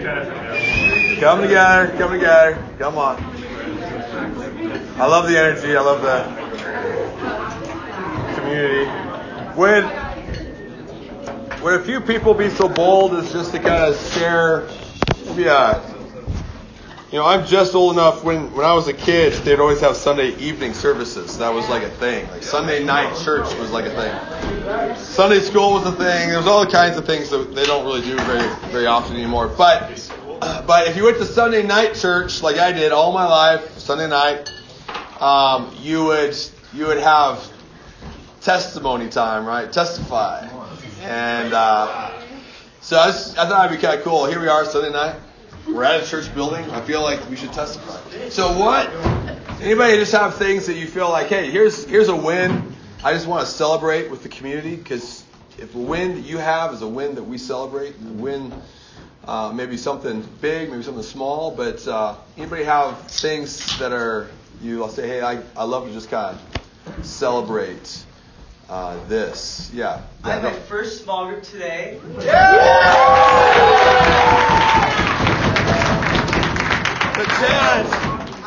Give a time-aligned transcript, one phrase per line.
[0.00, 3.22] Come together, come together, come on.
[4.98, 6.24] I love the energy, I love the
[8.34, 8.90] community.
[9.56, 9.84] Would
[11.62, 14.62] would a few people be so bold as just to kind of share
[15.28, 15.34] a
[17.10, 19.96] you know, I'm just old enough when when I was a kid, they'd always have
[19.96, 21.38] Sunday evening services.
[21.38, 22.28] That was like a thing.
[22.30, 24.96] Like Sunday night church was like a thing.
[24.96, 26.28] Sunday school was a thing.
[26.28, 29.48] There was all kinds of things that they don't really do very very often anymore.
[29.48, 29.90] But
[30.40, 34.08] but if you went to Sunday night church like I did all my life, Sunday
[34.08, 34.48] night,
[35.20, 36.36] um, you would
[36.72, 37.44] you would have
[38.40, 39.72] testimony time, right?
[39.72, 40.48] Testify,
[41.02, 42.22] and uh,
[42.80, 44.26] so I, was, I thought it'd be kind of cool.
[44.26, 45.16] Here we are Sunday night.
[45.72, 46.64] We're at a church building.
[46.70, 48.28] I feel like we should testify.
[48.28, 48.88] So what?
[49.60, 52.74] Anybody just have things that you feel like, hey, here's here's a win.
[53.04, 55.24] I just want to celebrate with the community because
[55.58, 58.52] if a win that you have is a win that we celebrate, a win
[59.26, 64.28] uh, maybe something big, maybe something small, but uh, anybody have things that are
[64.60, 64.82] you?
[64.82, 68.04] I'll say, hey, I, I love to just kind of celebrate
[68.68, 69.70] uh, this.
[69.72, 70.02] Yeah.
[70.24, 72.00] I had my first small group today.
[72.16, 72.20] The
[77.40, 77.90] chance.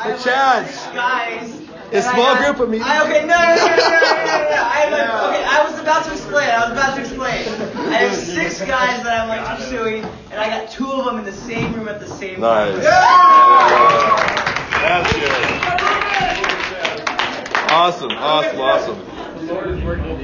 [0.00, 0.70] A chance.
[0.94, 1.60] Guys.
[1.92, 2.80] A small got, group of me.
[2.82, 4.58] I, okay, no, no, no, no, no, no, no.
[4.58, 5.28] I, no.
[5.28, 6.50] Okay, I was about to explain.
[6.50, 7.46] I was about to explain.
[7.92, 11.24] I have six guys that I'm like pursuing, and I got two of them in
[11.24, 12.74] the same room at the same time.
[12.74, 12.82] Nice.
[12.82, 14.34] Yeah!
[14.82, 15.84] That's good.
[17.70, 18.98] Awesome, awesome, awesome.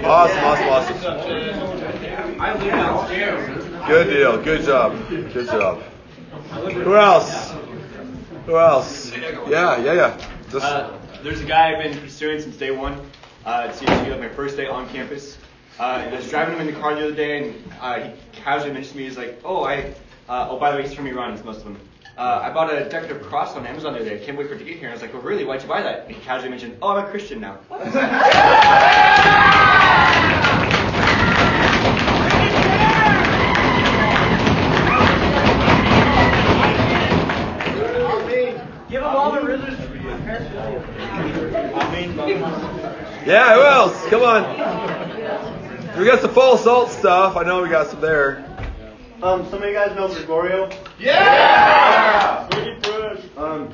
[0.04, 0.98] Awesome, awesome, awesome.
[3.86, 4.42] Good deal.
[4.42, 5.08] Good job.
[5.08, 5.82] Good job.
[6.52, 7.52] Who else?
[8.50, 9.12] Who else?
[9.12, 10.28] Yeah, yeah, yeah.
[10.50, 13.00] Just, Uh, there's a guy I've been pursuing since day one.
[13.46, 15.38] Uh, it seems to be like my first day on campus.
[15.78, 18.72] Uh, I was driving him in the car the other day, and uh, he casually
[18.72, 19.94] mentioned to me, he's like, "Oh, I,
[20.28, 21.78] uh, oh, by the way, he's from Iran, as most of them.
[22.18, 24.20] Uh, I bought a decorative cross on Amazon the other day.
[24.20, 25.44] I can't wait for it to get here." And I was like, "Oh, really?
[25.44, 27.60] Why'd you buy that?" And he casually mentioned, "Oh, I'm a Christian now."
[43.30, 44.06] yeah, who else?
[44.08, 45.98] Come on.
[45.98, 47.36] We got some full salt stuff.
[47.36, 48.44] I know we got some there.
[49.22, 50.70] Um, some of you guys know Gregorio?
[50.98, 52.48] Yeah!
[53.36, 53.72] Um,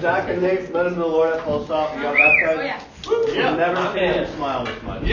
[0.00, 2.84] Zach and Nick met him in the Lord at Full Stop and got baptized.
[3.08, 5.02] I've never seen him smile this much.
[5.02, 5.08] What?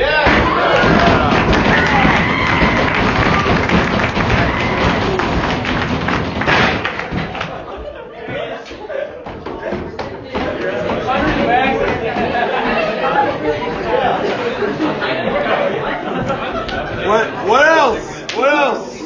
[17.45, 18.33] What else?
[18.35, 19.01] What else?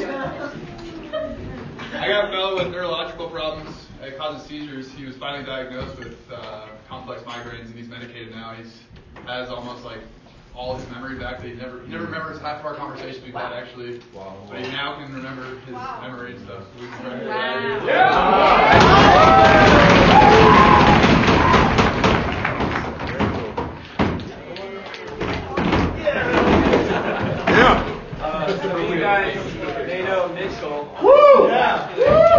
[1.92, 3.86] I got a fellow with neurological problems.
[4.02, 4.90] It causes seizures.
[4.92, 8.54] He was finally diagnosed with uh, complex migraines, and he's medicated now.
[8.54, 8.80] He's
[9.26, 10.00] has almost like
[10.54, 13.34] all his memory back that he never he never remembers half of our conversations we've
[13.34, 14.00] had actually.
[14.14, 14.34] wow.
[14.48, 16.62] But he now can remember his memory and stuff.
[16.76, 17.86] So we can try to.
[17.86, 19.76] Yeah.
[29.10, 30.96] Guys, they know Mitchell.
[31.02, 31.48] Woo!
[31.48, 31.88] Yeah.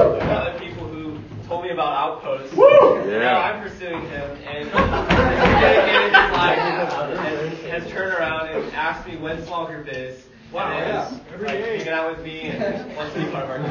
[0.07, 2.53] One of the people who told me about Outpost.
[2.53, 2.65] Woo!
[3.09, 3.19] Yeah.
[3.19, 9.05] Now I'm pursuing him, and he's dedicated his life and has turned around and asked
[9.05, 10.23] me when small group is.
[10.53, 11.07] Wow, and yeah.
[11.07, 13.67] is, like, hanging out with me and wants to be part of our team.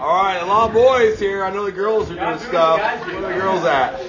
[0.00, 1.44] All right, a lot of boys here.
[1.44, 2.78] I know the girls are doing stuff.
[3.06, 4.00] Where are the girls at?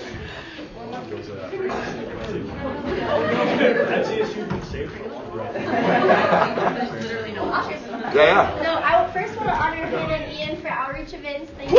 [7.02, 7.70] Literally no one.
[7.70, 8.64] Yeah, yeah.
[8.64, 11.52] So I would first want to honor Hannah and Ian for outreach events.
[11.58, 11.78] Thank you.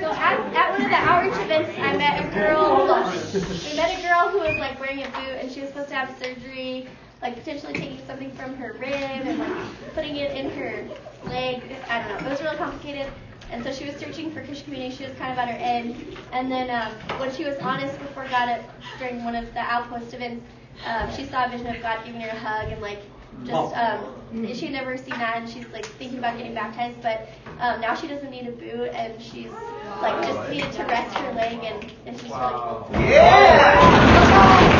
[0.00, 2.86] So at, at one of the outreach events, I met a girl.
[3.32, 5.94] We met a girl who was like wearing a boot, and she was supposed to
[5.94, 6.88] have surgery,
[7.22, 10.84] like potentially taking something from her rib and like putting it in her
[11.24, 11.62] leg.
[11.88, 12.26] I don't know.
[12.26, 13.12] It was really complicated.
[13.50, 14.94] And so she was searching for Christian community.
[14.94, 16.16] She was kind of at her end.
[16.32, 18.68] And then um, when she was honest before God at,
[18.98, 20.44] during one of the outpost events,
[20.84, 23.00] um, she saw a vision of God giving her a hug and like
[23.44, 27.00] just um, she'd never seen that and she's like thinking about getting baptized.
[27.02, 27.28] But
[27.60, 29.50] um, now she doesn't need a boot and she's
[30.02, 32.86] like just needed to rest her leg and it's just really cool.
[32.92, 34.77] Good.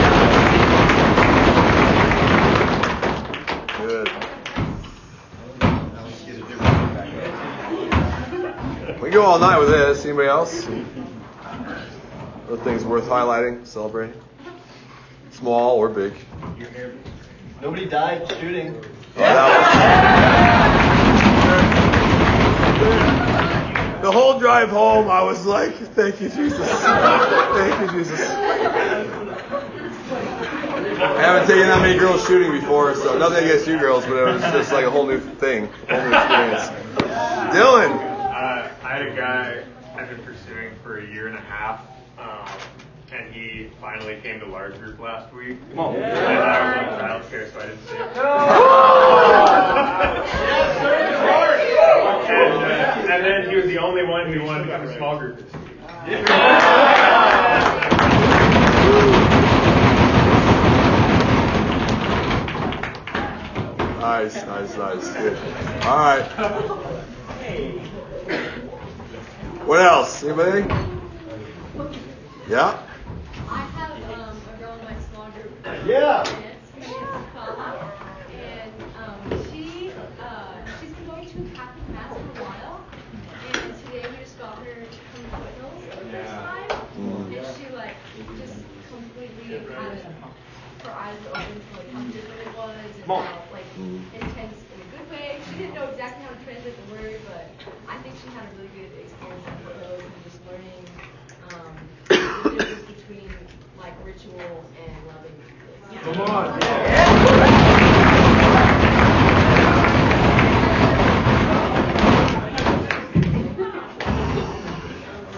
[9.09, 10.05] We can go all night with this.
[10.05, 10.67] Anybody else?
[12.47, 14.21] other things worth highlighting, celebrating?
[15.31, 16.13] Small or big?
[17.63, 18.77] Nobody died shooting.
[19.17, 19.23] Oh,
[24.03, 26.69] the whole drive home, I was like, thank you, Jesus.
[26.69, 28.21] Thank you, Jesus.
[28.21, 28.35] I
[31.23, 34.43] haven't taken that many girls shooting before, so nothing against you girls, but it was
[34.43, 36.69] just like a whole new thing, whole new experience.
[37.57, 38.08] Dylan.
[38.89, 39.63] I had a guy
[39.97, 41.83] I've been pursuing for a year and a half,
[42.19, 42.49] um,
[43.13, 45.59] and he finally came to large group last week.
[45.95, 48.09] And I was on child care, so I didn't see him.
[52.31, 55.19] and, uh, and then he was the only one who wanted to come to small
[55.19, 55.77] group this week.
[64.01, 65.09] Nice, nice, nice.
[65.13, 65.37] Good.
[65.85, 66.25] All right.
[69.69, 70.25] What else?
[70.25, 70.63] Anybody?
[72.49, 72.83] Yeah?
[73.51, 75.53] I have um, a girl in my small group.
[75.87, 76.27] Yeah.
[76.27, 77.93] Her name's Paula,
[78.33, 79.93] And um, she,
[80.23, 82.81] uh, she's been going to Catholic Mass for a while.
[83.53, 86.71] And today we just got her to come to Foothills for the first time.
[87.37, 87.97] And she, like,
[88.41, 88.57] just
[88.89, 90.01] completely had
[90.85, 94.89] her eyes open to like, how different it was and how, like, intense in a
[94.97, 95.41] good way.
[95.51, 97.51] She didn't know exactly how to translate the word, but
[97.89, 100.85] I think she had a really good experience at Foothills and just learning
[101.51, 101.75] um,
[102.09, 103.31] the difference between
[103.79, 103.95] like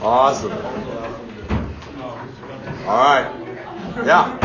[0.03, 0.53] Awesome.
[2.87, 3.31] All right.
[4.05, 4.39] Yeah.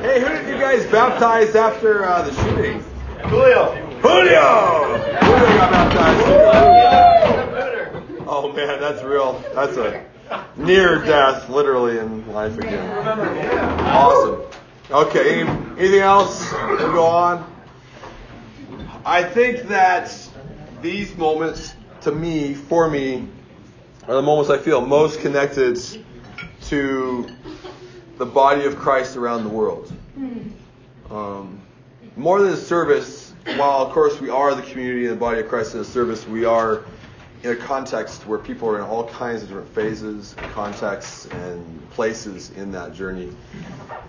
[0.00, 2.91] Hey, who did you guys baptize after uh, the shooting?
[3.32, 3.72] Julio.
[4.02, 4.98] Julio!
[5.22, 6.26] Julio got baptized.
[8.28, 9.42] Oh man, that's real.
[9.54, 10.04] That's a
[10.56, 12.90] near death, literally in life again.
[13.80, 14.42] Awesome.
[14.90, 16.52] Okay, any, anything else?
[16.52, 17.50] We'll go on.
[19.06, 20.14] I think that
[20.82, 23.26] these moments, to me, for me,
[24.08, 25.80] are the moments I feel most connected
[26.66, 27.26] to
[28.18, 29.90] the body of Christ around the world.
[31.10, 31.62] Um,
[32.16, 33.21] more than a service,
[33.56, 36.26] while of course we are the community and the body of Christ in the service,
[36.26, 36.84] we are
[37.42, 42.50] in a context where people are in all kinds of different phases, contexts, and places
[42.50, 43.32] in that journey.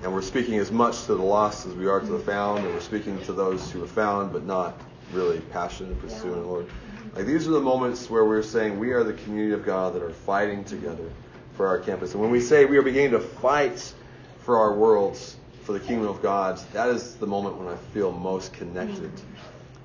[0.03, 2.73] And we're speaking as much to the lost as we are to the found, and
[2.73, 4.79] we're speaking to those who are found but not
[5.11, 6.67] really passionate in pursuing the Lord.
[7.15, 10.03] Like these are the moments where we're saying we are the community of God that
[10.03, 11.09] are fighting together
[11.55, 12.13] for our campus.
[12.13, 13.93] And when we say we are beginning to fight
[14.39, 18.11] for our worlds, for the kingdom of God, that is the moment when I feel
[18.11, 19.11] most connected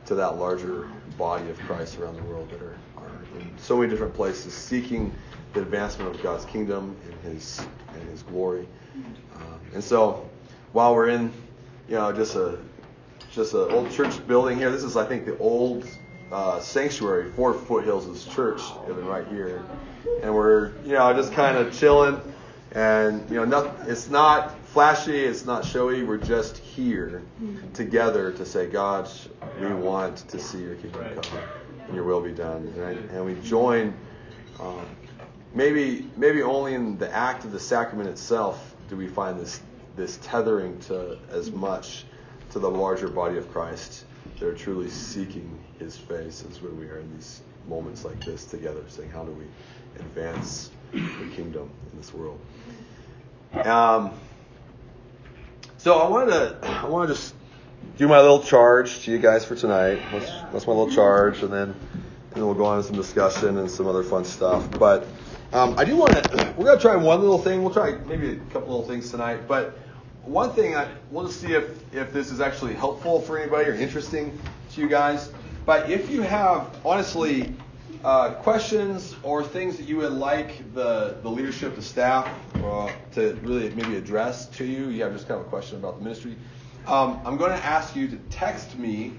[0.06, 3.90] to that larger body of Christ around the world that are, are in so many
[3.90, 5.12] different places seeking
[5.52, 7.60] the advancement of God's kingdom and His
[7.94, 8.66] and His glory.
[9.34, 10.28] Um, and so,
[10.72, 11.32] while we're in,
[11.88, 12.58] you know, just a
[13.32, 15.86] just an old church building here, this is I think the old
[16.32, 18.60] uh, sanctuary for Foothills' church,
[18.90, 19.62] even right here,
[20.22, 22.20] and we're you know just kind of chilling,
[22.72, 26.03] and you know, nothing, it's not flashy, it's not showy.
[26.03, 27.23] We're just here
[27.75, 29.09] together to say, God,
[29.61, 31.40] we want to see your kingdom come
[31.87, 32.73] and your will be done.
[32.76, 33.95] And, and we join,
[34.61, 34.87] um,
[35.54, 39.61] maybe maybe only in the act of the sacrament itself do we find this
[39.97, 42.04] this tethering to as much
[42.50, 44.04] to the larger body of Christ.
[44.38, 48.83] They're truly seeking His face as when we are in these moments like this together,
[48.88, 49.45] saying, how do we
[50.00, 52.38] advance the kingdom in this world?
[53.64, 54.12] Um,
[55.78, 56.30] so I wanted
[56.62, 57.35] to I want to just
[57.97, 60.00] do my little charge to you guys for tonight.
[60.12, 63.58] That's, that's my little charge, and then and then we'll go on to some discussion
[63.58, 64.70] and some other fun stuff.
[64.78, 65.06] But
[65.52, 67.62] um, I do want to we're gonna try one little thing.
[67.62, 69.78] We'll try maybe a couple little things tonight, but
[70.23, 73.75] one thing I we'll just see if if this is actually helpful for anybody or
[73.75, 74.38] interesting
[74.73, 75.32] to you guys.
[75.64, 77.54] But if you have honestly
[78.05, 83.35] uh, questions or things that you would like the, the leadership, the staff, uh, to
[83.43, 86.37] really maybe address to you, you have just kind of a question about the ministry,
[86.88, 89.12] um, I'm going to ask you to text me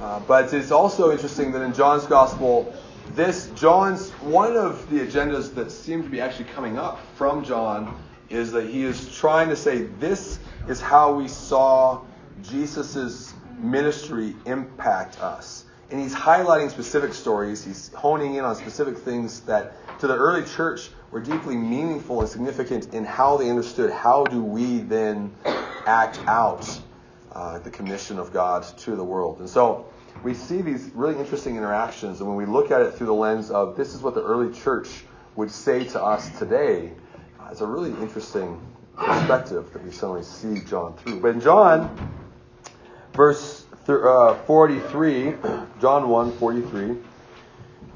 [0.00, 2.74] uh, but it's also interesting that in John's gospel,
[3.14, 7.96] this John's one of the agendas that seem to be actually coming up from John
[8.28, 12.02] is that he is trying to say this is how we saw
[12.42, 15.64] Jesus' ministry impact us.
[15.90, 17.64] And he's highlighting specific stories.
[17.64, 22.28] He's honing in on specific things that to the early church were deeply meaningful and
[22.28, 25.32] significant in how they understood how do we then
[25.86, 26.80] act out
[27.32, 29.38] uh, the commission of God to the world.
[29.38, 29.86] And so
[30.22, 32.20] we see these really interesting interactions.
[32.20, 34.52] And when we look at it through the lens of this is what the early
[34.52, 35.04] church
[35.36, 36.92] would say to us today,
[37.40, 38.60] uh, it's a really interesting
[38.96, 41.20] perspective that we suddenly see John through.
[41.20, 42.12] But in John,
[43.12, 45.34] verse uh, 43,
[45.80, 46.96] John 1 43,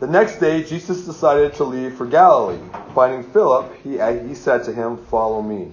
[0.01, 2.59] the next day Jesus decided to leave for Galilee.
[2.95, 3.99] Finding Philip, he,
[4.29, 5.73] he said to him, Follow me.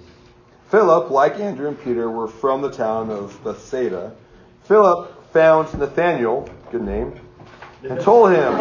[0.69, 4.15] Philip, like Andrew and Peter, were from the town of Bethsaida.
[4.63, 7.13] Philip found Nathanael, good name,
[7.84, 8.54] and told him,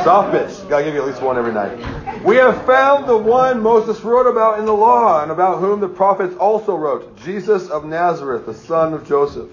[0.00, 0.64] Stop it.
[0.68, 1.78] Gotta give you at least one every night.
[2.24, 5.88] We have found the one Moses wrote about in the law and about whom the
[5.88, 9.52] prophets also wrote, Jesus of Nazareth, the son of Joseph.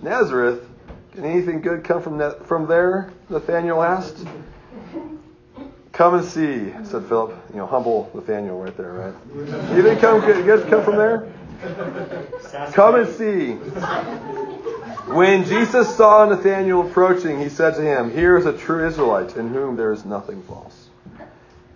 [0.00, 0.66] Nazareth?
[1.12, 3.12] Can anything good come from, that, from there?
[3.28, 4.16] Nathanael asked.
[5.92, 7.36] Come and see, said Philip.
[7.50, 9.76] You know, humble Nathaniel right there, right?
[9.76, 11.30] You think come good come from there?
[12.72, 13.52] Come and see.
[15.12, 19.48] When Jesus saw Nathanael approaching, he said to him, Here is a true Israelite in
[19.48, 20.88] whom there is nothing false.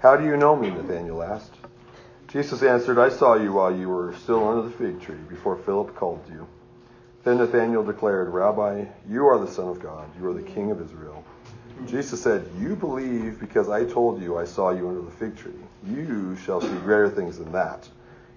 [0.01, 0.71] How do you know me?
[0.71, 1.55] Nathanael asked.
[2.29, 5.95] Jesus answered, I saw you while you were still under the fig tree before Philip
[5.95, 6.47] called you.
[7.25, 10.09] Then Nathanael declared, Rabbi, you are the Son of God.
[10.19, 11.25] You are the King of Israel.
[11.87, 15.53] Jesus said, You believe because I told you I saw you under the fig tree.
[15.87, 17.89] You shall see greater things than that.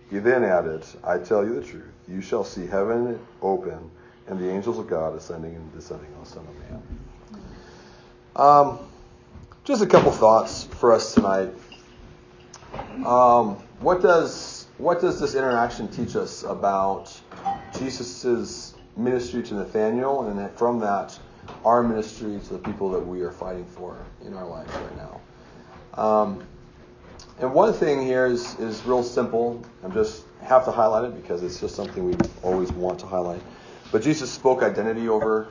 [0.10, 1.92] He then added, I tell you the truth.
[2.08, 3.92] You shall see heaven open
[4.28, 6.84] and the angels of God ascending and descending on the Son of Man.
[8.36, 8.80] Um,
[9.64, 11.50] just a couple thoughts for us tonight.
[13.06, 17.20] Um, what does what does this interaction teach us about
[17.78, 21.18] Jesus' ministry to Nathaniel, and from that,
[21.66, 25.22] our ministry to the people that we are fighting for in our lives right now?
[26.02, 26.48] Um,
[27.40, 29.64] and one thing here is, is real simple.
[29.84, 33.42] I'm just have to highlight it because it's just something we always want to highlight.
[33.92, 35.48] But Jesus spoke identity over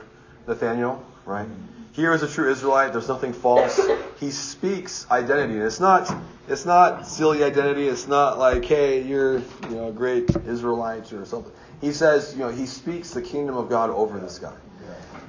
[0.47, 1.47] Nathaniel, right?
[1.93, 2.91] Here is a true Israelite.
[2.91, 3.79] There's nothing false.
[4.19, 5.53] He speaks identity.
[5.53, 6.13] And it's not
[6.47, 7.87] it's not silly identity.
[7.87, 11.51] It's not like, hey, you're you know a great Israelite or something.
[11.81, 14.55] He says, you know, he speaks the kingdom of God over this guy.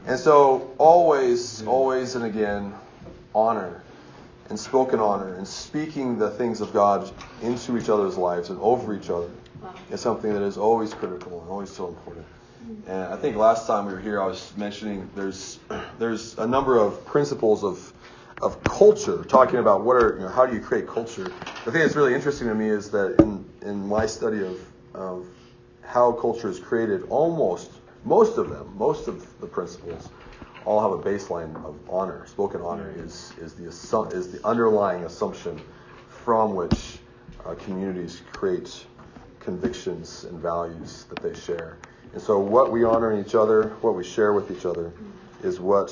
[0.07, 2.75] And so always, always and again,
[3.35, 3.83] honor
[4.49, 7.11] and spoken honor and speaking the things of God
[7.43, 9.31] into each other's lives and over each other
[9.63, 9.75] wow.
[9.91, 12.25] is something that is always critical and always so important.
[12.65, 12.91] Mm-hmm.
[12.91, 15.59] And I think last time we were here, I was mentioning there's
[15.99, 17.93] there's a number of principles of
[18.41, 21.33] of culture, talking about what are you know, how do you create culture.
[21.65, 24.61] The thing that's really interesting to me is that in in my study of
[24.95, 25.27] of
[25.83, 27.71] how culture is created, almost
[28.05, 30.09] most of them, most of the principles
[30.69, 32.27] all have a baseline of honor.
[32.27, 33.65] Spoken honor is is the
[34.13, 35.59] is the underlying assumption
[36.11, 36.99] from which
[37.47, 38.85] uh, communities create
[39.41, 41.79] convictions and values that they share.
[42.13, 44.93] And so, what we honor in each other, what we share with each other,
[45.43, 45.89] is what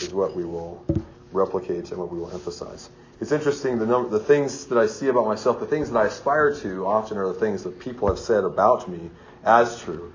[0.00, 0.84] is what we will
[1.30, 2.90] replicate and what we will emphasize.
[3.20, 6.06] It's interesting, the, number, the things that I see about myself, the things that I
[6.06, 9.10] aspire to often are the things that people have said about me
[9.44, 10.12] as true.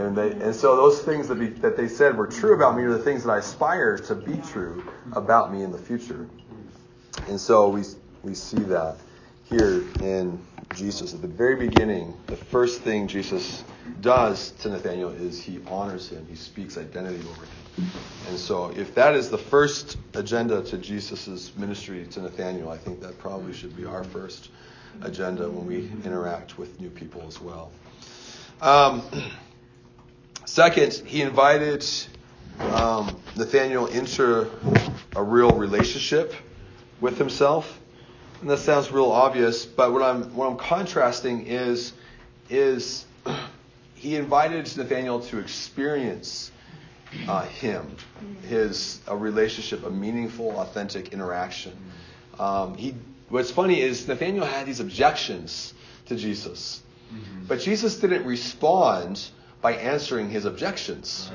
[0.00, 2.84] And, they, and so those things that, be, that they said were true about me
[2.84, 6.26] are the things that I aspire to be true about me in the future.
[7.28, 7.82] And so we,
[8.22, 8.96] we see that
[9.44, 10.40] here in
[10.74, 11.12] Jesus.
[11.12, 13.62] At the very beginning, the first thing Jesus
[14.00, 17.90] does to Nathaniel is he honors him, he speaks identity over him.
[18.28, 23.00] And so, if that is the first agenda to Jesus' ministry to Nathaniel, I think
[23.00, 24.50] that probably should be our first
[25.02, 27.70] agenda when we interact with new people as well.
[28.60, 29.02] Um,
[30.50, 31.86] second, he invited
[32.58, 34.50] um, Nathaniel into
[35.14, 36.34] a real relationship
[37.00, 37.78] with himself.
[38.40, 41.92] And that sounds real obvious, but what I'm what I'm contrasting is
[42.48, 43.04] is
[43.94, 46.50] he invited Nathaniel to experience
[47.28, 47.96] uh, him,
[48.48, 51.76] his a relationship, a meaningful, authentic interaction.
[52.38, 52.94] Um, he
[53.28, 55.74] what's funny is Nathaniel had these objections
[56.06, 57.44] to Jesus, mm-hmm.
[57.46, 59.30] but Jesus didn't respond
[59.60, 61.30] by answering his objections.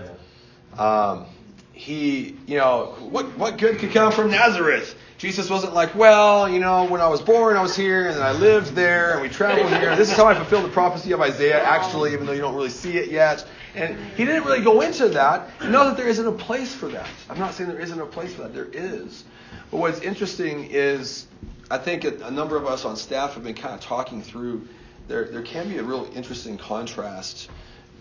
[0.78, 1.26] Um,
[1.74, 4.96] he, you know, what what good could come from Nazareth?
[5.18, 8.34] Jesus wasn't like, well, you know, when I was born, I was here, and I
[8.34, 9.96] lived there, and we traveled here.
[9.96, 12.70] This is how I fulfilled the prophecy of Isaiah, actually, even though you don't really
[12.70, 13.46] see it yet.
[13.76, 15.50] And he didn't really go into that.
[15.62, 17.08] And know that there isn't a place for that.
[17.30, 18.54] I'm not saying there isn't a place for that.
[18.54, 19.24] There is.
[19.72, 21.28] But what's interesting is,
[21.72, 24.68] I think a, number of us on staff have been kind of talking through.
[25.08, 27.50] There, there can be a real interesting contrast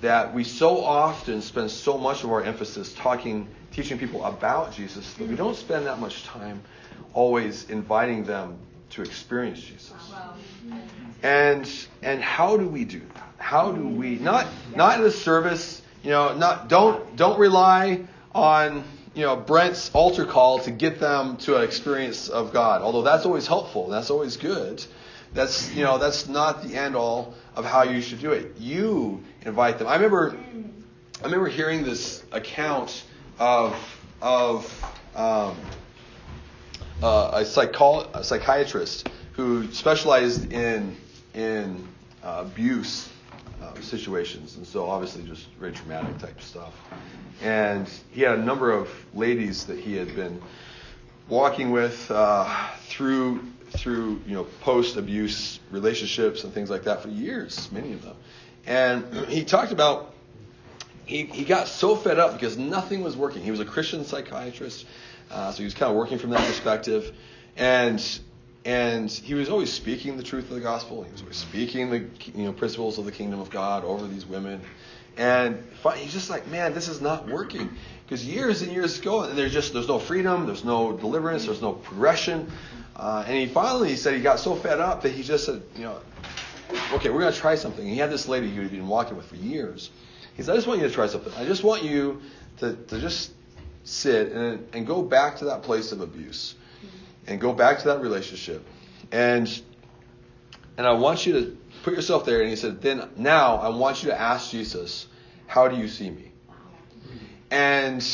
[0.05, 5.15] that we so often spend so much of our emphasis talking, teaching people about Jesus
[5.15, 6.61] that we don't spend that much time
[7.15, 8.59] always inviting them
[8.91, 9.95] to experience Jesus.
[11.23, 11.71] And
[12.03, 13.33] and how do we do that?
[13.39, 14.47] How do we not
[14.77, 18.85] not in a service, you know, not don't don't rely on
[19.15, 22.83] you know Brent's altar call to get them to an experience of God.
[22.83, 24.85] Although that's always helpful, that's always good.
[25.35, 28.57] That's you know that's not the end all of how you should do it.
[28.59, 29.89] You invite them.
[29.89, 30.37] I remember
[31.21, 33.03] I remember hearing this account
[33.39, 33.77] of
[34.23, 35.57] of um,
[37.03, 40.97] uh, a, psycho- a psychiatrist who specialized in
[41.35, 41.89] in
[42.23, 43.09] uh, abuse
[43.61, 46.75] uh, situations, and so obviously just very traumatic type stuff.
[47.43, 50.41] And he had a number of ladies that he had been
[51.29, 53.41] walking with uh, through
[53.77, 58.17] through you know post abuse relationships and things like that for years, many of them.
[58.67, 60.15] And he talked about
[61.07, 63.43] he, he got so fed up because nothing was working.
[63.43, 64.87] He was a Christian psychiatrist.
[65.31, 67.15] Uh, so he was kind of working from that perspective,
[67.57, 68.03] and
[68.65, 71.03] and he was always speaking the truth of the gospel.
[71.03, 74.27] He was always speaking the you know principles of the kingdom of God over these
[74.27, 74.61] women,
[75.17, 75.63] and
[75.97, 77.71] he's just like, man, this is not working
[78.05, 81.63] because years and years ago, and there's just there's no freedom, there's no deliverance, there's
[81.63, 82.51] no progression,
[82.97, 85.63] uh, and he finally he said he got so fed up that he just said,
[85.77, 86.01] you know,
[86.93, 87.83] okay, we're gonna try something.
[87.85, 89.91] And he had this lady he had been walking with for years.
[90.37, 91.33] He said, I just want you to try something.
[91.35, 92.23] I just want you
[92.59, 93.33] to, to just
[93.85, 96.55] sit and, and go back to that place of abuse
[97.27, 98.65] and go back to that relationship.
[99.13, 99.49] And
[100.77, 102.41] and I want you to put yourself there.
[102.41, 105.07] And he said, then now I want you to ask Jesus,
[105.47, 106.33] how do you see me?
[107.51, 108.05] And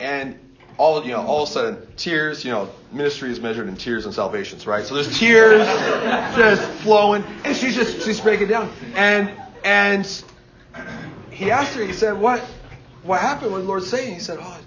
[0.00, 0.38] and
[0.78, 2.44] all you know, all of a sudden, tears.
[2.44, 4.84] You know, ministry is measured in tears and salvations, right?
[4.84, 5.66] So there's tears
[6.36, 8.72] just flowing, and she's just she's breaking down.
[8.94, 9.30] And
[9.64, 10.24] and
[11.30, 11.84] he asked her.
[11.84, 12.40] He said, "What
[13.02, 13.52] what happened?
[13.52, 14.58] What the Lord say?" He said, "Oh,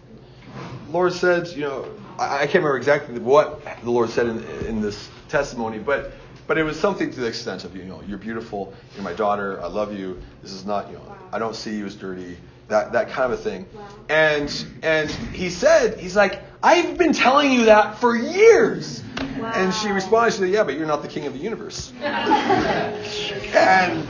[0.91, 4.82] Lord said, you know, I, I can't remember exactly what the Lord said in, in
[4.82, 6.12] this testimony, but
[6.47, 9.62] but it was something to the extent of, you know, you're beautiful, you're my daughter,
[9.62, 10.19] I love you.
[10.41, 12.38] This is not, you know, I don't see you as dirty.
[12.71, 13.65] That that kind of a thing.
[14.07, 19.03] And and he said, he's like, I've been telling you that for years.
[19.38, 19.51] Wow.
[19.53, 21.91] And she responded, she said, Yeah, but you're not the king of the universe.
[22.01, 24.07] and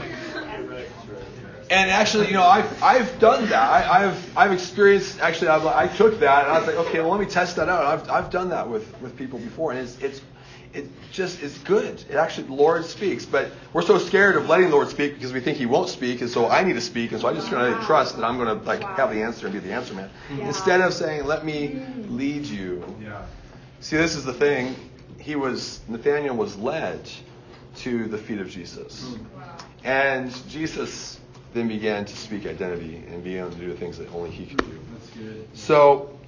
[1.70, 3.90] and actually, you know, I've, I've done that.
[3.90, 7.10] I, have I've experienced, actually, I've, I took that and I was like, okay, well,
[7.10, 7.86] let me test that out.
[7.86, 10.20] I've, I've done that with, with people before, and it's, it's,
[10.74, 12.02] it just is good.
[12.08, 15.32] It actually, the Lord speaks, but we're so scared of letting the Lord speak because
[15.32, 17.50] we think He won't speak, and so I need to speak, and so I'm just
[17.50, 19.94] going to trust that I'm going to like have the answer and be the answer
[19.94, 20.46] man, yeah.
[20.46, 22.16] instead of saying, "Let me hmm.
[22.16, 23.24] lead you." Yeah.
[23.80, 24.74] See, this is the thing.
[25.18, 27.10] He was Nathaniel was led
[27.76, 29.36] to the feet of Jesus, hmm.
[29.36, 29.56] wow.
[29.84, 31.20] and Jesus
[31.52, 34.58] then began to speak identity and began to do the things that only he could
[34.58, 34.80] do.
[34.94, 35.48] That's good.
[35.52, 36.18] So,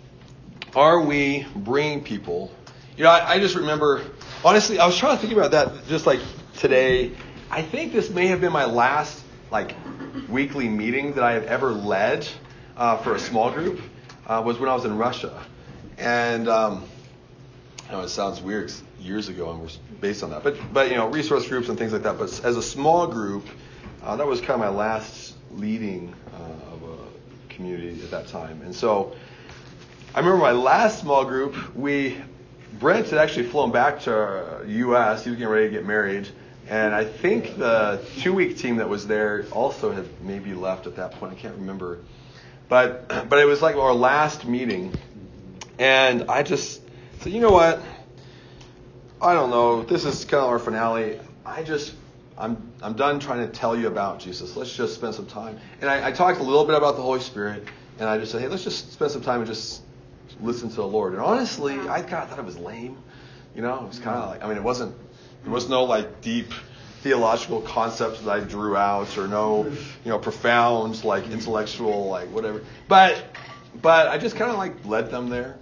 [0.77, 2.53] are we bringing people?
[2.97, 4.05] You know, I, I just remember,
[4.45, 6.21] honestly, I was trying to think about that just like
[6.59, 7.11] today.
[7.51, 9.75] I think this may have been my last like
[10.29, 12.27] weekly meeting that I have ever led
[12.77, 13.81] uh, for a small group.
[14.27, 15.45] Uh, was when I was in Russia,
[15.99, 16.85] and um,
[17.89, 19.69] I know it sounds weird years ago and we're
[20.01, 22.17] based on that, but but you know resource groups and things like that.
[22.17, 23.45] But as a small group,
[24.05, 28.63] uh, that was kind of my last leading uh, of a community at that time,
[28.63, 29.17] and so
[30.15, 31.75] I remember my last small group.
[31.75, 32.17] We
[32.79, 35.25] Brent had actually flown back to U.S.
[35.25, 36.29] He was getting ready to get married,
[36.69, 41.13] and I think the two-week team that was there also had maybe left at that
[41.13, 41.33] point.
[41.33, 42.01] I can't remember,
[42.69, 44.93] but but it was like our last meeting,
[45.79, 46.83] and I just
[47.21, 47.81] said, you know what?
[49.21, 49.83] I don't know.
[49.83, 51.21] This is kind of our finale.
[51.47, 51.95] I just
[52.37, 54.57] I'm I'm done trying to tell you about Jesus.
[54.57, 55.59] Let's just spend some time.
[55.81, 57.65] And I, I talked a little bit about the Holy Spirit,
[58.01, 59.84] and I just said, hey, let's just spend some time and just
[60.41, 61.13] listen to the Lord.
[61.13, 62.97] And honestly, I kind of thought it was lame.
[63.55, 64.95] You know, it was kind of like I mean, it wasn't.
[65.43, 66.53] There was no like deep
[67.03, 72.63] theological concepts that I drew out, or no, you know, profound like intellectual like whatever.
[72.89, 73.23] But
[73.81, 75.57] but I just kind of like led them there.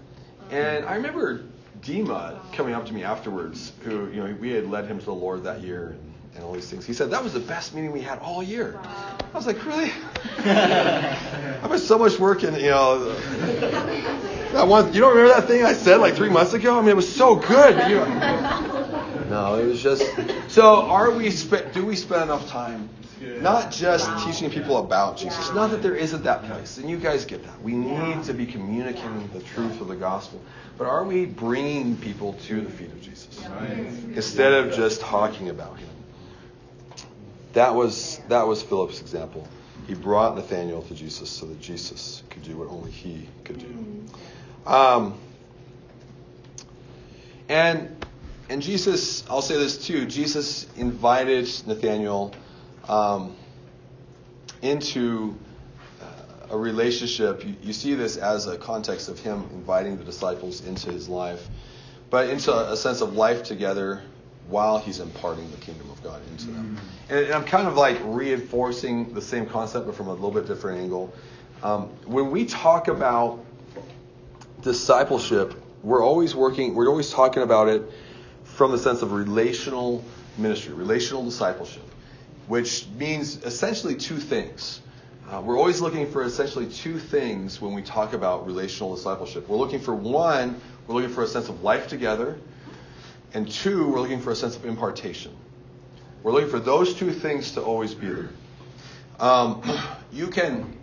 [0.50, 1.44] And I remember
[1.80, 5.14] Dima coming up to me afterwards, who you know we had led him to the
[5.14, 5.88] Lord that year.
[5.88, 6.08] And,
[6.42, 6.86] all these things.
[6.86, 8.80] He said that was the best meeting we had all year.
[8.82, 9.18] Wow.
[9.34, 9.92] I was like, really?
[10.38, 13.14] I put so much work in, you know.
[14.52, 16.78] That one, you don't remember that thing I said like three months ago?
[16.78, 17.90] I mean, it was so good.
[17.90, 18.98] You know.
[19.32, 20.04] No, it was just.
[20.48, 21.30] So, are we?
[21.30, 22.90] Spe- do we spend enough time?
[23.40, 25.50] Not just teaching people about Jesus.
[25.54, 27.62] Not that there isn't that place, and you guys get that.
[27.62, 30.42] We need to be communicating the truth of the gospel.
[30.76, 33.42] But are we bringing people to the feet of Jesus
[34.14, 35.88] instead of just talking about him?
[37.54, 39.48] That was that was Philip's example.
[39.86, 43.66] He brought Nathaniel to Jesus so that Jesus could do what only he could do.
[43.66, 44.14] Mm-hmm.
[44.66, 45.18] Um,
[47.48, 48.04] and
[48.48, 50.04] and Jesus, I'll say this too.
[50.04, 52.34] Jesus invited Nathaniel
[52.86, 53.34] um,
[54.60, 55.38] into
[56.00, 56.04] uh,
[56.50, 57.46] a relationship.
[57.46, 61.48] You, you, see this as a context of him inviting the disciples into his life,
[62.10, 64.02] but into a, a sense of life together
[64.48, 66.76] while he's imparting the kingdom of God into them.
[66.76, 67.14] Mm-hmm.
[67.14, 70.46] And, and, I'm kind of like reinforcing the same concept, but from a little bit
[70.46, 71.14] different angle.
[71.62, 73.42] Um, when we talk about
[74.62, 77.82] discipleship, we're always working, we're always talking about it
[78.44, 80.04] from the sense of relational
[80.38, 81.82] ministry, relational discipleship,
[82.46, 84.80] which means essentially two things.
[85.28, 89.48] Uh, we're always looking for essentially two things when we talk about relational discipleship.
[89.48, 92.38] We're looking for one, we're looking for a sense of life together,
[93.34, 95.34] and two, we're looking for a sense of impartation.
[96.22, 98.30] We're looking for those two things to always be there.
[99.18, 99.62] Um,
[100.12, 100.78] you can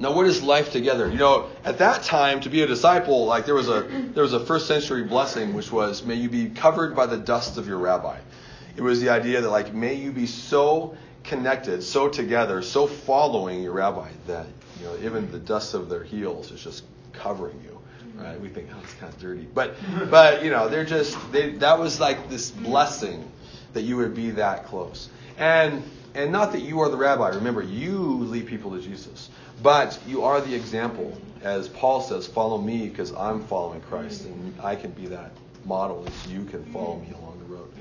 [0.00, 1.08] now what is life together?
[1.08, 3.82] You know, at that time to be a disciple, like there was a
[4.14, 7.58] there was a first century blessing which was may you be covered by the dust
[7.58, 8.18] of your rabbi.
[8.76, 13.62] It was the idea that like may you be so connected, so together, so following
[13.62, 14.46] your rabbi that
[14.78, 17.78] you know even the dust of their heels is just covering you
[18.18, 18.40] right?
[18.40, 19.76] We think, oh, it's kind of dirty, but
[20.10, 23.30] but you know, they're just they, that was like this blessing
[23.72, 25.82] that you would be that close, and
[26.14, 27.28] and not that you are the rabbi.
[27.30, 29.30] Remember, you lead people to Jesus,
[29.62, 34.54] but you are the example, as Paul says, follow me because I'm following Christ, and
[34.62, 35.32] I can be that
[35.64, 37.72] model as you can follow me along the road.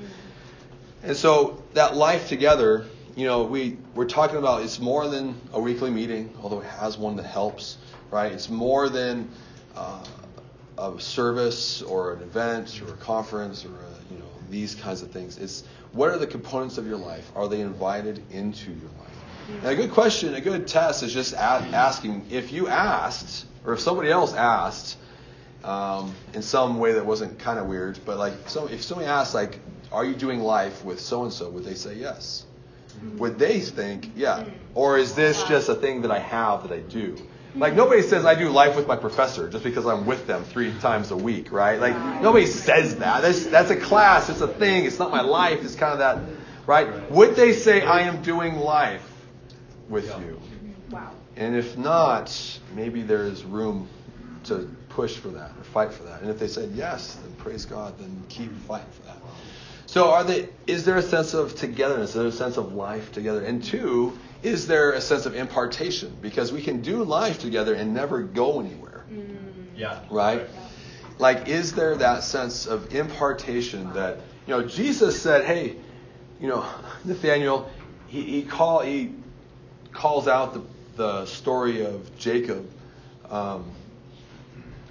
[1.03, 2.85] And so that life together,
[3.15, 6.97] you know, we we're talking about it's more than a weekly meeting, although it has
[6.97, 7.77] one that helps,
[8.11, 8.31] right?
[8.31, 9.29] It's more than
[9.75, 10.03] uh,
[10.77, 15.11] a service or an event or a conference or a, you know these kinds of
[15.11, 15.37] things.
[15.37, 15.63] It's
[15.97, 17.29] what are the components of your life?
[17.35, 19.07] Are they invited into your life?
[19.49, 23.79] And a good question, a good test is just asking if you asked or if
[23.79, 24.97] somebody else asked
[25.63, 29.33] um, in some way that wasn't kind of weird, but like so if somebody asked
[29.33, 29.59] like,
[29.91, 31.49] are you doing life with so and so?
[31.49, 32.45] Would they say yes?
[33.17, 34.45] Would they think yeah?
[34.75, 37.17] Or is this just a thing that I have that I do?
[37.57, 40.73] Like nobody says I do life with my professor just because I'm with them three
[40.79, 41.79] times a week, right?
[41.79, 43.21] Like nobody says that.
[43.21, 44.29] That's that's a class.
[44.29, 44.85] It's a thing.
[44.85, 45.63] It's not my life.
[45.63, 46.19] It's kind of that,
[46.67, 47.09] right?
[47.11, 49.09] Would they say I am doing life
[49.89, 50.39] with you?
[50.91, 51.11] Wow.
[51.35, 53.87] And if not, maybe there is room
[54.45, 56.21] to push for that or fight for that.
[56.21, 57.97] And if they said yes, then praise God.
[57.99, 59.17] Then keep fighting for that.
[59.87, 60.49] So are they?
[60.67, 62.09] Is there a sense of togetherness?
[62.09, 63.43] Is there a sense of life together?
[63.43, 66.15] And two, is there a sense of impartation?
[66.21, 69.03] Because we can do life together and never go anywhere.
[69.11, 69.37] Mm.
[69.75, 69.99] Yeah.
[70.09, 70.47] Right?
[71.19, 75.75] Like, is there that sense of impartation that, you know, Jesus said, hey,
[76.39, 76.65] you know,
[77.05, 77.69] Nathaniel,
[78.07, 79.11] he, he, call, he
[79.91, 80.61] calls out the,
[80.95, 82.69] the story of Jacob.
[83.29, 83.71] Um,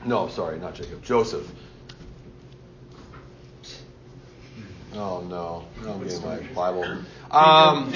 [0.05, 1.49] no, sorry, not Jacob, Joseph.
[4.95, 5.67] Oh, no.
[5.87, 6.85] I'm getting my Bible.
[7.31, 7.93] Um,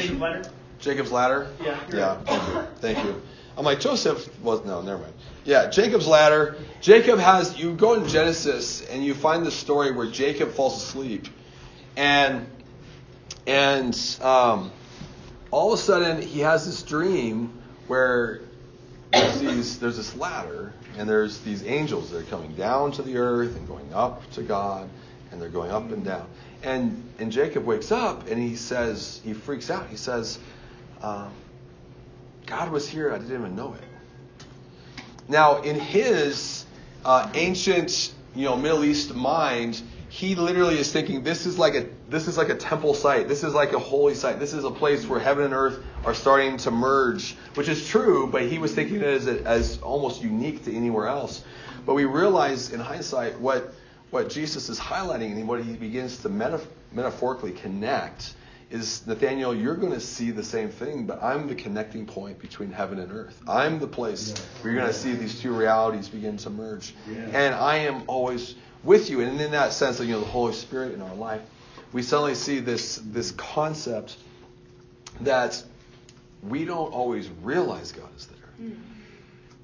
[0.81, 1.49] Jacob's ladder?
[1.63, 1.79] Yeah.
[1.93, 2.17] Yeah.
[2.23, 2.63] Thank you.
[2.81, 3.23] Thank you.
[3.57, 5.13] I'm like, Joseph was, no, never mind.
[5.45, 6.57] Yeah, Jacob's ladder.
[6.81, 11.27] Jacob has, you go in Genesis and you find the story where Jacob falls asleep.
[11.97, 12.47] And,
[13.47, 14.71] and, um,
[15.51, 17.53] all of a sudden he has this dream
[17.89, 18.41] where
[19.13, 23.19] there's, these, there's this ladder and there's these angels that are coming down to the
[23.19, 24.89] earth and going up to God
[25.33, 26.27] and they're going up and down.
[26.63, 29.89] And, and Jacob wakes up and he says, he freaks out.
[29.89, 30.39] He says,
[31.03, 31.33] um,
[32.47, 33.13] God was here.
[33.13, 34.47] I didn't even know it.
[35.29, 36.65] Now, in his
[37.05, 41.87] uh, ancient, you know, Middle East mind, he literally is thinking this is like a
[42.09, 43.29] this is like a temple site.
[43.29, 44.41] This is like a holy site.
[44.41, 48.27] This is a place where heaven and earth are starting to merge, which is true.
[48.27, 51.45] But he was thinking it as as almost unique to anywhere else.
[51.87, 53.73] But we realize in hindsight what
[54.11, 58.35] what Jesus is highlighting and what he begins to metaphorically connect
[58.71, 62.71] is Nathaniel, you're going to see the same thing, but I'm the connecting point between
[62.71, 63.41] heaven and earth.
[63.49, 64.63] I'm the place yeah.
[64.63, 66.95] where you're going to see these two realities begin to merge.
[67.11, 67.19] Yeah.
[67.33, 68.55] And I am always
[68.85, 69.21] with you.
[69.23, 71.43] And in that sense of you know the Holy Spirit in our life,
[71.93, 74.17] we suddenly see this this concept
[75.23, 75.63] that
[76.43, 78.79] we don't always realize God is there, mm.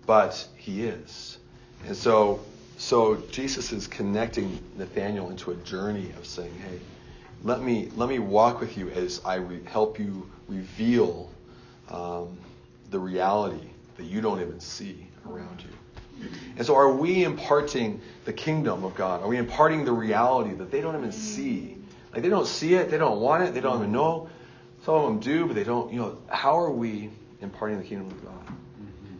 [0.05, 1.38] but He is.
[1.87, 2.40] And so
[2.77, 6.81] so Jesus is connecting Nathaniel into a journey of saying, hey
[7.46, 11.30] let me let me walk with you as I re- help you reveal
[11.88, 12.37] um,
[12.90, 16.28] the reality that you don't even see around you.
[16.56, 19.22] And so, are we imparting the kingdom of God?
[19.22, 21.76] Are we imparting the reality that they don't even see?
[22.12, 24.28] Like they don't see it, they don't want it, they don't even know.
[24.85, 25.92] Some of them do, but they don't.
[25.92, 28.56] You know, how are we imparting the kingdom of God?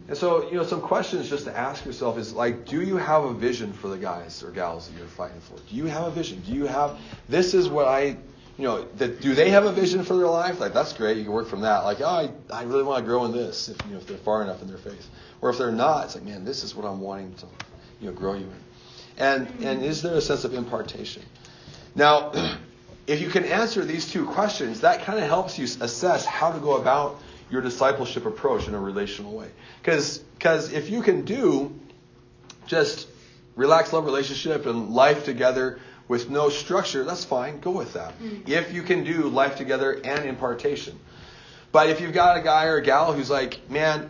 [0.07, 3.25] And so, you know, some questions just to ask yourself is like, do you have
[3.25, 5.55] a vision for the guys or gals that you're fighting for?
[5.69, 6.41] Do you have a vision?
[6.45, 8.15] Do you have, this is what I,
[8.57, 10.61] you know, that, do they have a vision for their life?
[10.61, 11.17] Like, that's great.
[11.17, 11.79] You can work from that.
[11.79, 14.17] Like, oh, I, I really want to grow in this, if, you know, if they're
[14.17, 15.07] far enough in their faith.
[15.41, 17.47] Or if they're not, it's like, man, this is what I'm wanting to,
[17.99, 18.63] you know, grow you in.
[19.17, 21.23] And, and is there a sense of impartation?
[21.95, 22.31] Now,
[23.07, 26.59] if you can answer these two questions, that kind of helps you assess how to
[26.59, 29.49] go about your discipleship approach in a relational way.
[29.81, 30.21] Because
[30.73, 31.73] if you can do
[32.65, 33.07] just
[33.55, 37.59] relaxed love relationship and life together with no structure, that's fine.
[37.59, 38.13] Go with that.
[38.19, 38.51] Mm-hmm.
[38.51, 40.99] If you can do life together and impartation.
[41.71, 44.09] But if you've got a guy or a gal who's like, man,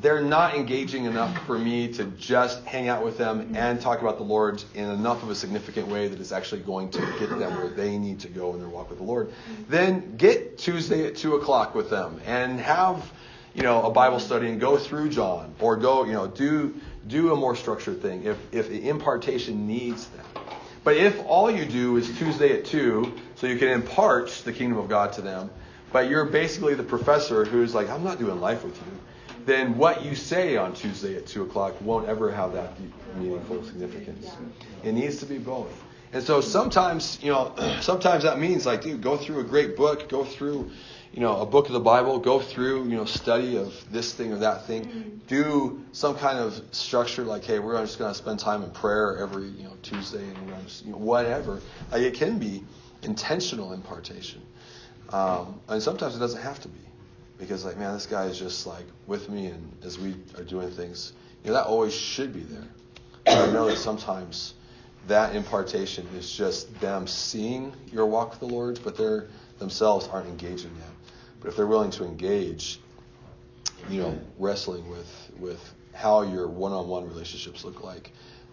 [0.00, 3.56] they're not engaging enough for me to just hang out with them mm-hmm.
[3.56, 6.90] and talk about the Lord in enough of a significant way that is actually going
[6.90, 9.62] to get them where they need to go in their walk with the Lord, mm-hmm.
[9.68, 13.10] then get Tuesday at 2 o'clock with them and have,
[13.54, 14.26] you know, a Bible mm-hmm.
[14.26, 16.74] study and go through John or go, you know, do,
[17.06, 20.42] do a more structured thing if, if impartation needs that.
[20.84, 24.78] But if all you do is Tuesday at 2, so you can impart the kingdom
[24.78, 25.50] of God to them,
[25.92, 28.98] but you're basically the professor who's like, I'm not doing life with you
[29.46, 32.72] then what you say on Tuesday at 2 o'clock won't ever have that
[33.16, 34.30] meaningful significance.
[34.82, 35.72] It needs to be both.
[36.12, 40.08] And so sometimes, you know, sometimes that means like, dude, go through a great book,
[40.08, 40.70] go through,
[41.12, 44.32] you know, a book of the Bible, go through, you know, study of this thing
[44.32, 44.84] or that thing.
[44.84, 45.16] Mm-hmm.
[45.28, 49.18] Do some kind of structure like, hey, we're just going to spend time in prayer
[49.18, 51.60] every, you know, Tuesday and we're just, you know, whatever.
[51.92, 52.64] Like it can be
[53.02, 54.42] intentional impartation.
[55.10, 56.85] Um, and sometimes it doesn't have to be
[57.38, 60.70] because like man this guy is just like with me and as we are doing
[60.70, 61.12] things
[61.44, 62.68] you know that always should be there.
[63.24, 64.54] But i know that sometimes
[65.08, 70.28] that impartation is just them seeing your walk with the lord but they're themselves aren't
[70.28, 70.90] engaging yet.
[71.40, 72.80] But if they're willing to engage
[73.88, 75.60] you know wrestling with with
[75.92, 78.12] how your one-on-one relationships look like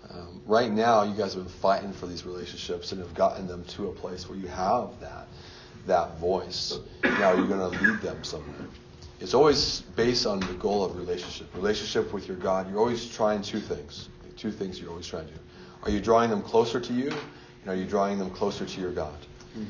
[0.09, 3.63] um, right now you guys have been fighting for these relationships and have gotten them
[3.65, 5.27] to a place where you have that
[5.87, 6.79] that voice.
[7.03, 8.67] Now you're going to lead them somewhere.
[9.19, 11.53] It's always based on the goal of relationship.
[11.55, 12.69] Relationship with your God.
[12.69, 14.09] You're always trying two things.
[14.35, 15.39] Two things you're always trying to do.
[15.83, 17.09] Are you drawing them closer to you?
[17.09, 19.17] And are you drawing them closer to your God?
[19.57, 19.63] Mm-hmm.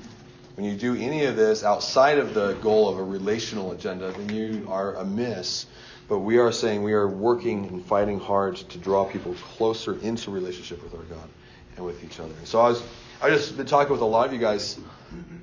[0.56, 4.30] When you do any of this outside of the goal of a relational agenda, then
[4.30, 5.66] you are amiss.
[6.08, 10.32] But we are saying we are working and fighting hard to draw people closer into
[10.32, 11.30] relationship with our God
[11.76, 12.34] and with each other.
[12.44, 12.84] so I was
[13.24, 14.78] I just been talking with a lot of you guys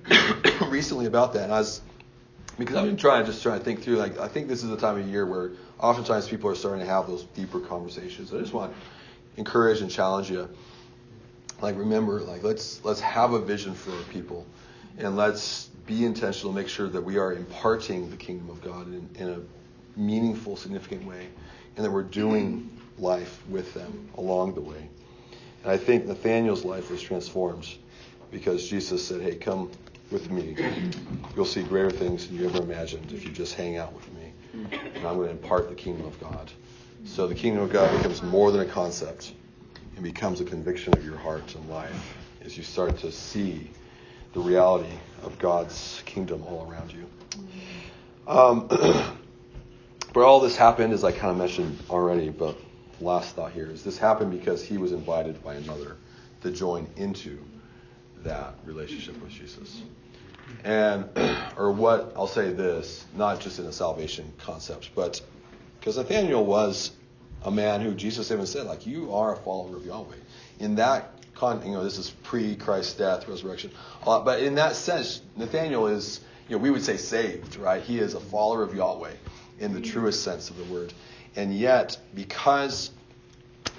[0.69, 1.81] recently about that, and I was
[2.59, 3.97] because I've been trying just trying to think through.
[3.97, 6.87] Like I think this is the time of year where oftentimes people are starting to
[6.87, 8.35] have those deeper conversations.
[8.35, 10.47] I just want to encourage and challenge you.
[11.63, 14.47] Like remember, like let's let's have a vision for our people,
[14.99, 16.53] and let's be intentional.
[16.53, 21.07] Make sure that we are imparting the kingdom of God in, in a meaningful, significant
[21.07, 21.29] way,
[21.77, 24.91] and that we're doing life with them along the way.
[25.63, 27.69] And I think Nathaniel's life was transformed
[28.31, 29.71] because Jesus said, Hey, come
[30.11, 30.57] with me.
[31.37, 34.33] You'll see greater things than you ever imagined if you just hang out with me.
[34.53, 36.51] and I'm going to impart the kingdom of God.
[37.05, 39.33] So the kingdom of God becomes more than a concept
[39.95, 43.71] and becomes a conviction of your heart and life as you start to see
[44.33, 44.93] the reality
[45.23, 47.07] of God's kingdom all around you.
[48.27, 48.67] Um,
[50.13, 52.57] but all this happened, as I kind of mentioned already, but
[53.01, 55.97] last thought here is this happened because he was invited by another
[56.43, 57.39] to join into
[58.25, 59.83] that relationship with Jesus.
[60.65, 61.09] And,
[61.57, 65.21] or what, I'll say this, not just in a salvation concept, but
[65.79, 66.93] because Nathaniel was
[67.45, 70.17] a man who Jesus even said, like, you are a follower of Yahweh.
[70.59, 73.71] In that con, you know, this is pre-Christ's death, resurrection,
[74.07, 77.83] uh, but in that sense, Nathaniel is, you know, we would say saved, right?
[77.83, 79.15] He is a follower of Yahweh
[79.59, 80.93] in the truest sense of the word.
[81.37, 82.91] And yet, because,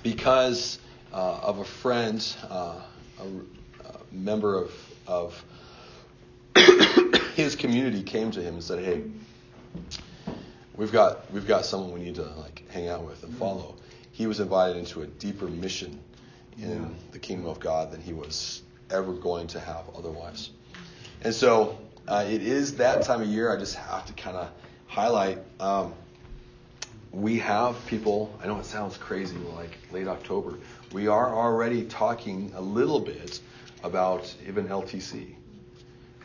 [0.04, 0.80] because
[1.14, 2.82] uh, of a friend, uh,
[3.20, 4.72] a, a, member of,
[5.08, 5.46] of
[7.36, 9.04] his community came to him and said, "Hey,
[10.76, 13.76] we've got we've got someone we need to like hang out with and follow."
[14.12, 16.00] He was invited into a deeper mission
[16.62, 20.50] in the kingdom of God than he was ever going to have otherwise.
[21.24, 23.54] And so uh, it is that time of year.
[23.54, 24.50] I just have to kind of
[24.88, 25.40] highlight.
[25.60, 25.94] Um,
[27.12, 28.38] we have people.
[28.42, 30.58] I know it sounds crazy, like late October.
[30.94, 33.40] We are already talking a little bit
[33.84, 35.36] about even LTC.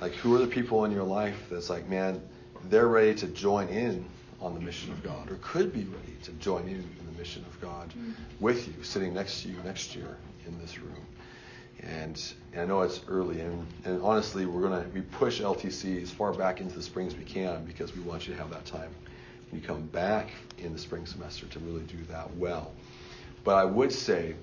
[0.00, 2.22] Like, who are the people in your life that's like, man,
[2.64, 4.04] they're ready to join in
[4.40, 7.44] on the mission of God, or could be ready to join in in the mission
[7.48, 8.12] of God mm-hmm.
[8.38, 10.94] with you, sitting next to you next year in this room.
[11.80, 12.22] And,
[12.52, 16.32] and I know it's early, and, and honestly, we're gonna we push LTC as far
[16.32, 18.90] back into the spring as we can because we want you to have that time
[19.52, 22.72] you come back in the spring semester to really do that well.
[23.44, 24.34] But I would say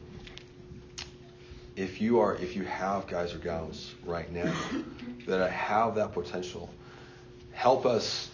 [1.75, 4.53] if you are if you have guys or gals right now
[5.27, 6.69] that have that potential,
[7.51, 8.29] help us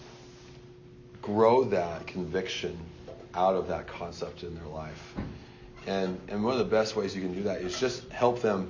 [1.22, 2.78] grow that conviction
[3.34, 5.14] out of that concept in their life.
[5.88, 8.70] And and one of the best ways you can do that is just help them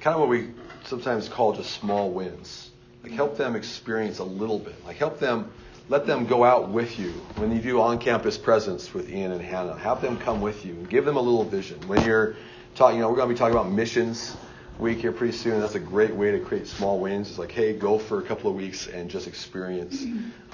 [0.00, 0.50] kind of what we
[0.84, 2.70] sometimes call just small wins.
[3.02, 4.84] Like help them experience a little bit.
[4.84, 5.50] Like help them
[5.88, 9.76] let them go out with you when you do on-campus presence with Ian and Hannah.
[9.76, 11.78] Have them come with you and give them a little vision.
[11.88, 12.36] When you're
[12.74, 14.36] talking, you know, we're going to be talking about missions
[14.78, 15.60] week here pretty soon.
[15.60, 17.28] That's a great way to create small wins.
[17.28, 20.02] It's like, hey, go for a couple of weeks and just experience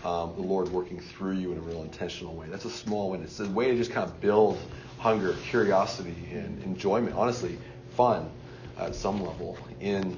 [0.05, 2.47] um, the Lord working through you in a real intentional way.
[2.49, 3.23] That's a small win.
[3.23, 4.59] It's a way to just kind of build
[4.99, 7.15] hunger, curiosity, and enjoyment.
[7.17, 7.59] Honestly,
[7.97, 8.31] fun
[8.79, 10.17] at some level in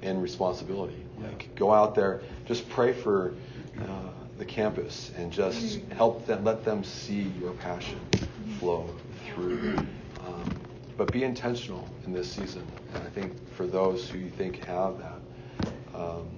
[0.00, 0.96] in responsibility.
[1.20, 3.34] Like, go out there, just pray for.
[3.78, 7.98] Uh, the campus and just help them, let them see your passion
[8.58, 8.88] flow
[9.26, 9.76] through.
[10.26, 10.56] Um,
[10.96, 12.66] but be intentional in this season.
[12.94, 15.20] And I think for those who you think have that
[15.94, 16.28] um,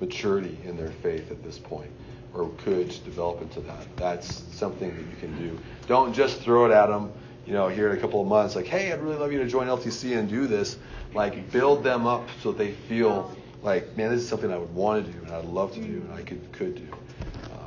[0.00, 1.90] maturity in their faith at this point,
[2.34, 5.58] or could develop into that, that's something that you can do.
[5.86, 7.12] Don't just throw it at them.
[7.46, 9.48] You know, here in a couple of months, like, hey, I'd really love you to
[9.48, 10.76] join LTC and do this.
[11.14, 15.04] Like, build them up so they feel like, man, this is something I would want
[15.04, 16.88] to do and I'd love to do and I could could do.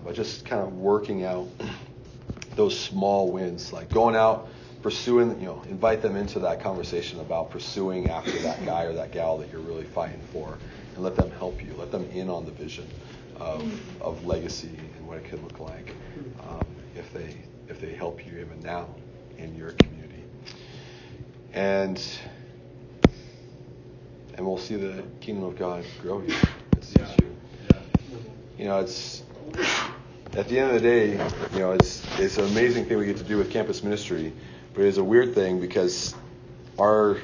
[0.03, 1.47] But just kind of working out
[2.55, 4.49] those small wins, like going out
[4.81, 9.11] pursuing, you know, invite them into that conversation about pursuing after that guy or that
[9.11, 10.57] gal that you're really fighting for,
[10.93, 11.73] and let them help you.
[11.75, 12.87] Let them in on the vision
[13.37, 15.95] of, of legacy and what it could look like
[16.47, 17.35] um, if they
[17.69, 18.93] if they help you even now
[19.37, 20.23] in your community.
[21.53, 22.01] And
[24.35, 26.35] and we'll see the kingdom of God grow here.
[26.77, 27.35] It's, it's you.
[28.57, 29.23] you know, it's
[30.33, 31.11] at the end of the day,
[31.53, 34.33] you know, it's it's an amazing thing we get to do with campus ministry
[34.73, 36.15] but it's a weird thing because
[36.79, 37.17] our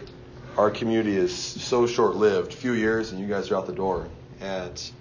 [0.58, 4.08] our community is so short lived, few years, and you guys are out the door.
[4.40, 4.92] And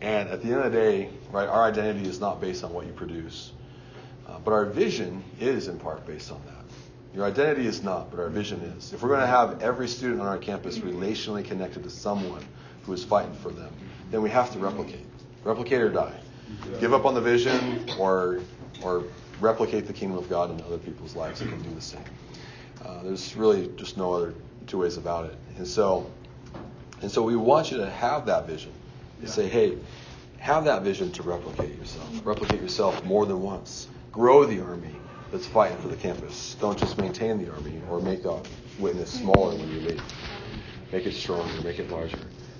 [0.00, 2.86] and at the end of the day, right, our identity is not based on what
[2.86, 3.52] you produce,
[4.28, 6.64] uh, but our vision is in part based on that.
[7.14, 8.92] Your identity is not, but our vision is.
[8.92, 12.44] If we're going to have every student on our campus relationally connected to someone
[12.84, 13.72] who is fighting for them,
[14.12, 15.04] then we have to replicate.
[15.42, 16.14] Replicate or die.
[16.80, 18.40] Give up on the vision or
[18.82, 19.04] or
[19.40, 22.04] replicate the kingdom of God in other people's lives that can do the same.
[22.84, 24.34] Uh, there's really just no other
[24.66, 25.36] two ways about it.
[25.56, 26.10] And so,
[27.02, 28.72] and so we want you to have that vision.
[29.20, 29.76] To say, hey,
[30.38, 32.08] have that vision to replicate yourself.
[32.24, 33.88] Replicate yourself more than once.
[34.12, 34.94] Grow the army
[35.30, 36.56] that's fighting for the campus.
[36.58, 38.40] Don't just maintain the army or make the
[38.78, 40.02] witness smaller when you leave.
[40.90, 41.62] Make it stronger.
[41.62, 42.16] Make it larger.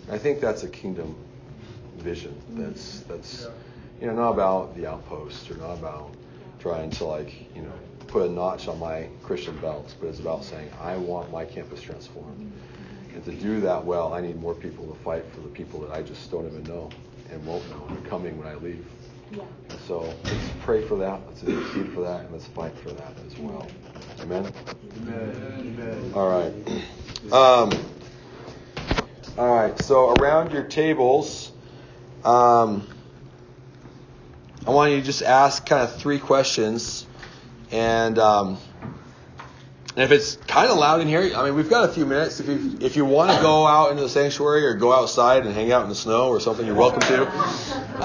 [0.06, 1.16] And I think that's a kingdom
[1.96, 2.34] vision.
[2.50, 3.48] That's that's
[4.00, 6.14] you know not about the outposts or not about
[6.58, 7.72] trying to like, you know,
[8.06, 11.80] put a notch on my Christian belt, but it's about saying, I want my campus
[11.80, 12.52] transformed.
[13.14, 15.92] And to do that well, I need more people to fight for the people that
[15.92, 16.90] I just don't even know
[17.30, 18.84] and won't know and are coming when I leave.
[19.32, 19.44] Yeah.
[19.86, 21.20] So let's pray for that.
[21.26, 23.66] Let's intercede for that, and let's fight for that as well.
[24.20, 24.52] Amen.
[25.06, 26.12] Amen.
[26.14, 26.52] All right.
[27.30, 27.70] Um,
[29.36, 29.78] all right.
[29.82, 31.52] So around your tables,
[32.24, 32.88] um,
[34.66, 37.06] I want you to just ask kind of three questions,
[37.70, 38.58] and um,
[39.96, 42.40] if it's kind of loud in here, I mean, we've got a few minutes.
[42.40, 45.54] If you if you want to go out into the sanctuary or go outside and
[45.54, 47.22] hang out in the snow or something, you're welcome to.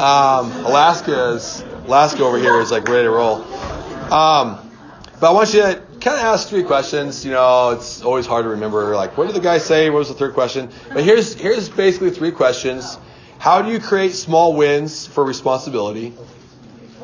[0.02, 3.44] Um, Alaska is Alaska over here is like ready to roll.
[4.14, 4.60] Um,
[5.20, 7.26] but I want you to kind of ask three questions.
[7.26, 8.96] You know, it's always hard to remember.
[8.96, 9.90] Like, what did the guy say?
[9.90, 10.70] What was the third question?
[10.94, 12.98] But here's here's basically three questions.
[13.40, 16.14] How do you create small wins for responsibility?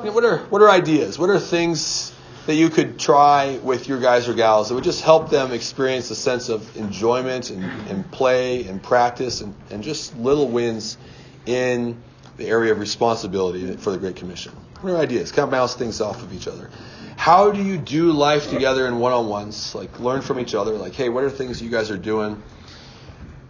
[0.02, 1.20] You know, what are what are ideas?
[1.20, 2.12] What are things
[2.48, 6.10] that you could try with your guys or gals that would just help them experience
[6.10, 10.98] a sense of enjoyment and, and play and practice and, and just little wins
[11.46, 12.02] in
[12.38, 14.54] the area of responsibility for the Great Commission.
[14.80, 15.32] What are ideas?
[15.32, 16.72] Kind of bounce things off of each other.
[17.16, 19.76] How do you do life together in one-on-ones?
[19.76, 20.72] Like learn from each other.
[20.72, 22.42] Like, hey, what are things you guys are doing?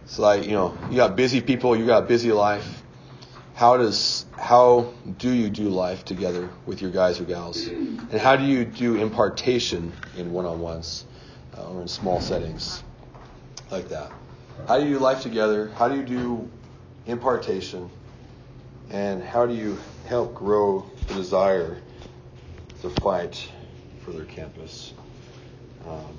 [0.04, 2.81] It's like, you know, you got busy people, you got busy life.
[3.62, 7.68] How does how do you do life together with your guys or gals?
[7.68, 11.04] And how do you do impartation in one-on-ones
[11.56, 12.82] uh, or in small settings
[13.70, 14.10] like that?
[14.66, 15.68] How do you do life together?
[15.76, 16.50] How do you do
[17.06, 17.88] impartation?
[18.90, 21.80] And how do you help grow the desire
[22.80, 23.48] to fight
[24.04, 24.92] for their campus
[25.86, 26.16] um,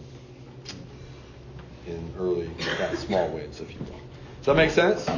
[1.87, 3.99] in early, kind of small wins, if you will?
[4.37, 5.09] Does that make sense?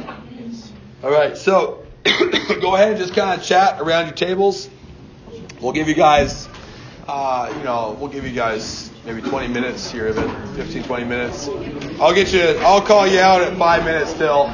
[1.04, 1.85] All right, so
[2.60, 4.68] go ahead and just kind of chat around your tables.
[5.60, 6.48] We'll give you guys,
[7.08, 11.04] uh, you know, we'll give you guys maybe 20 minutes here of it, 15, 20
[11.04, 11.48] minutes.
[12.00, 14.50] I'll get you, I'll call you out at five minutes till.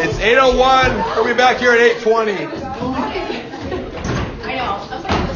[0.00, 1.16] It's 8:01.
[1.16, 2.32] We'll be back here at 8:20.
[4.44, 4.78] I know.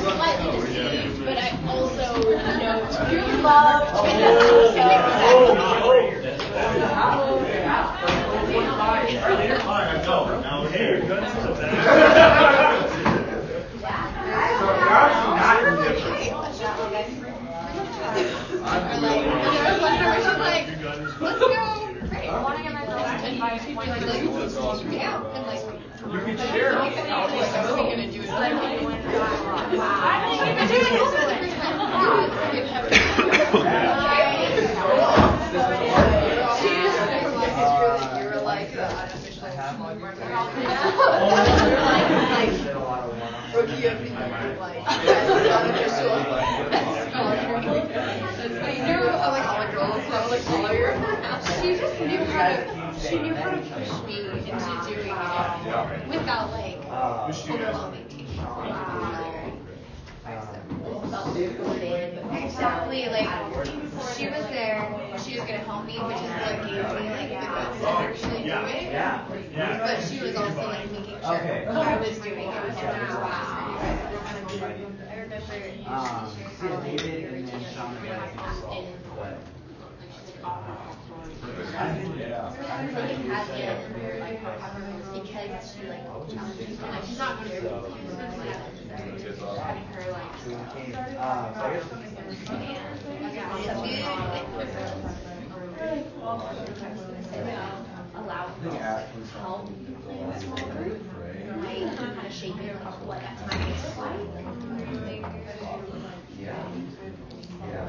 [0.02, 3.82] Slightly deceived, but I also know true love.
[21.20, 21.48] Let's go.
[22.12, 22.28] Right.
[22.28, 24.24] I want to get my girls to invite me like this.
[24.92, 25.22] Yeah.
[25.34, 25.62] And like.
[26.12, 26.78] You can share.
[26.78, 28.26] I was going to do do it.
[35.42, 35.58] The
[37.78, 38.22] first time.
[38.22, 39.48] You were like the unofficial
[51.60, 53.00] She just knew how to.
[53.00, 56.78] She knew how to push me into doing it without like
[57.48, 58.22] overwhelming me.
[62.44, 63.28] Exactly, like
[64.16, 64.88] she was there,
[65.24, 66.61] she was gonna help me, which is like
[75.92, 76.24] shared
[76.62, 76.80] how
[84.20, 86.76] like your routine was often because she like challenges me.
[86.88, 87.60] Like she's not very
[89.58, 90.32] having her like
[98.14, 99.68] allow to help
[101.56, 101.96] right?
[101.96, 102.74] Kind of shape it
[103.06, 103.60] what that time
[103.98, 104.20] like.
[106.40, 106.56] Yeah.
[107.68, 107.88] Yeah.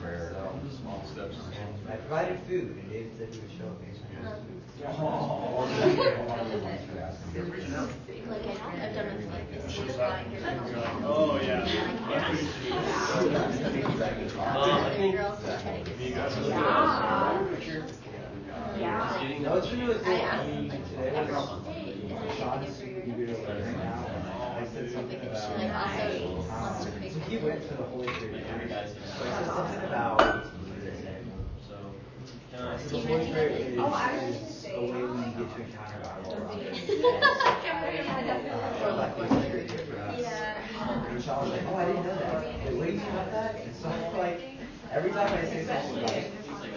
[0.00, 0.34] prayer.
[0.80, 1.15] Small steps.
[1.26, 3.88] And I provided food, and David said he would show me.
[8.28, 9.78] Like I- I've done with like this.
[11.04, 11.64] Oh, yeah.
[15.12, 15.98] Girls who try to get
[18.78, 19.38] Yeah.
[19.40, 20.06] No, it's really cool.
[20.06, 23.42] I asked He- like today was- day, is there Sean's anything for eager your to
[23.42, 25.60] learn now, and I said something Because about.
[25.60, 27.42] she like also wants to so he me.
[27.42, 28.44] went to the Holy Spirit.
[28.46, 30.18] So I said something about.
[31.68, 31.76] So.
[32.58, 36.16] I said the Holy Spirit is, is a way we get to encounter God.
[38.82, 40.24] Or like the Holy Spirit did for us.
[41.08, 42.34] And Sean was like, oh, I didn't know that.
[42.34, 43.54] Like, what do you mean that?
[43.56, 44.40] And so like,
[44.92, 46.32] every time I say something like,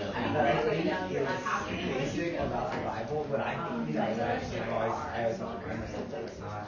[0.10, 4.62] that I think is basic about the Bible, but I think he does actually, I
[4.72, 6.66] always, I always have to remind myself that it's not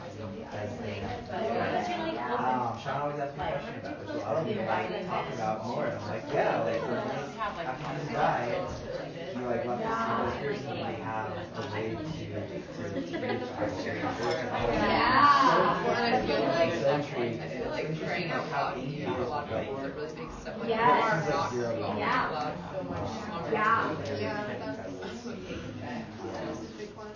[0.52, 1.00] as thing.
[2.38, 5.06] Um, Sean always asks me a question about it, so I don't think I can
[5.06, 5.84] talk about more.
[5.86, 8.91] And I'm like, yeah, like, for me, after
[9.34, 12.40] you die, he like left us he goes, here's somebody have a way to
[13.10, 14.18] to reach our experience.
[14.20, 15.84] Yeah.
[15.84, 17.40] Well, and I feel like So intrigued.
[17.42, 20.14] I feel like crying out loud can be for a lot of people that really
[20.14, 21.26] makes so much Yes.
[21.26, 21.74] more not Zero.
[21.74, 22.22] Oh, crying Yeah.
[22.22, 23.50] out loud so much longer.
[23.52, 23.96] Yeah.
[24.20, 25.74] Yeah, that's, that's what makes it.
[25.82, 27.08] That's a big one.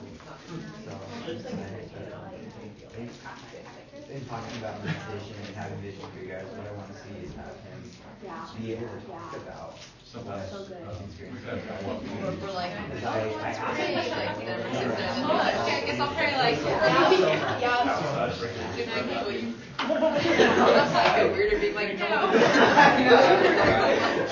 [4.09, 7.27] in talking about meditation and having vision for you guys, what I want to see
[7.27, 7.83] is have him
[8.25, 8.47] Yeah.
[8.59, 9.66] be able to talk about
[10.25, 10.77] what So good.
[12.43, 16.37] We're, like, I, I asked like, then he says, oh, okay, I guess I'll pray
[16.37, 18.35] like, yeah, yeah.
[18.77, 19.33] Good night, people.
[19.33, 19.55] You.
[19.79, 22.07] That's like a weirder being like, no.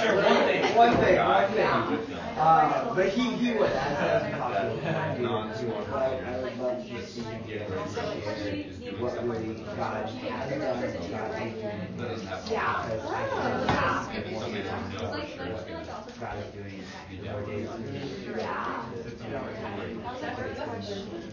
[0.00, 2.23] Sure, one thing, one thing, one thing.
[2.36, 5.90] Uh, but he, he would, as, as we talked to him, he would, he would,
[5.90, 9.54] but I, I would love to just see him be able to share what really
[9.54, 12.28] God has done, what God is doing.
[12.50, 12.82] Yeah.
[12.84, 16.82] Because I think the more we talk about what God is doing,
[17.22, 18.36] the more days we get.
[18.36, 18.84] Yeah.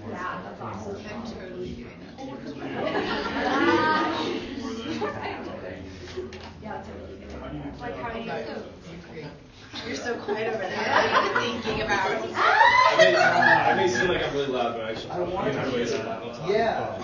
[0.07, 1.01] Yeah, that's awesome.
[1.11, 2.01] I'm totally doing
[6.61, 7.73] Yeah, it's a really good one.
[7.79, 8.63] Like, how do you so
[9.87, 10.77] You're so quiet over there.
[10.77, 12.11] What are you thinking about?
[12.91, 16.05] I may, I may seem like I'm really loud, but actually, I'm not really that
[16.05, 16.49] loud.
[16.49, 16.97] Yeah.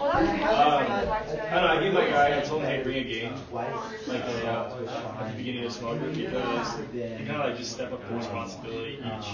[0.00, 3.34] Um, I don't know, I gave my guy, I told him, hey, bring a game,
[3.52, 4.78] like uh,
[5.20, 8.14] at the beginning of small group, because you kind of like just step up the
[8.14, 9.28] responsibility each,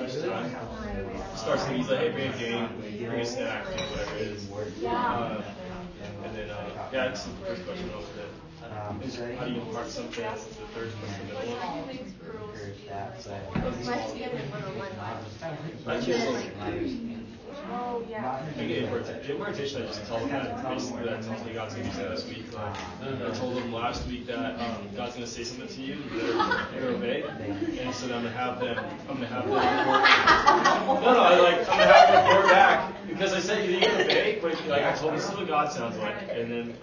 [0.00, 0.56] each time.
[1.36, 2.68] Starts thinking, he's like, hey, bring a game,
[3.08, 4.46] bring a snack, you know, whatever it is.
[4.86, 5.42] Uh,
[6.24, 7.90] and then, uh, yeah, that's the first question
[8.78, 10.24] how do you something?
[10.74, 11.58] Third question, the.
[15.86, 16.48] I just
[17.70, 18.40] Oh, yeah.
[18.40, 18.56] I just
[20.30, 22.54] them basically that me God's do something this week.
[22.54, 25.96] Like I told them last week that um, God's gonna say something to you,
[26.74, 27.24] you obey.
[27.80, 29.48] And so I'm gonna have them, I'm gonna have
[30.64, 30.77] them.
[30.88, 34.00] No, no, I like I'm gonna have them report back because I said you can
[34.00, 36.74] obey, but like I told them this is what God sounds like, and then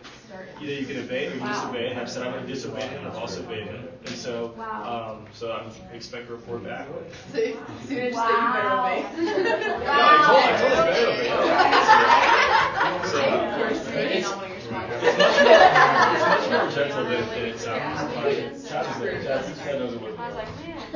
[0.62, 1.90] either you can obey or you can disobey.
[1.92, 4.54] And I've said I'm gonna disobey him, I've also obeyed him, and so
[4.86, 6.88] um, so I'm expect a report back.
[7.34, 9.06] So, you- so you're just saying you better obey.
[9.86, 11.30] No, I told, I told him better obey.
[13.06, 13.20] So,
[13.70, 14.68] it's, it's much more, it's
[16.26, 18.16] much more gentle than, than it sounds.
[18.16, 20.12] Like, Chaz is there, Chaz, Chaz knows what,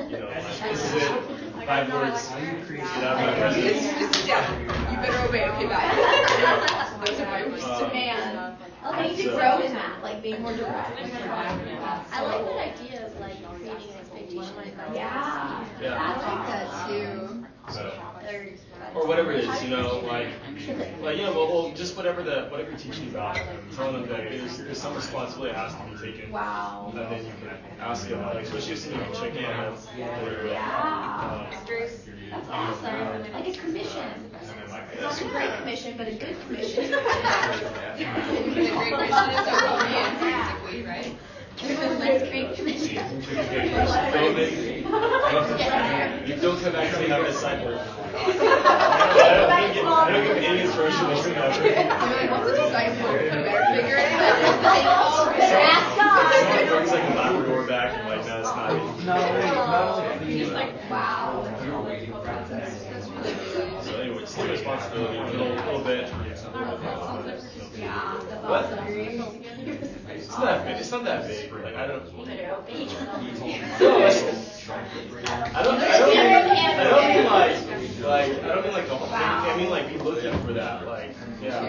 [0.10, 2.28] you know, like, this is it, five words,
[2.66, 3.84] get out of my presence.
[4.00, 4.42] just, yeah,
[4.90, 7.06] you better obey, okay, bye.
[7.06, 10.54] Those are my words to Man, I need to grow in that, like being more
[10.54, 11.00] direct.
[11.00, 14.54] I like that idea of like creating an expectation.
[14.96, 15.68] Yeah.
[15.80, 15.96] Yeah.
[16.02, 17.46] I like that too.
[17.72, 17.94] So,
[18.96, 20.30] Or- or whatever it is, you know, like,
[21.02, 23.40] like you know, well, well, just whatever the whatever you're teaching about,
[23.76, 26.32] telling them that there's, there's some responsibility that has to be taken.
[26.32, 26.92] Wow.
[26.92, 29.78] And then you can ask them, like, especially if somebody check in on them.
[29.98, 31.46] Yeah.
[31.46, 31.48] Um,
[32.32, 33.34] That's awesome.
[33.34, 34.32] Like a commission.
[34.42, 36.92] It's not a great commission, but a good commission.
[38.00, 41.16] The Great Commission is obedience, basically, right?
[41.62, 42.96] That's great commission.
[42.96, 44.86] Don't make-
[46.28, 47.78] You don't until you have a disciple.
[47.80, 51.64] I don't give, I don't give any inspiration whatsoever.
[51.64, 52.72] You're what's a
[53.44, 55.36] better figure it out.
[55.40, 56.34] Ask God.
[56.34, 60.50] Someone brings like a Labrador back and like, no, it's not only, not only He's
[60.50, 61.44] like, Wow.
[63.84, 66.12] So anyway, just take responsibility a little, little bit.
[67.78, 68.66] Yeah, that's What?
[68.66, 68.86] awesome.
[70.10, 70.78] It's not that big.
[70.78, 71.52] It's not that big.
[71.52, 72.04] Like I don't.
[72.18, 72.86] You better obey.
[73.80, 73.98] No,
[75.56, 75.80] I don't.
[75.80, 76.20] I don't mean.
[76.20, 77.56] I don't mean like.
[78.00, 79.18] Like I don't mean like the whole thing.
[79.18, 80.86] I mean like be looking for that.
[80.86, 81.62] Like yeah.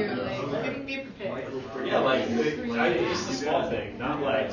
[0.86, 1.52] Be prepared.
[1.84, 4.50] Yeah, like I, just the small thing, not like,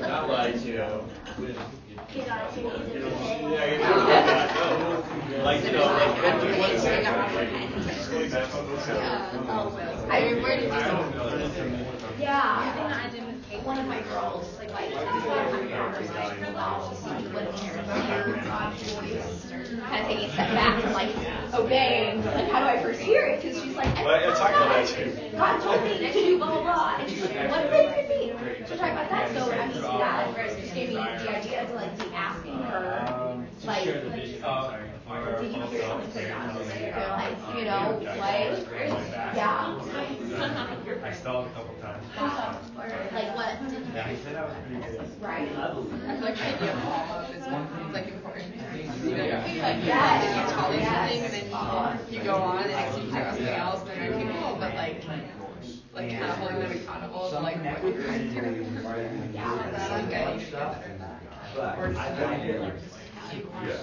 [0.00, 1.04] not like you know.
[1.38, 5.38] Okay, God, so Yeah, is you it know, today?
[5.38, 7.50] no, like you know, like one thing, one example, like
[7.84, 8.60] just one example.
[9.48, 10.68] Oh, I mean, where did?
[12.20, 13.25] Yeah.
[13.66, 15.10] One of my girls, like, like, kind
[20.02, 21.10] of taking a step back from like
[21.52, 22.24] obeying.
[22.24, 23.42] Like, how do I first hear it?
[23.42, 25.12] Because she's like, Well, I talked about that too.
[25.36, 28.32] God told me to do blah blah blah, and she's like, what really could be?
[28.68, 29.32] So talking about that.
[29.34, 33.44] So I mean, that just gave me the idea um, to like keep asking her,
[33.64, 33.84] like,
[35.40, 36.66] did you hear something from God?
[36.66, 38.66] They're uh, like, you know, like,
[39.34, 39.74] yeah.
[41.04, 42.04] I stalled a couple times.
[42.76, 43.56] Like what?
[43.94, 45.22] Yeah, he said I was pretty good.
[45.22, 45.48] Right.
[45.56, 47.46] I feel like the idea of follow-up is
[47.92, 48.54] like important.
[49.04, 50.84] You know, like you tell them Yes.
[50.86, 51.44] something and then
[52.10, 54.74] you, you go on and it's you do something else and then you're capable, but
[54.74, 55.02] like
[55.94, 59.32] like kind of holding them accountable to like what you're doing.
[59.32, 61.22] Yeah, That's like I need to get better at that.
[61.54, 62.72] But I find it
[63.26, 63.48] How you.
[63.60, 63.82] Yeah.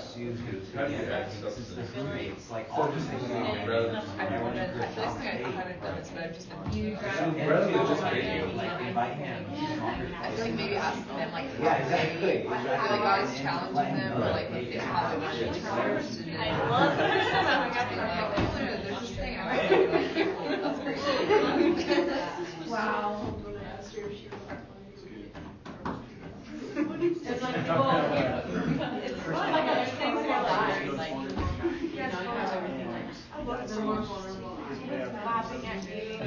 [22.68, 23.36] Wow.
[27.26, 27.68] It's like, it's
[29.24, 29.52] fun.
[29.52, 34.02] Like other things in our lives, like, you know, you have everything like, they're more
[34.02, 34.58] vulnerable.
[35.26, 36.20] Laughing at you.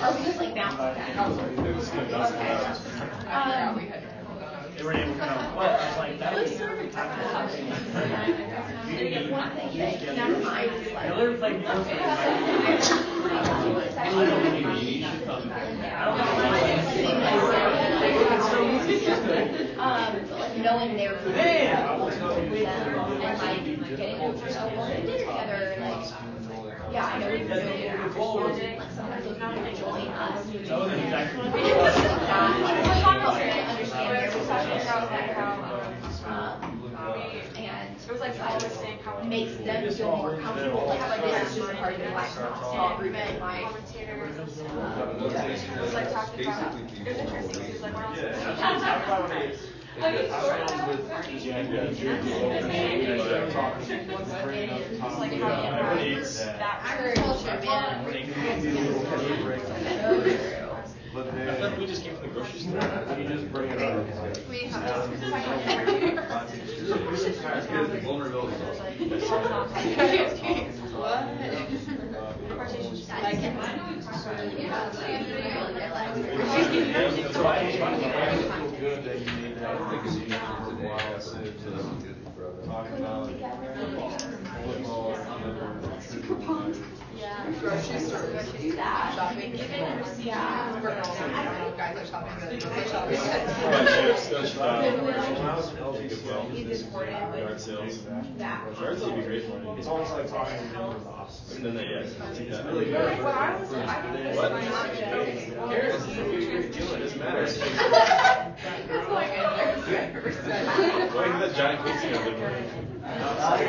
[0.00, 0.96] Or we just like bounce back.
[3.28, 3.80] Um,
[4.76, 6.50] They were able to of, well, I was like, that was.
[8.88, 10.70] Maybe one thing that never mind.
[14.00, 14.60] I played New
[18.96, 19.78] York.
[19.78, 21.14] Um, like knowing they were
[22.50, 23.64] with them and like
[23.96, 25.69] getting them to know they did together, like,
[26.92, 27.44] yeah, I know we were
[27.82, 30.46] it after school, like sometimes those people join us.
[30.66, 31.50] That was exactly.
[31.50, 31.62] We're
[34.44, 35.64] talking about trying to understand how,
[36.94, 38.08] um, and it
[39.02, 42.12] how it makes them feel more comfortable, like, like this is just part of their
[42.12, 43.66] life, not small group, and like,
[45.76, 46.76] It was like talking about,
[47.06, 48.20] it was interesting, because like when I was.
[48.20, 49.06] It's like
[50.00, 50.48] topics, how
[55.08, 56.58] uh, you needs that.
[56.58, 58.04] that agriculture, man.
[58.04, 59.60] When it could be a little heavy break.
[59.60, 59.74] So
[60.22, 60.70] true.
[61.12, 63.16] But I feel like then we just came from the grocery store.
[63.18, 64.06] you just bring it up.
[64.48, 65.20] We have this.
[68.04, 68.86] Vulnerability is awesome.
[77.42, 79.76] I, I feel good that you made that.
[79.76, 81.70] I think it's easier for a while to, to
[82.66, 83.29] talk about football and other trivial
[87.60, 88.24] Grocery store,
[89.14, 89.54] shopping.
[90.18, 90.72] Yeah.
[90.74, 93.16] We're girls, I don't know, guys are shopping, but we're shopping.
[93.16, 96.26] Chips, uh, When I was in LGC,
[97.38, 97.98] yard sales.
[98.38, 98.80] Yeah.
[98.80, 99.70] Yard sales would be great for me.
[99.78, 101.54] it's almost like talking to them with the office.
[101.56, 102.02] And then they, yeah,
[102.34, 102.66] take that.
[102.66, 103.22] Really good.
[103.22, 104.52] What I was, I didn't put What?
[104.52, 105.04] my option.
[105.68, 107.00] Cares, what are you doing?
[107.00, 107.46] Doesn't matter.
[111.12, 112.99] Going to the giant pizza oven.
[113.10, 113.62] I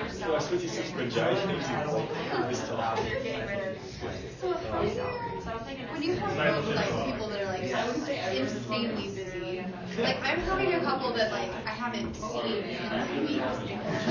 [0.00, 0.42] yourself.
[0.42, 1.90] spent these six for giant pizza.
[1.92, 2.96] Like, this tall.
[3.08, 3.76] You're getting of.
[4.40, 4.80] So I
[5.54, 5.86] was thinking.
[5.92, 7.62] When you have like people that are like
[8.34, 9.64] insanely busy,
[9.98, 13.42] like I'm having a couple that like I haven't seen in weeks.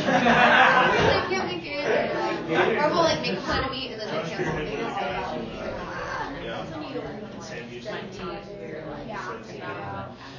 [0.05, 1.83] I can't make it.
[1.83, 4.63] Or like, or will like make fun of me and then they cancel me.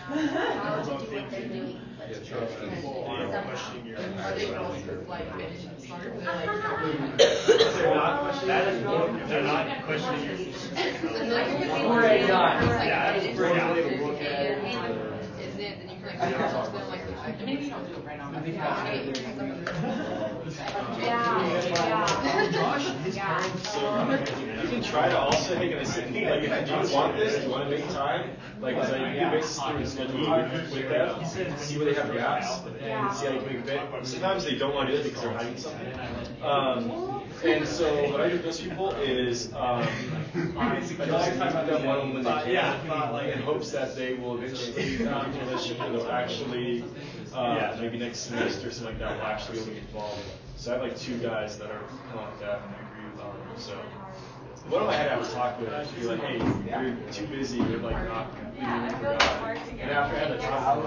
[0.07, 0.12] Are
[5.80, 6.02] smart?
[6.20, 7.16] They're like.
[7.16, 8.82] They're not questioning, that is
[9.44, 10.38] not questioning your.
[12.84, 13.32] Yeah, that's a
[14.02, 14.59] to at it.
[15.40, 15.88] Isn't it, then
[17.62, 18.30] you don't do it right now.
[18.40, 18.59] Think
[23.64, 23.80] So
[24.64, 26.14] you can try to also make a decision.
[26.14, 27.36] Like, if do you want this?
[27.36, 28.30] Do you want to make time?
[28.60, 33.26] Like, because you can basically schedule with them, see where they have gaps, and see
[33.26, 34.06] how you can make it fit.
[34.06, 35.92] Sometimes they don't want to do it because they're hiding something.
[36.42, 39.86] Um, and so what I do with those people is um,
[40.56, 45.28] I just with them one when they can, in hopes that they will eventually not
[45.28, 46.84] in a relationship and they'll actually
[47.34, 50.22] uh, maybe next semester or something like that will actually be able to get involved.
[50.56, 52.62] So I have like two guys that are kind of like that.
[53.20, 54.03] Um, so one of them
[54.72, 55.68] I had to have talk with.
[55.94, 57.58] Be like, hey, you're too busy.
[57.58, 59.58] You're like not leaving for God.
[59.80, 60.84] And after I had the talk,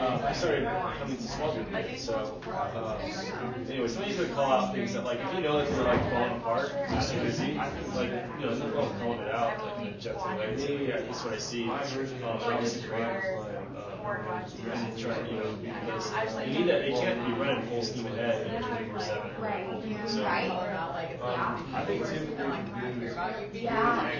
[0.00, 0.66] um, I started
[0.98, 2.02] coming to small group meetings.
[2.02, 5.84] So um, anyway, sometimes you call out things that like if you know that they're
[5.84, 7.54] like falling apart, they're too busy.
[7.54, 10.86] Like you know, nothing wrong calling it out like in a gentle way.
[10.88, 11.68] Yeah, this is what I see.
[11.68, 13.51] Um,
[14.04, 14.46] right?
[14.88, 16.12] and try, you know, because
[16.46, 16.88] you need that.
[16.88, 19.30] You can't be running full steam ahead 24 seven.
[20.08, 20.22] So,
[21.20, 23.16] um, I think Tim would be good.
[23.54, 24.10] Yeah.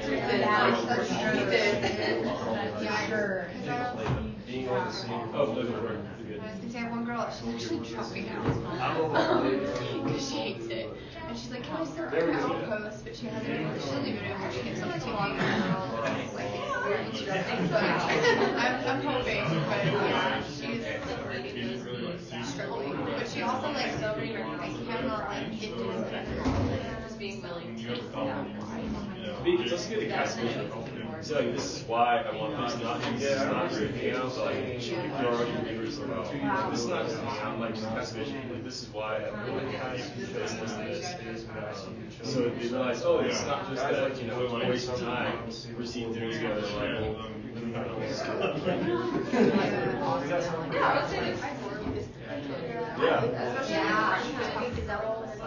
[4.46, 5.12] Being on the same.
[5.34, 5.98] oh, no, don't worry.
[6.18, 6.40] You're good.
[6.40, 8.44] I was gonna say, I have one girl, she's actually dropping out.
[10.04, 10.88] Because she hates it.
[11.28, 13.04] And she's like, can I still do my own post?
[13.04, 13.46] But she hasn't,
[13.82, 15.36] she doesn't even know where she gets it too long.
[16.34, 20.84] Like, it's I'm, I'm hoping, but yeah, she's
[22.48, 22.96] struggling.
[23.16, 26.82] But she also like, I cannot like get disconnected from it.
[27.04, 27.82] Just being willing to.
[27.82, 30.70] You know, it's also good to cast vision.
[31.22, 34.32] So like, this is why I want this not this is not for a hangout,
[34.32, 37.74] so like there are already believers like, oh, this is not just a hangout, like
[37.76, 38.50] just cast vision.
[38.50, 42.32] Like this is why I want to have this, this, this, this.
[42.32, 45.38] So they realize, oh, it's not just that you know a waste of time.
[45.78, 46.60] We're seeing things together.
[46.60, 47.84] Like, Yeah,
[50.82, 52.08] I would say that's
[53.00, 53.24] Yeah.
[53.24, 54.10] Especially Yeah.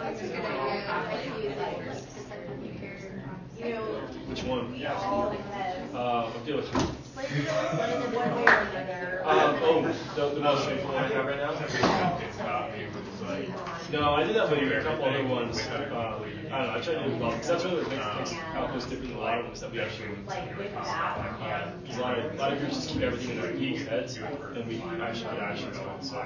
[0.02, 2.06] That's a good idea.
[3.55, 3.55] You know,
[4.26, 4.74] Which one?
[5.94, 6.86] Uh, okay, which one?
[8.12, 9.22] One way or.
[9.26, 9.82] Um, oh,
[10.14, 13.15] the, the most faithful one I have right now?
[13.92, 15.58] No, I did that with a couple other ones.
[15.58, 18.30] Um, I don't know, I tried to do it well, because that's really what makes,
[18.32, 22.00] makes Calculus different than a lot of them, is that we actually, uh, because a
[22.00, 24.80] lot of, a lot of groups just keep everything in their peaks heads, and we
[25.00, 26.16] actually get actions on it, so.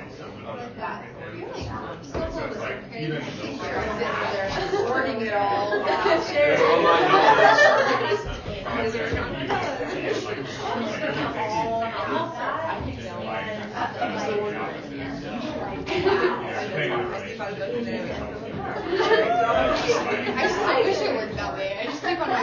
[4.89, 5.71] Wording it all.
[16.81, 16.87] I
[20.43, 21.79] just I wish it worked that way.
[21.79, 22.43] I just keep on my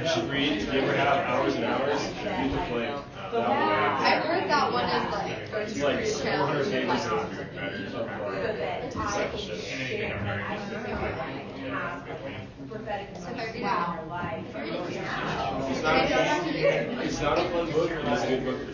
[0.00, 2.88] You should read, you ever have hours and hours, read the play.
[2.88, 3.02] Uh.
[4.00, 8.80] I've heard that one is like It's like be four hundred pages of, of, uh,
[8.88, 9.58] discipleship.
[15.70, 16.10] It's not,
[17.04, 18.73] it's not a fun book, a good but it's not a fun book.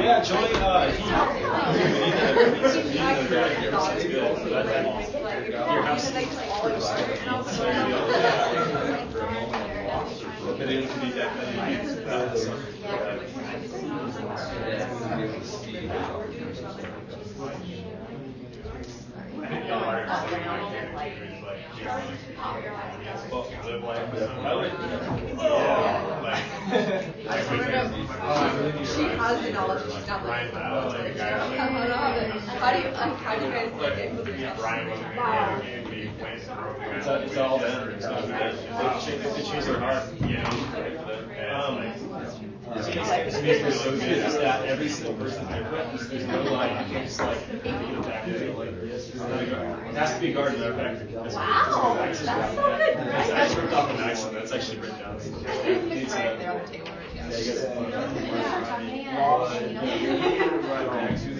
[0.00, 1.02] Yeah, Joey, uh, he,
[1.72, 4.38] we need to, we need to, we need to grab your sounds good.
[4.50, 6.20] But I think your house is so
[10.58, 12.38] But it would be definitely that.
[12.38, 12.52] so.
[19.40, 20.06] I think y'all are
[20.70, 26.44] saying like, is like, you know, like, well, live life with I would, Yeah, like,
[27.28, 31.18] I sort of, she has the knowledge, but she's not Ryan like, Lau, like, the
[31.18, 33.96] guy, like, I don't know, but how do you, like, how do you guys like
[33.98, 35.56] able to if Wow.
[35.56, 37.90] gonna get me, we went through the It's, it's all them.
[37.90, 38.56] It's not them.
[38.56, 40.02] They choose, they choose their heart.
[41.50, 41.78] Um,
[42.74, 45.96] it's it's basically so good is that every single person's different.
[45.96, 49.16] There's, there's no like, you can't just like pick it back to like, yes, it's
[49.16, 49.86] not a garden.
[49.86, 52.96] It has to be a garden, matter of Wow, that's that's so good.
[52.96, 54.32] That's actually ripped off an accent.
[54.34, 55.16] That's actually written down.
[55.20, 56.88] It's right there on the table.
[57.14, 57.54] Yeah, you
[60.34, 61.39] guys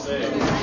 [0.00, 0.62] Sorry, was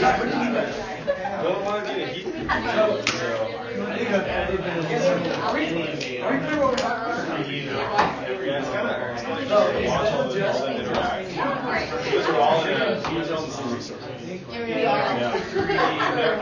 [6.76, 6.97] that a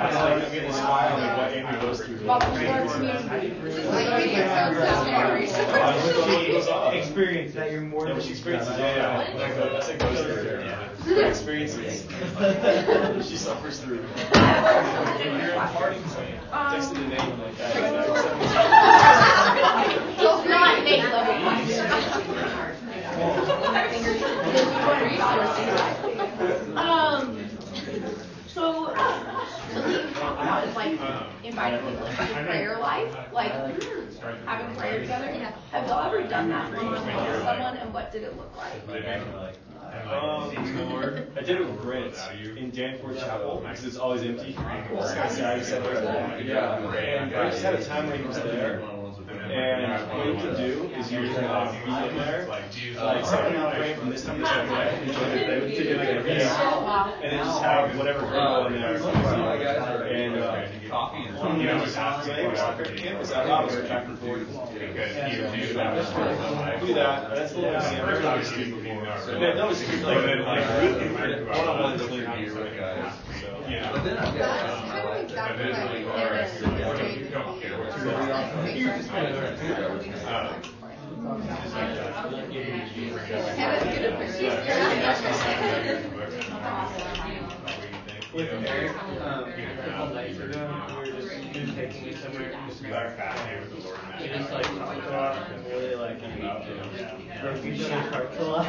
[0.05, 0.13] real
[2.77, 3.05] question?
[3.05, 3.29] Everyone,
[5.89, 9.69] everyone Experience that you're more than she experiences, yeah, yeah.
[9.71, 10.65] That's a ghost story.
[10.65, 11.27] Yeah.
[11.27, 12.05] Experiences.
[13.27, 13.97] she suffers through.
[13.97, 14.05] You're
[15.53, 15.99] a party, a
[16.51, 16.65] like
[20.47, 21.01] not make
[26.75, 27.44] Um,
[28.55, 28.95] so
[29.73, 30.97] something we talked about is like
[31.43, 35.27] inviting people into the prayer life, like having prayer together.
[35.71, 38.55] Have y'all ever done that one on one with someone, and what did it look
[38.55, 39.57] like?
[40.07, 40.49] Um,
[41.37, 42.15] I did it with Brent
[42.57, 44.51] in Danforth Chapel because it's always empty.
[44.51, 45.57] It's kind of sad.
[45.57, 46.45] He said that.
[46.45, 46.77] Yeah.
[46.93, 48.81] And I just had a time when he was there.
[49.51, 52.63] And what you can do is you can uh, be in there, like
[53.25, 56.09] say, I'm from this time to this time, and join the prayer with you, like
[56.09, 56.43] a piece,
[57.21, 60.67] and then just have whatever girl in there, and uh,
[61.57, 62.59] you know, just flames,
[62.99, 64.47] campus out or back and forth.
[64.47, 64.53] Do
[66.93, 67.35] that.
[67.35, 67.85] That's a little easy.
[67.85, 69.39] I've never done this before.
[69.39, 72.51] Man, that was like like one-on-one clean guys.
[75.27, 76.93] So yeah.
[77.93, 78.51] But then I've got.
[79.07, 80.05] Kind of exactly
[88.33, 92.51] With Eric, um, a couple nights ago, we were just he was taking me somewhere
[92.67, 92.89] just we
[94.27, 96.19] just like talked a lot and really like
[97.41, 98.67] broke each other's hearts a lot.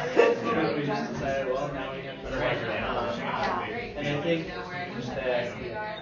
[0.77, 2.57] we just decided, well, now we have to write.
[3.97, 5.57] And I think that,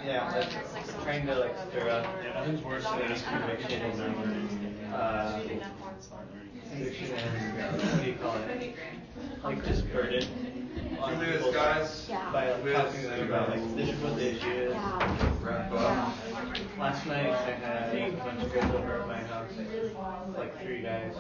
[0.06, 5.40] yeah, like trying to like stir up conviction and uh,
[6.70, 8.76] conviction and what do you call it?
[9.44, 10.26] Like just burden
[11.02, 14.48] on people's hearts by like talking to them about like this is what the issue
[14.48, 14.74] is.
[16.78, 19.52] Last night I had a bunch of guys over at my house,
[20.38, 21.16] like three guys,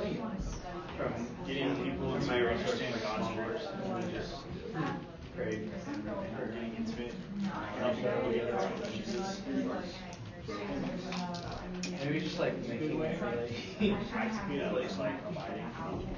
[0.97, 4.33] from getting people in my resource like small groups, and we just
[5.35, 5.69] prayed
[6.37, 7.13] for getting intimate,
[7.79, 8.71] help them together.
[12.01, 13.91] And we just like making it really, you
[14.59, 15.65] know, like like abiding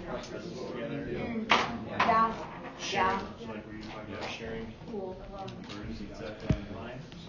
[0.09, 1.07] our presence together.
[1.09, 2.33] Yeah.
[2.91, 3.21] Yeah.
[3.47, 5.17] Like were you talking about sharing Cool.
[5.69, 6.99] burdens and online?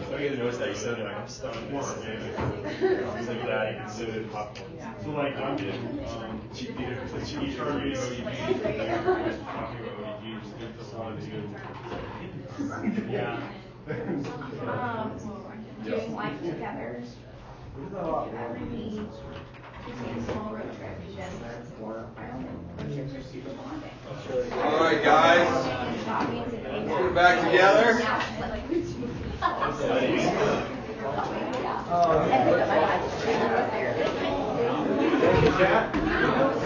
[0.09, 1.95] So you notice that you said like I'm stuck in this
[2.79, 4.71] Things like that, you can sit in popcorn.
[5.03, 9.99] So like I'm getting, um, cheap, the cheap charter, you know, you need, talking about
[9.99, 13.11] what you use, good facilities, good.
[13.11, 13.41] Yeah.
[14.67, 15.11] Um,
[15.83, 17.03] doing life together.
[18.53, 19.05] Maybe
[19.85, 19.93] to.
[24.63, 25.47] All right, guys.
[26.87, 27.99] We're back together.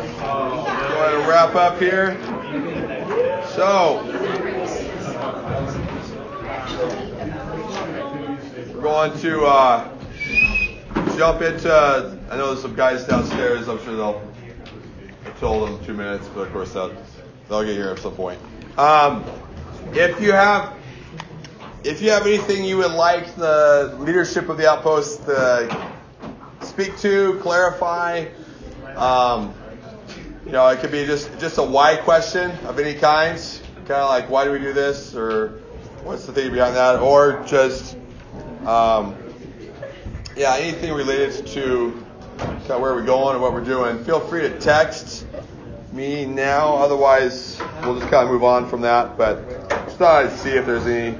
[0.08, 2.18] Go ahead and wrap up here.
[3.50, 4.04] So,
[8.74, 9.99] we're going to uh,
[11.20, 11.70] jump into.
[12.32, 13.68] I know there's some guys downstairs.
[13.68, 14.30] I'm sure they'll.
[15.40, 16.94] Told them two minutes, but of course they'll,
[17.48, 18.40] they'll get here at some point.
[18.78, 19.24] Um,
[19.94, 20.76] if you have
[21.84, 25.92] if you have anything you would like the leadership of the outpost to
[26.62, 28.26] speak to, clarify,
[28.96, 29.54] um,
[30.46, 33.40] you know, it could be just just a why question of any kind,
[33.86, 35.62] kind of like why do we do this, or
[36.04, 37.96] what's the thing behind that, or just
[38.66, 39.16] um,
[40.40, 41.92] yeah, anything related to
[42.38, 44.02] kind of where we're going and what we're doing.
[44.06, 45.28] Feel free to text
[45.92, 46.78] me now.
[46.78, 49.18] Otherwise, we'll just kind of move on from that.
[49.18, 51.18] But just thought I'd see if there's any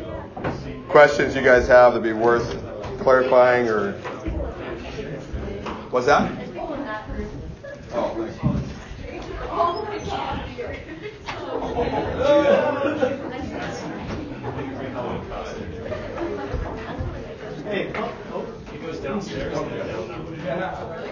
[0.88, 2.50] questions you guys have that'd be worth
[3.02, 3.92] clarifying or
[5.92, 6.32] what's that?
[12.22, 13.29] Oh,
[19.38, 21.09] やだ。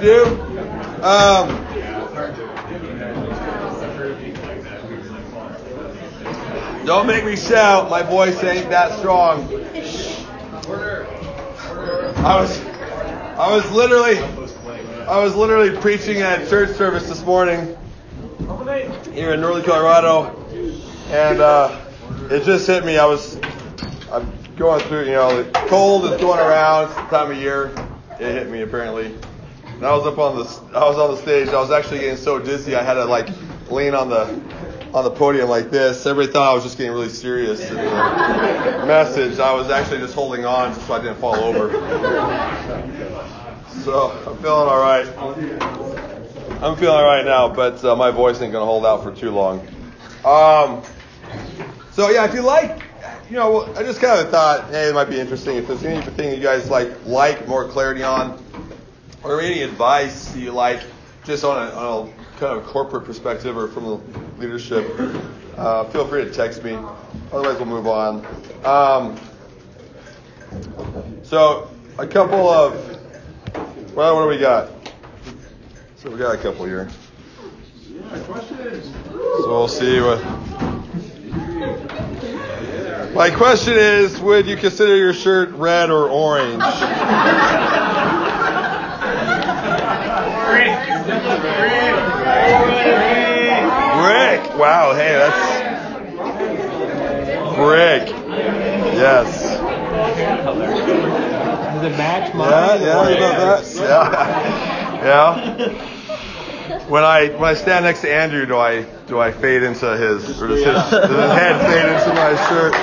[0.00, 0.24] Do.
[1.02, 1.48] Um,
[6.86, 7.90] don't make me shout.
[7.90, 9.44] My voice ain't that strong.
[12.22, 14.18] I was, I was literally,
[15.06, 17.76] I was literally preaching at church service this morning
[19.12, 20.36] here in Northern Colorado,
[21.10, 21.80] and uh,
[22.30, 22.98] it just hit me.
[22.98, 23.38] I was,
[24.10, 26.84] I'm going through, you know, the cold is going around.
[26.84, 27.72] It's the time of year.
[28.18, 29.14] It hit me apparently.
[29.80, 31.48] And I was up on the, I was on the stage.
[31.48, 32.76] I was actually getting so dizzy.
[32.76, 33.28] I had to like
[33.70, 34.26] lean on the,
[34.92, 36.04] on the podium like this.
[36.04, 39.38] Everybody thought I was just getting really serious in the message.
[39.38, 41.70] I was actually just holding on just so I didn't fall over.
[43.82, 45.06] So I'm feeling all right.
[46.62, 49.30] I'm feeling all right now, but uh, my voice ain't gonna hold out for too
[49.30, 49.60] long.
[50.26, 50.82] Um,
[51.92, 52.82] so yeah, if you like,
[53.30, 56.34] you know, I just kind of thought, hey, it might be interesting if there's anything
[56.34, 58.39] you guys like, like more clarity on,
[59.22, 60.82] or any advice you like,
[61.24, 64.00] just on a, on a kind of corporate perspective or from the
[64.38, 64.88] leadership.
[65.56, 66.78] Uh, feel free to text me.
[67.32, 68.24] Otherwise, we'll move on.
[68.64, 69.20] Um,
[71.22, 72.74] so a couple of,
[73.94, 74.70] well, what do we got?
[75.96, 76.88] So we got a couple here.
[79.12, 80.24] So we'll see what.
[83.14, 86.62] My question is, would you consider your shirt red or orange?
[94.00, 94.42] Brick.
[94.58, 94.94] Wow.
[94.94, 95.60] Hey, that's
[97.56, 98.08] brick.
[98.96, 99.42] Yes.
[101.72, 103.64] Does it match Yeah, yeah, you know that.
[103.76, 105.04] Yeah.
[105.04, 106.86] Yeah.
[106.88, 110.42] when I when I stand next to Andrew, do I do I fade into his
[110.42, 112.74] or does his, does his head fade into my shirt?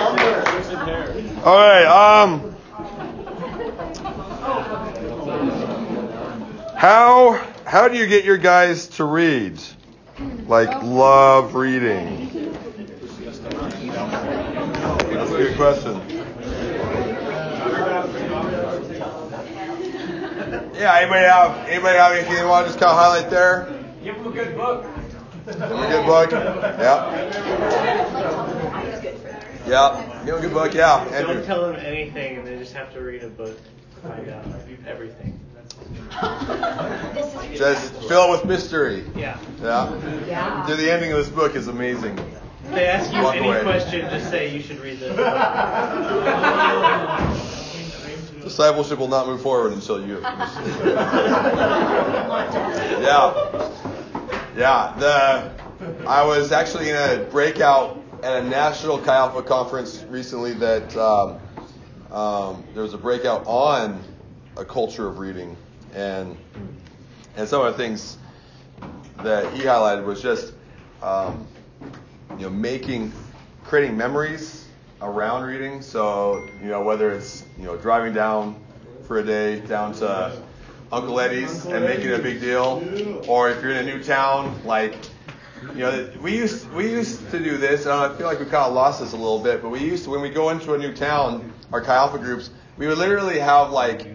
[1.45, 1.85] All right.
[1.85, 2.53] Um.
[6.77, 9.59] How how do you get your guys to read?
[10.47, 12.53] Like love reading.
[13.21, 13.39] That's
[15.31, 16.01] a good question.
[20.73, 23.67] Yeah, anybody have anybody have anything they want to just kind of highlight there?
[24.03, 24.85] Give them a good book.
[25.45, 26.31] Give them a good book.
[26.31, 27.11] Yeah.
[29.67, 30.21] Yeah.
[30.25, 30.73] Give them a good book.
[30.73, 31.03] Yeah.
[31.11, 31.33] Andrew.
[31.33, 33.59] Don't tell them anything, and they just have to read a book
[33.95, 34.45] to find out
[34.87, 35.37] everything.
[37.55, 39.03] Just fill it with mystery.
[39.15, 39.39] Yeah.
[39.61, 40.25] Yeah.
[40.27, 40.65] Yeah.
[40.67, 42.17] Dude, the ending of this book is amazing.
[42.65, 43.63] If they ask you Walk any away.
[43.63, 45.15] question, just say you should read this.
[48.43, 50.19] Discipleship will not move forward until you.
[53.01, 53.71] yeah.
[54.55, 54.95] Yeah.
[54.97, 55.51] The
[56.07, 61.39] I was actually in a breakout at a national Chi Alpha conference recently that um,
[62.11, 64.01] um, there was a breakout on
[64.55, 65.55] a culture of reading
[65.93, 66.37] and
[67.35, 68.17] and some of the things
[69.23, 70.53] that he highlighted was just
[71.01, 71.47] um,
[72.31, 73.11] you know making
[73.63, 74.65] creating memories
[75.01, 75.81] around reading.
[75.81, 78.59] So you know whether it's you know driving down
[79.03, 80.37] for a day down to
[80.91, 82.83] Uncle Eddie's and making a big deal,
[83.27, 84.95] or if you're in a new town like.
[85.73, 88.67] You know, we used we used to do this, and I feel like we kind
[88.67, 89.63] of lost this a little bit.
[89.63, 92.51] But we used to, when we go into a new town, our Chi Alpha groups,
[92.77, 94.05] we would literally have like,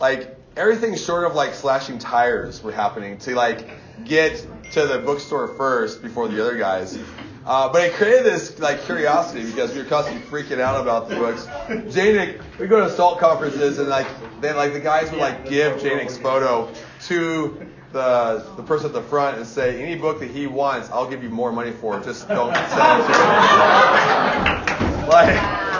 [0.00, 3.68] like everything short of like slashing tires were happening to like
[4.04, 6.98] get to the bookstore first before the other guys.
[7.46, 11.14] Uh, but it created this like curiosity because we were constantly freaking out about the
[11.14, 11.46] books.
[11.66, 14.06] Janik, we go to assault conferences and like
[14.42, 16.70] then like the guys would like give Janik's photo
[17.06, 21.08] to the the person at the front and say any book that he wants, I'll
[21.08, 21.98] give you more money for.
[22.00, 24.74] Just don't sell it to him.
[25.08, 25.77] Like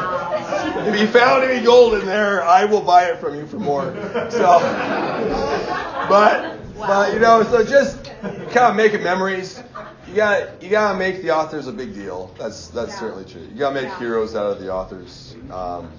[0.89, 3.84] if you found any gold in there, I will buy it from you for more.
[4.30, 4.59] So,
[6.09, 9.62] but but you know, so just kind of making memories.
[10.09, 12.34] You got you got to make the authors a big deal.
[12.39, 13.43] That's that's certainly true.
[13.43, 15.36] You got to make heroes out of the authors.
[15.51, 15.91] Um,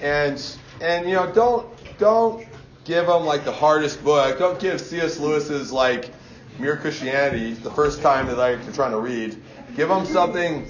[0.00, 0.40] and
[0.80, 2.46] and you know, don't don't
[2.84, 4.38] give them like the hardest book.
[4.38, 5.18] Don't give C.S.
[5.18, 6.10] Lewis's like
[6.58, 9.36] Mere Christianity the first time that like, they're trying to read.
[9.74, 10.68] Give them something,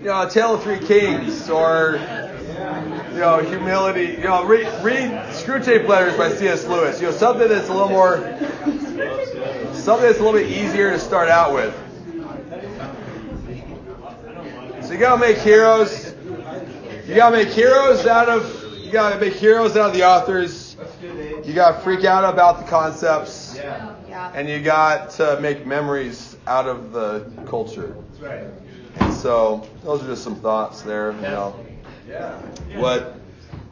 [0.00, 2.00] you know, A Tale of Three Kings or
[3.12, 4.14] you know, humility.
[4.14, 6.66] You know, read, read Screwtape Letters by C.S.
[6.66, 7.00] Lewis.
[7.00, 8.16] You know, something that's a little more,
[9.74, 11.74] something that's a little bit easier to start out with.
[14.84, 16.14] So you gotta make heroes.
[17.06, 18.60] You gotta make heroes out of.
[18.78, 20.76] You gotta make heroes out of the authors.
[21.44, 23.58] You gotta freak out about the concepts.
[24.34, 27.96] And you got to make memories out of the culture.
[28.96, 31.12] And so those are just some thoughts there.
[31.12, 31.56] You know,
[32.76, 33.18] what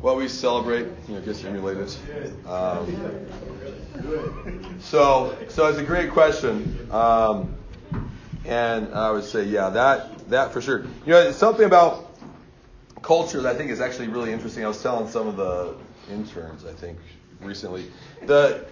[0.00, 1.88] what we celebrate, you know, gets emulated.
[2.46, 3.26] Um,
[4.80, 6.88] so so it's a great question.
[6.90, 7.56] Um,
[8.46, 10.80] and I would say, yeah, that that for sure.
[11.06, 12.18] You know, something about
[13.02, 14.64] culture that I think is actually really interesting.
[14.64, 15.74] I was telling some of the
[16.10, 16.98] interns, I think,
[17.40, 17.90] recently.
[18.26, 18.64] The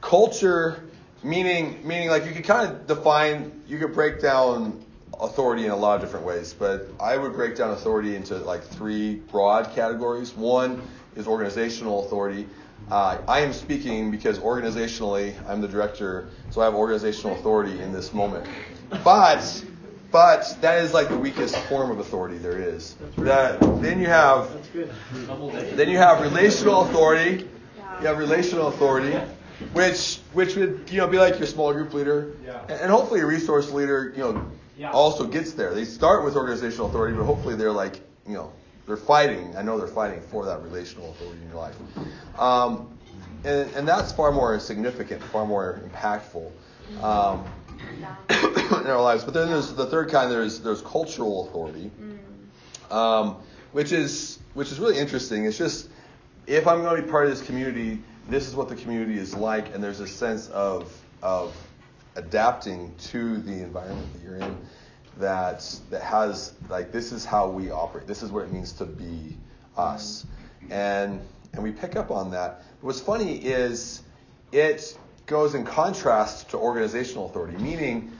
[0.00, 0.84] culture
[1.22, 4.84] meaning meaning like you could kind of define you could break down
[5.20, 8.62] authority in a lot of different ways, but I would break down authority into like
[8.62, 10.34] three broad categories.
[10.34, 10.82] One
[11.14, 12.46] is organizational authority.
[12.90, 17.92] Uh, I am speaking because organizationally I'm the director, so I have organizational authority in
[17.92, 18.46] this moment.
[19.02, 19.64] But
[20.12, 22.94] but that is like the weakest form of authority there is.
[23.18, 24.50] That then you have
[25.76, 27.48] then you have relational authority.
[28.00, 29.18] You have relational authority,
[29.72, 32.36] which which would you know be like your small group leader,
[32.68, 34.46] and, and hopefully a resource leader you know
[34.84, 35.74] also gets there.
[35.74, 38.52] They start with organizational authority, but hopefully they're like you know
[38.86, 39.56] they're fighting.
[39.56, 41.76] I know they're fighting for that relational authority in your life,
[42.38, 42.98] um,
[43.44, 46.50] and and that's far more significant, far more impactful.
[47.02, 47.44] Um,
[48.30, 49.24] in our lives.
[49.24, 50.30] But then there's the third kind.
[50.30, 51.90] There's there's cultural authority,
[52.90, 53.36] um,
[53.72, 55.44] which is which is really interesting.
[55.44, 55.88] It's just
[56.46, 57.98] if I'm going to be part of this community,
[58.28, 60.92] this is what the community is like, and there's a sense of
[61.22, 61.54] of
[62.16, 64.56] adapting to the environment that you're in
[65.18, 68.06] that that has like this is how we operate.
[68.06, 69.36] This is what it means to be
[69.76, 70.26] us,
[70.70, 71.20] and
[71.52, 72.62] and we pick up on that.
[72.80, 74.02] What's funny is
[74.52, 78.12] it goes in contrast to organizational authority, meaning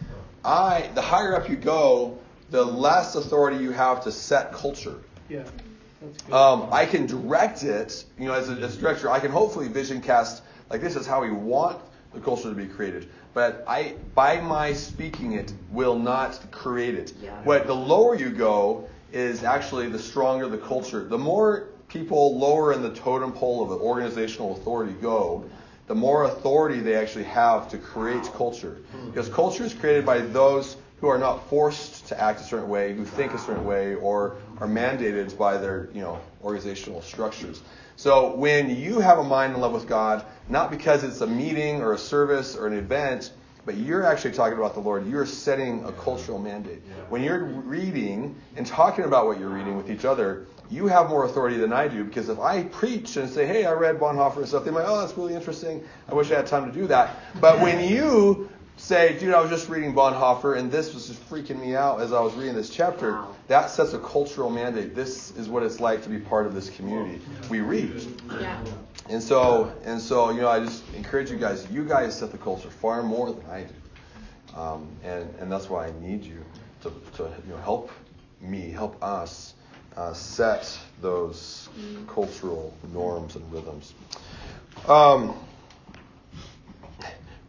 [0.45, 2.19] I the higher up you go,
[2.51, 4.99] the less authority you have to set culture.
[5.29, 5.45] Yeah.
[6.31, 9.67] Um, I can direct it, you know, as a, as a director, I can hopefully
[9.67, 11.81] vision cast like this is how we want
[12.17, 13.09] the culture to be created.
[13.35, 17.13] But I, by my speaking it, will not create it.
[17.23, 17.31] Yeah.
[17.45, 21.05] What the lower you go is actually the stronger the culture.
[21.05, 25.45] The more people lower in the totem pole of the organizational authority go,
[25.87, 28.79] the more authority they actually have to create culture.
[29.07, 32.95] Because culture is created by those who are not forced to act a certain way,
[32.95, 37.61] who think a certain way, or are mandated by their, you know, organizational structures.
[37.97, 41.81] So when you have a mind in love with God, not because it's a meeting
[41.81, 43.33] or a service or an event,
[43.65, 46.83] but you're actually talking about the Lord, you're setting a cultural mandate.
[47.09, 51.25] When you're reading and talking about what you're reading with each other, you have more
[51.25, 54.49] authority than I do because if I preach and say, hey, I read Bonhoeffer and
[54.49, 55.85] stuff, they might, oh, that's really interesting.
[56.09, 57.17] I wish I had time to do that.
[57.41, 61.61] But when you say, dude, I was just reading Bonhoeffer and this was just freaking
[61.61, 63.35] me out as I was reading this chapter, wow.
[63.49, 64.95] that sets a cultural mandate.
[64.95, 67.21] This is what it's like to be part of this community.
[67.49, 68.07] We read.
[68.41, 68.63] Yeah.
[69.09, 71.67] And so, and so, you know, I just encourage you guys.
[71.71, 75.87] You guys set the culture far more than I do, um, and and that's why
[75.87, 76.45] I need you
[76.83, 77.93] to, to you know help
[78.41, 79.55] me, help us
[79.97, 81.69] uh, set those
[82.09, 83.95] cultural norms and rhythms.
[84.89, 85.39] Um,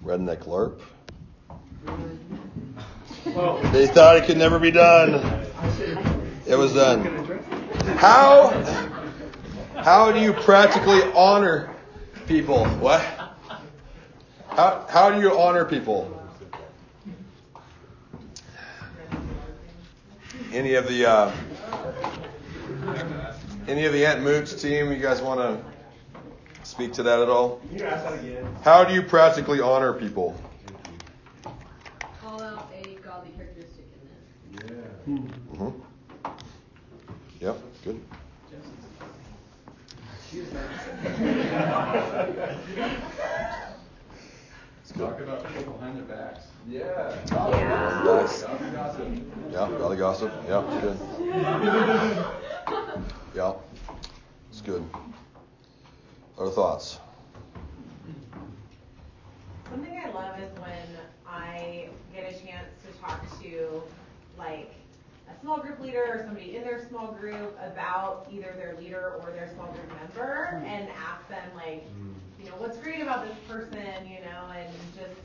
[0.03, 0.79] redneck LARP.
[3.71, 5.45] They thought it could never be done.
[6.45, 7.03] It was done.
[7.97, 8.49] How
[9.75, 11.73] how do you practically honor
[12.27, 12.65] people?
[12.65, 13.01] What?
[14.49, 16.13] How how do you honor people?
[20.51, 21.31] Any of the uh,
[23.67, 25.59] any of the Aunt Moots team, you guys want to
[26.63, 27.59] speak to that at all?
[27.69, 28.47] Can you ask that again?
[28.63, 30.39] How do you practically honor people?
[32.21, 33.85] Call out a godly characteristic
[35.07, 35.31] in them.
[35.53, 35.59] Yeah.
[35.59, 35.81] Mm-hmm.
[37.39, 37.99] Yep, good.
[44.97, 46.45] Talk about people behind their backs.
[46.67, 47.15] Yeah.
[47.29, 48.01] Yeah.
[48.03, 48.41] Backs.
[48.41, 49.07] Godly gossip.
[49.51, 50.31] Yeah, godly gossip.
[50.47, 50.97] Yeah, it's good.
[53.35, 53.53] Yeah,
[54.49, 54.83] it's good.
[56.39, 56.99] Other thoughts?
[59.69, 60.87] Something I love is when
[61.27, 63.83] I get a chance to talk to,
[64.37, 64.86] like, a
[65.41, 69.49] small group leader or somebody in their small group about either their leader or their
[69.53, 70.65] small group member hmm.
[70.65, 72.13] and ask them, like, hmm.
[72.39, 75.19] you know, what's great about this person, you know, and just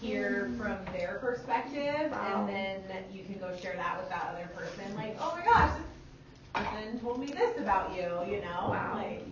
[0.00, 0.58] hear hmm.
[0.58, 2.10] from their perspective.
[2.10, 2.48] Wow.
[2.50, 4.94] And then you can go share that with that other person.
[4.96, 8.68] Like, oh my gosh, this person told me this about you, you know?
[8.68, 8.92] Wow.
[8.96, 9.24] Like,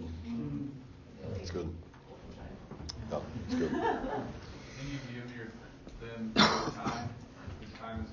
[1.41, 1.73] It's good.
[3.11, 3.19] Yeah,
[3.49, 3.71] it's good.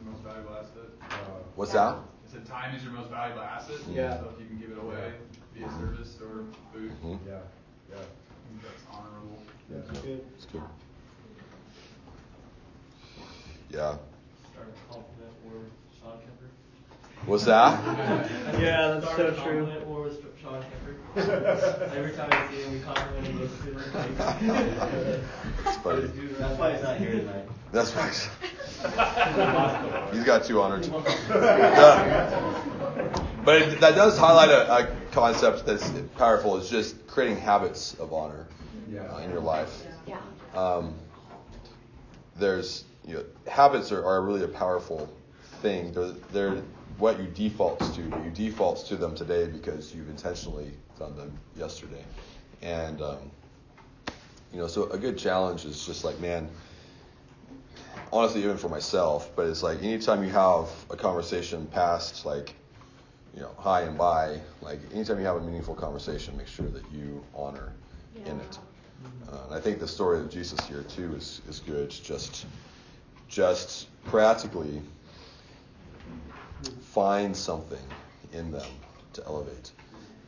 [0.08, 0.24] Can you give your them your time?
[0.24, 0.90] Because time is the most valuable asset.
[1.02, 1.16] Uh,
[1.56, 1.96] What's that?
[1.96, 3.76] I said time is your most valuable asset.
[3.92, 4.18] Yeah.
[4.20, 5.14] So if you can give it away
[5.56, 6.44] via service or
[6.74, 7.20] food, Mhm.
[7.28, 7.40] Yeah.
[7.90, 7.96] Yeah.
[7.96, 9.42] I think that's honorable.
[9.70, 10.02] Yeah.
[10.02, 10.22] Good.
[10.36, 10.62] It's good.
[13.70, 13.96] Yeah.
[14.54, 15.54] Start a compliment war
[16.00, 16.50] Sean Kemper.
[17.26, 17.80] What's that?
[18.60, 19.68] Yeah, that's Start so true.
[19.86, 20.64] war with Sean
[21.18, 23.40] Every time I see him, we compliment him.
[23.40, 24.92] Makes me look like.
[25.66, 26.08] It's funny.
[26.40, 27.46] That's why he's not here tonight.
[27.72, 28.30] That's right.
[30.14, 30.86] He's got two honored.
[30.86, 32.64] Yeah.
[33.44, 36.58] But it, that does highlight a, a concept that's powerful.
[36.58, 38.46] Is just creating habits of honor
[38.90, 39.86] uh, in your life.
[40.06, 40.20] Yeah.
[40.54, 40.94] Um,
[42.36, 45.10] there's you know, habits are, are really a powerful
[45.62, 45.94] thing.
[45.94, 46.64] They're, they're
[46.98, 48.02] what you default to.
[48.02, 52.04] You default to them today because you've intentionally done them yesterday.
[52.62, 53.32] And um,
[54.52, 56.50] you know, so a good challenge is just like, man,
[58.12, 62.54] honestly, even for myself, but it's like anytime you have a conversation past like,
[63.34, 66.84] you know, hi and bye, like anytime you have a meaningful conversation, make sure that
[66.92, 67.74] you honor
[68.26, 68.58] in it.
[69.32, 71.90] Uh, and I think the story of Jesus here too is, is good.
[71.90, 72.46] Just
[73.28, 74.82] just practically
[76.82, 77.84] find something
[78.34, 78.70] in them
[79.14, 79.72] to elevate.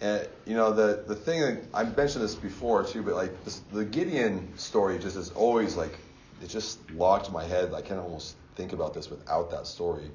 [0.02, 3.62] And you know the the thing that I mentioned this before too, but like this,
[3.72, 5.98] the Gideon story just is always like
[6.42, 7.74] it just locked my head.
[7.74, 10.10] I can't almost think about this without that story.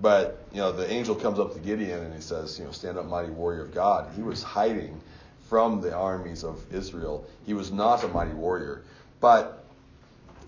[0.00, 2.98] But you know the angel comes up to Gideon and he says, you know, stand
[2.98, 4.12] up, mighty warrior of God.
[4.16, 5.00] He was hiding
[5.48, 7.26] from the armies of Israel.
[7.44, 8.82] He was not a mighty warrior,
[9.20, 9.62] but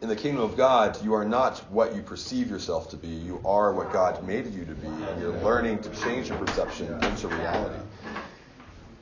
[0.01, 3.09] in the kingdom of God, you are not what you perceive yourself to be.
[3.09, 6.93] You are what God made you to be, and you're learning to change your perception
[7.05, 7.81] into reality.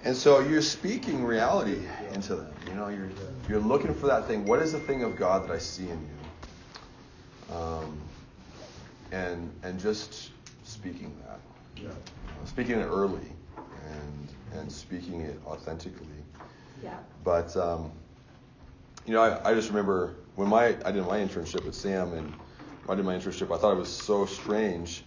[0.05, 1.79] And so you're speaking reality
[2.13, 2.53] into them.
[2.67, 3.11] You know, you're
[3.49, 4.45] you're looking for that thing.
[4.45, 6.09] What is the thing of God that I see in
[7.51, 7.55] you?
[7.55, 8.01] Um,
[9.13, 10.31] and and just
[10.65, 11.93] speaking that, uh,
[12.47, 16.07] speaking it early, and and speaking it authentically.
[16.83, 16.99] Yeah.
[17.23, 17.93] But um,
[19.07, 22.33] you know, I, I just remember when my I did my internship with Sam and
[22.87, 25.05] when I did my internship, I thought it was so strange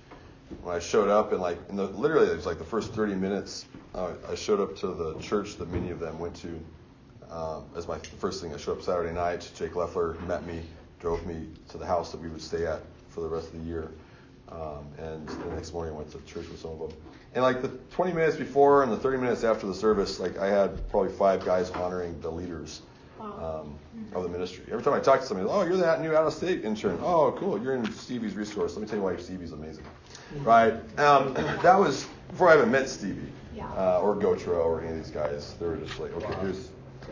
[0.62, 3.16] when I showed up and like in the literally it was like the first 30
[3.16, 3.66] minutes
[3.96, 6.60] I showed up to the church that many of them went to
[7.32, 8.54] um, as my first thing.
[8.54, 9.50] I showed up Saturday night.
[9.58, 10.62] Jake Leffler met me,
[11.00, 13.66] drove me to the house that we would stay at for the rest of the
[13.66, 13.92] year.
[14.50, 16.98] Um, and the next morning I went to church with some of them.
[17.34, 20.48] And like the 20 minutes before and the 30 minutes after the service, like I
[20.48, 22.82] had probably five guys honoring the leaders
[23.20, 23.78] um,
[24.14, 24.66] of the ministry.
[24.72, 27.00] Every time I talk to somebody, oh, you're that new out of state intern.
[27.02, 27.62] Oh, cool.
[27.62, 28.76] You're in Stevie's resource.
[28.76, 29.86] Let me tell you why Stevie's amazing.
[30.44, 30.74] Right?
[31.00, 33.32] Um, that was before I even met Stevie
[33.62, 35.54] uh, or Gotro or any of these guys.
[35.60, 36.70] They were just like, okay, here's.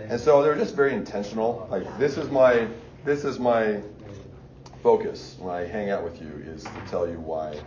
[0.10, 1.68] And so they were just very intentional.
[1.70, 2.68] Like this is my
[3.06, 3.82] this is my
[4.82, 7.57] focus when I hang out with you is to tell you why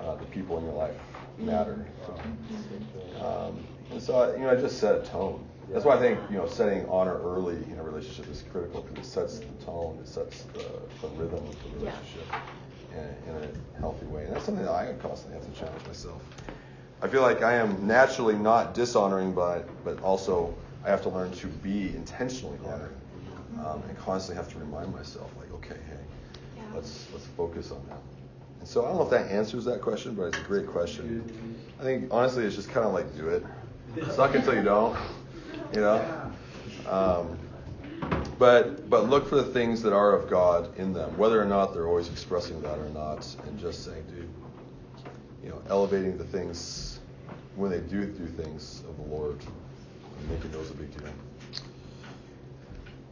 [0.00, 0.94] uh, the people in your life
[1.38, 1.86] matter.
[3.20, 5.44] Um, and so you know, I just set a tone.
[5.70, 9.06] That's why I think you know setting honor early in a relationship is critical because
[9.06, 10.64] it sets the tone, it sets the,
[11.02, 12.26] the rhythm of the relationship
[12.92, 14.24] in, in a healthy way.
[14.24, 16.22] And that's something that I constantly have to challenge myself.
[17.00, 20.54] I feel like I am naturally not dishonoring, but but also
[20.84, 22.96] I have to learn to be intentionally honoring,
[23.64, 27.98] um, and constantly have to remind myself, like, okay, hey, let's let's focus on that.
[28.60, 31.22] And so I don't know if that answers that question, but it's a great question.
[31.80, 33.44] I think honestly, it's just kind of like do it.
[34.12, 34.96] Suck until you don't,
[35.72, 36.32] you know.
[36.88, 37.38] Um,
[38.38, 41.74] but but look for the things that are of God in them, whether or not
[41.74, 44.28] they're always expressing that or not, and just saying, dude,
[45.42, 47.00] you know, elevating the things
[47.56, 49.38] when they do do things of the Lord,
[50.18, 51.08] and making those a big deal.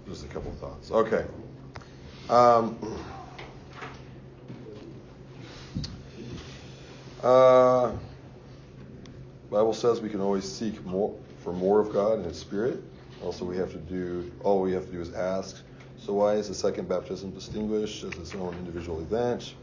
[0.08, 0.90] Just a couple of thoughts.
[0.90, 1.24] Okay.
[2.28, 2.78] Um,
[7.22, 7.92] uh,
[9.50, 12.82] Bible says we can always seek more for more of God and His Spirit.
[13.22, 15.62] Also, we have to do all we have to do is ask.
[15.98, 19.54] So, why is the second baptism distinguished as its own individual event?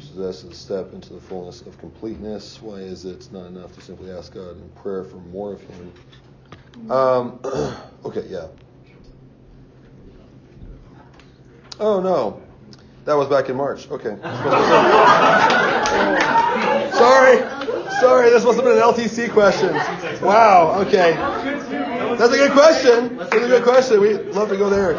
[0.00, 2.60] Possesses a step into the fullness of completeness.
[2.62, 5.92] Why is it not enough to simply ask God in prayer for more of Him?
[6.90, 7.38] Um,
[8.04, 8.46] okay, yeah.
[11.78, 12.42] Oh no,
[13.04, 13.90] that was back in March.
[13.90, 14.16] Okay.
[16.96, 17.38] sorry,
[18.00, 18.30] sorry.
[18.30, 19.74] This must have been an LTC question.
[20.24, 20.80] Wow.
[20.86, 21.12] Okay.
[22.16, 23.18] That's a good question.
[23.18, 24.00] That's a good question.
[24.00, 24.94] We'd love to go there.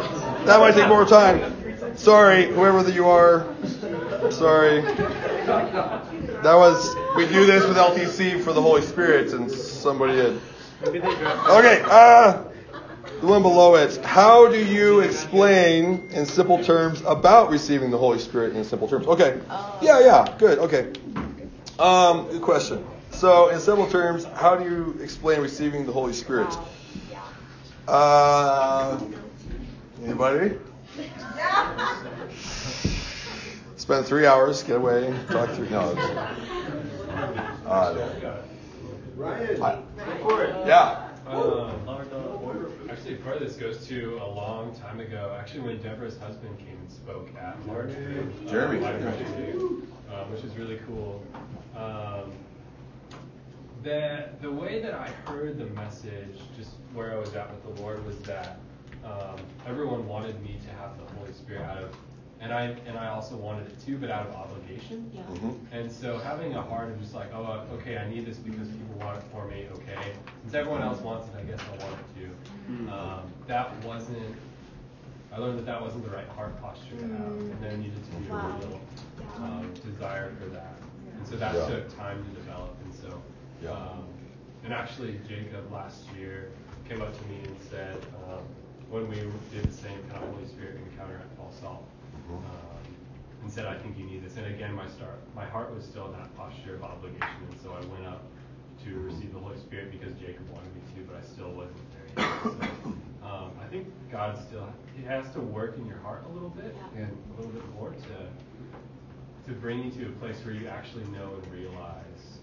[0.46, 1.96] That might take more time.
[1.96, 3.46] Sorry, whoever you are.
[4.30, 4.82] Sorry.
[6.42, 10.40] That was we do this with LTC for the Holy Spirit, and somebody did.
[10.84, 11.82] Okay.
[11.84, 12.44] Uh,
[13.20, 13.96] the one below it.
[14.04, 19.06] How do you explain in simple terms about receiving the Holy Spirit in simple terms?
[19.06, 19.40] Okay.
[19.80, 20.36] Yeah, yeah.
[20.38, 20.58] Good.
[20.58, 20.92] Okay.
[21.78, 22.84] Um, good question.
[23.12, 26.56] So, in simple terms, how do you explain receiving the Holy Spirit?
[27.86, 29.00] Uh,
[30.02, 30.58] anybody?
[33.76, 35.68] Spend three hours, get away, talk through.
[35.70, 35.80] No.
[37.66, 38.42] Uh,
[39.16, 39.82] Ryan, I-
[40.22, 40.66] for it.
[40.66, 41.08] yeah.
[41.26, 41.70] Um,
[42.90, 45.34] actually, part of this goes to a long time ago.
[45.38, 48.78] Actually, when Deborah's husband came and spoke at Large Group, Jeremy.
[48.78, 49.30] uh, Life Project,
[50.12, 51.22] um, which is really cool.
[51.76, 52.32] Um,
[53.82, 57.82] the the way that I heard the message, just where I was at with the
[57.82, 58.58] Lord, was that
[59.04, 59.36] um,
[59.66, 61.96] everyone wanted me to have the Holy Spirit out of,
[62.42, 65.10] and I and I also wanted it too, but out of obligation.
[65.14, 65.22] Yeah.
[65.34, 65.58] Mhm.
[65.70, 68.68] And so having a heart of just like, oh, uh, okay, I need this because
[68.68, 69.66] people want it for me.
[69.74, 70.12] Okay,
[70.42, 72.90] since everyone else wants it, I guess I want it too.
[72.90, 74.36] Um, that wasn't.
[75.32, 78.10] I learned that that wasn't the right heart posture to have, and there needed to
[78.18, 78.58] be a Wow.
[78.60, 78.80] real
[79.42, 80.74] um, desire for that.
[81.16, 81.66] And so that Yeah.
[81.66, 82.76] took time to develop.
[82.84, 83.22] And so,
[83.62, 83.70] Yeah.
[83.70, 84.04] um,
[84.64, 86.50] and actually, Jacob last year
[86.88, 87.96] came up to me and said,
[88.28, 88.42] um,
[88.90, 89.16] when we
[89.50, 91.88] did the same kind of Holy Spirit encounter at Fall Salt.
[92.30, 92.42] Um,
[93.42, 94.36] and said, I think you need this.
[94.36, 97.72] And again, my start, my heart was still in that posture of obligation, and so
[97.72, 98.22] I went up
[98.84, 101.76] to receive the Holy Spirit because Jacob wanted me to, but I still wasn't
[102.14, 102.42] there yet.
[102.42, 102.48] So,
[103.26, 106.74] um, I think God still He has to work in your heart a little bit
[106.96, 108.28] and a little bit more to
[109.46, 112.38] to bring you to a place where you actually know and realize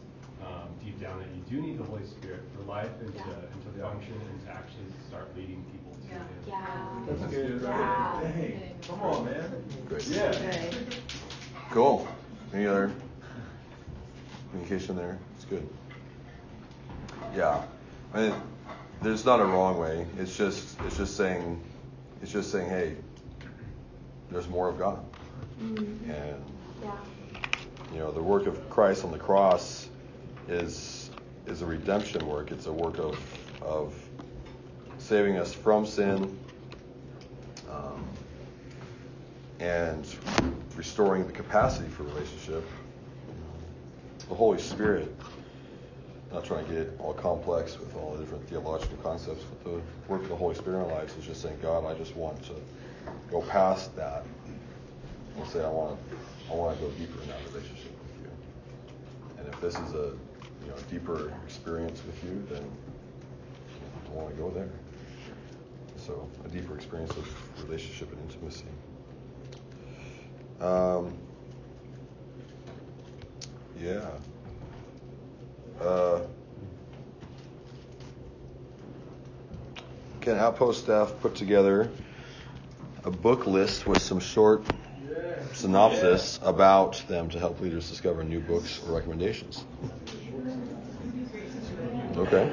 [0.46, 3.60] um, deep down that you do need the Holy Spirit for life and to, and
[3.64, 5.79] to function and to actually start leading people
[6.10, 6.66] to Yeah.
[7.08, 7.62] That's good.
[7.62, 8.20] Yeah.
[8.22, 8.62] Dang.
[8.88, 9.64] Come on, man.
[9.88, 10.08] Great.
[10.08, 10.62] Yeah.
[11.72, 12.08] Cool.
[12.54, 12.92] Any other
[14.52, 15.18] communication there?
[15.36, 15.68] It's good.
[17.36, 17.62] Yeah.
[18.14, 18.34] I mean,
[19.02, 20.06] there's not a wrong way.
[20.18, 21.62] It's just it's just saying
[22.22, 22.96] it's just saying, hey,
[24.32, 25.04] there's more of God.
[25.62, 25.78] Mm.
[26.10, 26.44] And
[26.82, 26.92] Yeah.
[27.94, 29.88] you know, the work of Christ on the cross
[30.48, 31.12] is
[31.46, 32.52] is a redemption work.
[32.52, 33.18] It's a work of
[33.62, 33.94] of
[35.10, 36.38] saving us from sin,
[37.68, 38.08] um,
[39.60, 40.06] and
[40.76, 42.64] restoring the capacity for relationship.
[44.28, 45.12] The Holy Spirit,
[46.32, 50.22] not trying to get all complex with all the different theological concepts, but the work
[50.22, 52.54] of the Holy Spirit in our lives is just saying, God, I just want to
[53.32, 54.24] go past that
[55.36, 56.18] and say, I want to,
[56.52, 59.40] I want to go deeper in that relationship with you.
[59.40, 60.14] And if this is a,
[60.62, 62.64] you know, deeper experience with you, then
[64.06, 64.70] I want to go there.
[66.10, 68.66] So a deeper experience of relationship and intimacy.
[70.60, 71.16] Um,
[73.80, 74.10] yeah.
[75.80, 76.22] Uh,
[80.22, 81.92] can Outpost staff put together
[83.04, 84.64] a book list with some short
[85.54, 89.64] synopsis about them to help leaders discover new books or recommendations?
[92.18, 92.52] Okay.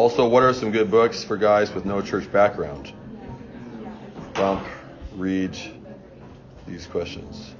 [0.00, 2.90] Also, what are some good books for guys with no church background?
[4.32, 4.66] Bump,
[5.14, 5.54] read
[6.66, 7.54] these questions.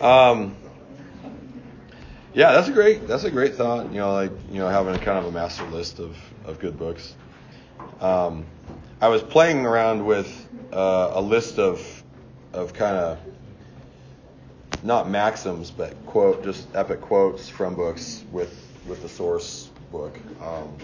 [0.00, 0.56] Um,
[2.32, 3.92] yeah, that's a great that's a great thought.
[3.92, 6.16] You know, like you know, having a kind of a master list of
[6.46, 7.14] of good books.
[8.00, 8.46] Um,
[9.02, 12.02] I was playing around with uh, a list of
[12.54, 13.18] of kind of
[14.82, 20.18] not maxims, but quote just epic quotes from books with with the source book.
[20.42, 20.76] Um,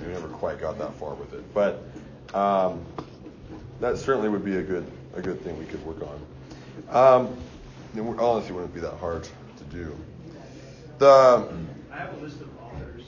[0.00, 1.82] we never quite got that far with it, but
[2.34, 2.84] um,
[3.80, 7.26] that certainly would be a good a good thing we could work on.
[7.26, 7.36] Um,
[8.18, 9.96] honestly, wouldn't be that hard to do.
[10.98, 11.48] The
[11.92, 13.04] I have a list of authors.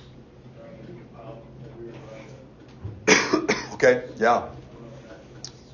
[3.74, 4.48] okay, yeah,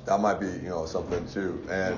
[0.05, 1.97] that might be you know something too, and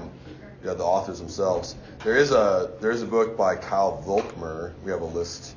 [0.64, 1.76] yeah, the authors themselves.
[2.04, 4.74] There is a there is a book by Kyle Volkmer.
[4.84, 5.56] We have a list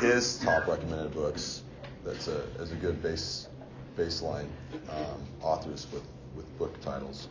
[0.00, 1.62] his top recommended books.
[2.04, 3.48] That's a as a good base
[3.96, 4.46] baseline
[4.90, 6.02] um, authors with
[6.34, 7.28] with book titles,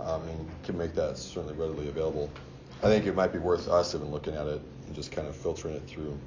[0.00, 2.30] um, and can make that certainly readily available.
[2.82, 5.36] I think it might be worth us even looking at it and just kind of
[5.36, 6.18] filtering it through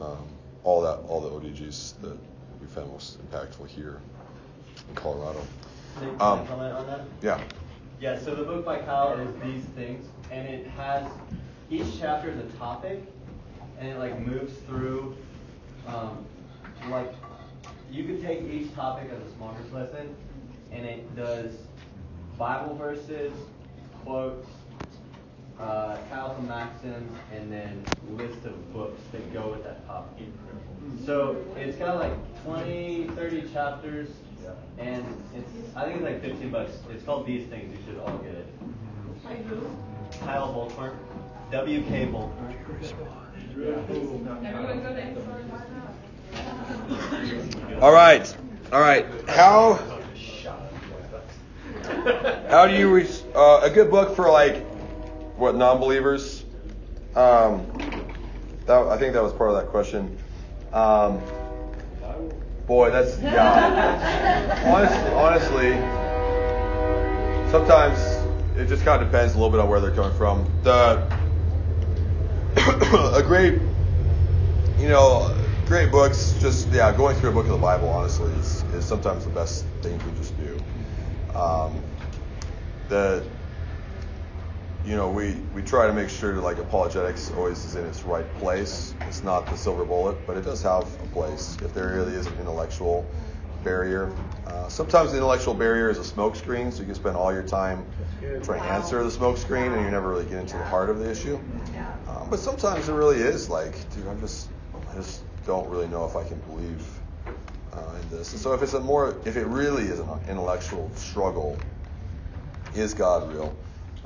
[0.00, 0.26] um,
[0.64, 2.16] all that all the ODGs that
[2.60, 4.00] we found most impactful here
[4.88, 5.40] in Colorado.
[5.98, 7.00] Can Um, comment on that?
[7.22, 7.40] yeah.
[8.00, 11.04] Yeah, so the book by Kyle is These Things, and it has
[11.68, 13.02] each chapter is a topic,
[13.78, 15.16] and it like moves through,
[15.86, 16.24] um,
[16.90, 17.12] like
[17.90, 20.14] you could take each topic as a small group lesson,
[20.72, 21.54] and it does
[22.36, 23.32] Bible verses,
[24.04, 24.46] quotes,
[25.60, 30.26] uh, and maxims, and then list of books that go with that topic.
[31.04, 32.12] So it's got like
[32.44, 34.08] 20, 30 chapters,
[34.78, 35.04] and
[35.36, 36.72] it's I think it's like 15 bucks.
[36.90, 37.76] It's called These Things.
[37.76, 39.24] You should all get it.
[39.24, 39.68] By who?
[40.24, 40.94] Kyle Volkmer,
[41.50, 42.06] W.K.
[42.06, 43.27] Volkmer.
[47.80, 48.36] All right,
[48.72, 49.04] all right.
[49.26, 49.74] How
[52.48, 54.64] how do you re- uh, a good book for like
[55.36, 56.44] what non-believers?
[57.16, 57.66] Um,
[58.66, 60.16] that I think that was part of that question.
[60.72, 61.20] Um,
[62.68, 64.62] boy, that's yeah.
[64.66, 67.98] honestly, honestly, sometimes
[68.56, 70.46] it just kind of depends a little bit on where they're coming from.
[70.62, 71.17] The
[72.56, 73.60] a great,
[74.78, 75.34] you know,
[75.66, 76.36] great books.
[76.40, 79.66] Just yeah, going through a book of the Bible honestly is, is sometimes the best
[79.82, 80.58] thing to just do.
[81.34, 81.82] Um,
[82.88, 83.24] the
[84.84, 88.04] you know we we try to make sure that like apologetics always is in its
[88.04, 88.94] right place.
[89.06, 91.58] It's not the silver bullet, but it does have a place.
[91.62, 93.12] If there really is an intellectual
[93.62, 94.16] barrier,
[94.46, 97.84] uh, sometimes the intellectual barrier is a smokescreen, so you can spend all your time
[98.42, 101.10] trying to answer the smokescreen, and you never really get into the heart of the
[101.10, 101.38] issue.
[102.30, 104.48] But sometimes it really is like, dude, I'm just
[104.90, 106.86] I just don't really know if I can believe
[107.72, 108.32] uh, in this.
[108.32, 111.58] And so if it's a more if it really is an intellectual struggle,
[112.74, 113.56] is God real?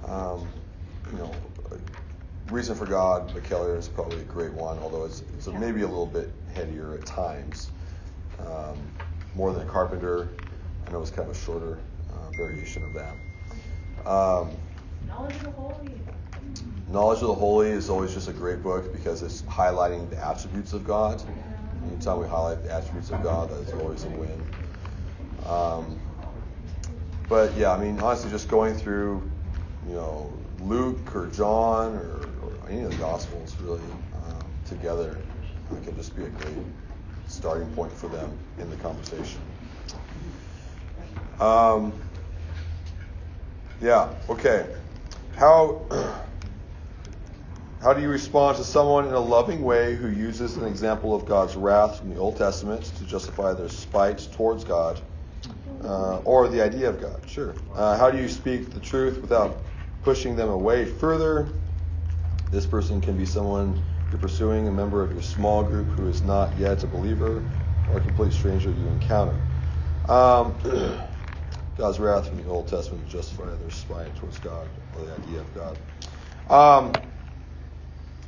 [0.06, 0.48] Um,
[1.10, 1.30] you know,
[2.52, 5.82] Reason for God by Keller is probably a great one, although it's, it's a, maybe
[5.82, 7.70] a little bit headier at times.
[8.40, 8.76] Um,
[9.34, 10.28] more than a Carpenter,
[10.86, 11.78] I know it's kind of a shorter
[12.12, 13.14] uh, variation of that.
[14.06, 14.50] Um,
[15.08, 16.01] Knowledge of the Holy.
[16.92, 20.74] Knowledge of the Holy is always just a great book because it's highlighting the attributes
[20.74, 21.22] of God.
[21.86, 24.44] Anytime we highlight the attributes of God, that is always a win.
[25.46, 25.98] Um,
[27.30, 29.30] but yeah, I mean, honestly, just going through,
[29.88, 33.80] you know, Luke or John or, or any of the Gospels really
[34.26, 35.16] um, together
[35.70, 36.58] uh, can just be a great
[37.26, 39.40] starting point for them in the conversation.
[41.40, 41.94] Um,
[43.80, 44.10] yeah.
[44.28, 44.66] Okay.
[45.36, 45.86] How
[47.82, 51.26] how do you respond to someone in a loving way who uses an example of
[51.26, 55.00] God's wrath from the Old Testament to justify their spite towards God
[55.84, 57.56] Uh, or the idea of God, sure.
[57.74, 59.64] Uh, how do you speak the truth without
[60.02, 61.48] pushing them away further?
[62.50, 66.22] This person can be someone you're pursuing, a member of your small group who is
[66.22, 67.44] not yet a believer,
[67.86, 69.40] or a complete stranger you encounter.
[70.06, 70.58] Um,
[71.76, 75.40] God's wrath from the Old Testament to justify others' spite towards God, or the idea
[75.40, 75.78] of God.
[76.48, 77.11] Um,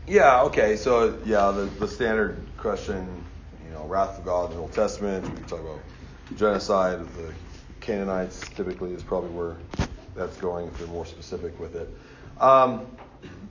[0.06, 3.24] yeah, okay, so yeah, the, the standard question,
[3.64, 5.24] you know, wrath of God in the Old Testament.
[5.24, 5.80] We talk about
[6.36, 7.32] genocide of the
[7.80, 8.48] Canaanites.
[8.50, 9.56] Typically, is probably where
[10.14, 11.88] that's going if they're more specific with it.
[12.40, 12.86] Um,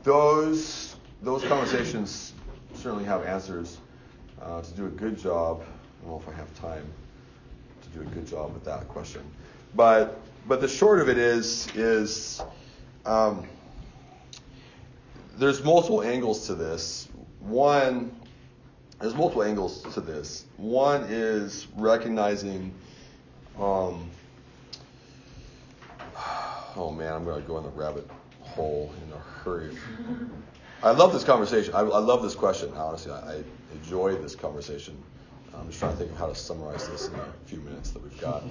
[0.04, 2.34] those those conversations
[2.74, 3.78] certainly have answers.
[4.42, 6.86] Uh, to do a good job, I don't know if I have time
[7.82, 9.22] to do a good job with that question,
[9.74, 12.42] but but the short of it is is
[13.06, 13.48] um,
[15.38, 17.08] there's multiple angles to this.
[17.40, 18.16] One,
[19.00, 20.46] there's multiple angles to this.
[20.58, 22.74] One is recognizing,
[23.60, 24.10] um,
[26.76, 28.10] oh man, I'm going to go in the rabbit
[28.42, 29.76] hole in a hurry.
[30.84, 31.74] I love this conversation.
[31.74, 32.72] I, I love this question.
[32.76, 33.44] Honestly, I, I
[33.74, 35.02] enjoy this conversation.
[35.56, 38.04] I'm just trying to think of how to summarize this in a few minutes that
[38.04, 38.44] we've got.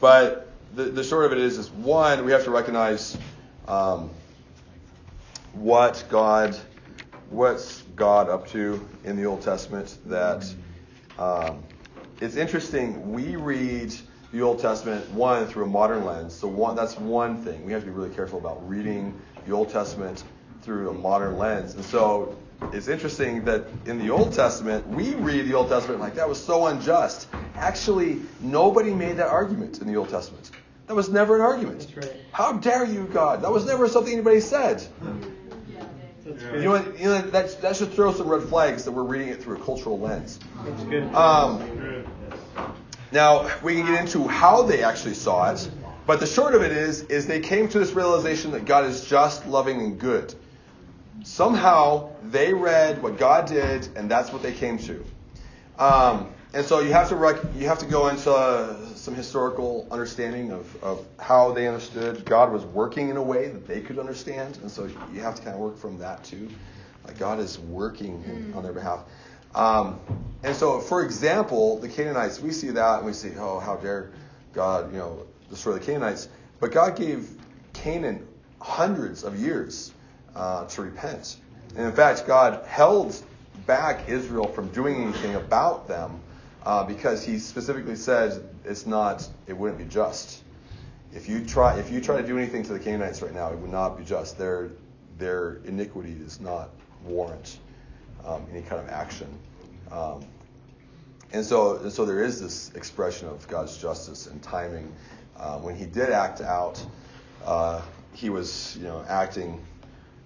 [0.00, 3.16] But the, the short of it is, is one, we have to recognize
[3.68, 4.10] um,
[5.56, 6.56] what God,
[7.30, 9.98] what's God up to in the Old Testament.
[10.06, 10.46] That
[11.18, 11.62] um,
[12.20, 13.12] it's interesting.
[13.12, 13.94] We read
[14.32, 16.34] the Old Testament one through a modern lens.
[16.34, 17.64] So one, that's one thing.
[17.64, 20.24] We have to be really careful about reading the Old Testament
[20.62, 21.74] through a modern lens.
[21.74, 22.36] And so
[22.72, 26.42] it's interesting that in the Old Testament, we read the Old Testament like that was
[26.42, 27.28] so unjust.
[27.54, 30.50] Actually, nobody made that argument in the Old Testament.
[30.86, 31.92] That was never an argument.
[31.96, 32.12] Right.
[32.32, 33.42] How dare you, God?
[33.42, 34.86] That was never something anybody said.
[36.40, 39.42] You know, you know that, that should throw some red flags that we're reading it
[39.42, 40.38] through a cultural lens.
[40.64, 41.14] That's good.
[41.14, 42.04] Um,
[43.12, 45.70] now we can get into how they actually saw it,
[46.06, 49.04] but the short of it is, is they came to this realization that God is
[49.06, 50.34] just, loving, and good.
[51.24, 55.04] Somehow they read what God did, and that's what they came to.
[55.78, 59.86] Um, and so you have to rec- you have to go into uh, some historical
[59.90, 63.98] understanding of, of how they understood God was working in a way that they could
[63.98, 66.48] understand, and so you have to kind of work from that too.
[67.04, 69.04] Like God is working in, on their behalf.
[69.54, 70.00] Um,
[70.42, 74.10] and so, for example, the Canaanites, we see that and we say, oh, how dare
[74.52, 76.28] God, you know, destroy the Canaanites.
[76.60, 77.30] But God gave
[77.72, 78.26] Canaan
[78.60, 79.92] hundreds of years
[80.34, 81.36] uh, to repent.
[81.76, 83.22] And in fact, God held
[83.66, 86.20] back Israel from doing anything about them
[86.66, 90.42] uh, because He specifically said it's not, it wouldn't be just.
[91.14, 93.58] If you try, if you try to do anything to the Canaanites right now, it
[93.58, 94.36] would not be just.
[94.36, 94.70] Their
[95.18, 96.70] their iniquity does not
[97.04, 97.58] warrant
[98.24, 99.28] um, any kind of action.
[99.90, 100.26] Um,
[101.32, 104.92] and so, and so there is this expression of God's justice and timing.
[105.38, 106.84] Um, when He did act out,
[107.44, 107.82] uh,
[108.12, 109.64] He was, you know, acting.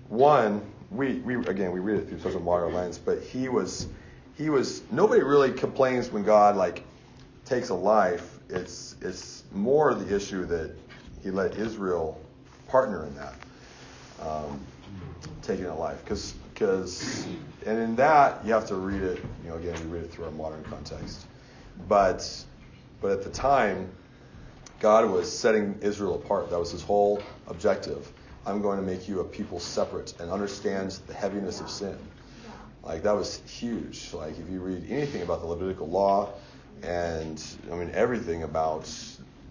[0.08, 3.86] One, we, we again we read it through such a modern lens, but He was,
[4.40, 4.82] He was.
[4.90, 6.82] Nobody really complains when God like
[7.44, 8.38] takes a life.
[8.48, 10.74] It's it's more the issue that
[11.22, 12.18] He let Israel
[12.66, 13.34] partner in that.
[14.22, 14.60] Um,
[15.42, 17.26] taking a life because because
[17.66, 20.24] and in that you have to read it you know again we read it through
[20.26, 21.26] our modern context
[21.88, 22.44] but
[23.00, 23.90] but at the time
[24.78, 28.12] god was setting israel apart that was his whole objective
[28.46, 31.98] i'm going to make you a people separate and understand the heaviness of sin
[32.82, 36.32] like that was huge like if you read anything about the levitical law
[36.82, 38.90] and i mean everything about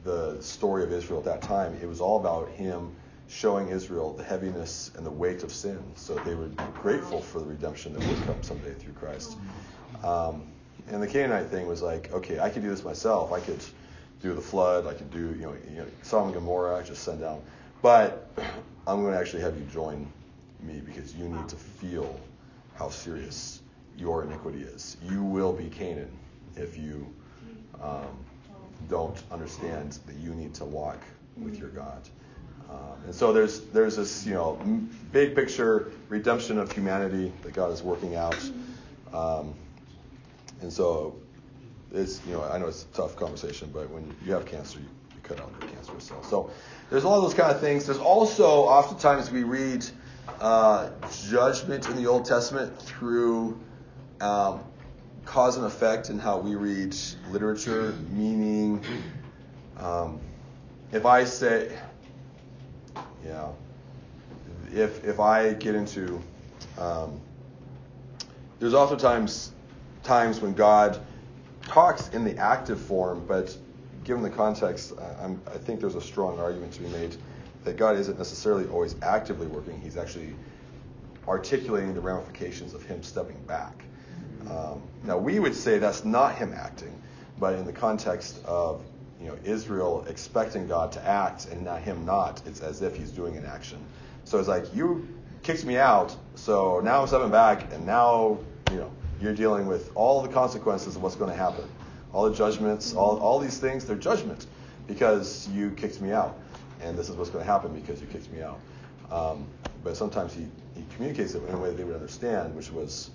[0.04, 2.96] the story of israel at that time it was all about him
[3.30, 7.40] showing Israel the heaviness and the weight of sin so they would be grateful for
[7.40, 9.38] the redemption that would come someday through Christ.
[10.04, 10.44] Um,
[10.88, 13.32] and the Canaanite thing was like, okay, I could do this myself.
[13.32, 13.64] I could
[14.22, 14.88] do the flood.
[14.88, 17.42] I could do, you know, you know Sodom and Gomorrah, I just send down.
[17.84, 18.28] But
[18.88, 20.12] I'm going to actually have you join
[20.62, 22.20] me because you need to feel
[22.80, 23.62] how serious
[23.98, 24.96] your iniquity is.
[25.04, 26.18] You will be Canaan
[26.56, 27.14] if you
[27.84, 28.08] um,
[28.90, 31.00] don't understand that you need to walk
[31.38, 32.08] with your God.
[32.70, 34.60] Um, and so there's there's this you know
[35.12, 38.40] big picture redemption of humanity that God is working out.
[39.14, 39.54] Um,
[40.62, 41.18] and so
[41.92, 44.86] it's you know I know it's a tough conversation, but when you have cancer, you,
[44.86, 46.30] you cut out your cancerous cells.
[46.30, 46.52] So
[46.90, 47.88] there's all those kind of things.
[47.88, 49.84] There's also oftentimes we read
[50.40, 50.90] uh,
[51.30, 53.60] judgment in the Old Testament through
[54.22, 54.64] um,
[55.26, 56.96] cause and effect and how we read
[57.32, 58.84] literature, meaning
[59.78, 60.20] um,
[60.92, 61.78] if I say
[63.26, 63.50] yeah.
[64.72, 66.22] If if I get into,
[66.78, 67.20] um,
[68.60, 69.54] there's oftentimes times
[70.04, 71.00] times when God
[71.64, 73.56] talks in the active form, but
[74.04, 77.16] given the context, I'm, I think there's a strong argument to be made
[77.64, 79.80] that God isn't necessarily always actively working.
[79.82, 80.34] He's actually
[81.28, 83.84] articulating the ramifications of Him stepping back.
[84.50, 87.00] Um, now, we would say that's not Him acting,
[87.40, 88.82] but in the context of
[89.22, 93.12] you know Israel expecting God to act and not Him not, it's as if He's
[93.12, 93.80] doing an action.
[94.24, 95.08] So it's like you
[95.44, 98.40] kicked me out, so now I'm stepping back, and now
[98.72, 98.92] you know
[99.22, 101.66] you're dealing with all the consequences of what's going to happen,
[102.14, 103.86] all the judgments, all all these things.
[103.86, 104.48] They're judgment
[104.88, 106.38] because you kicked me out,
[106.82, 108.60] and this is what's going to happen because you kicked me out.
[109.12, 109.48] Um,
[109.84, 113.12] but sometimes he, he communicates it in a way that they would understand, which was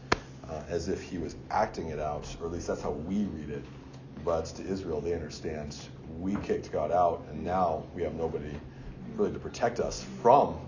[0.48, 3.50] uh, as if he was acting it out, or at least that's how we read
[3.50, 3.64] it.
[4.24, 5.76] But to Israel, they understand
[6.18, 8.54] we kicked God out, and now we have nobody
[9.16, 10.58] really to protect us from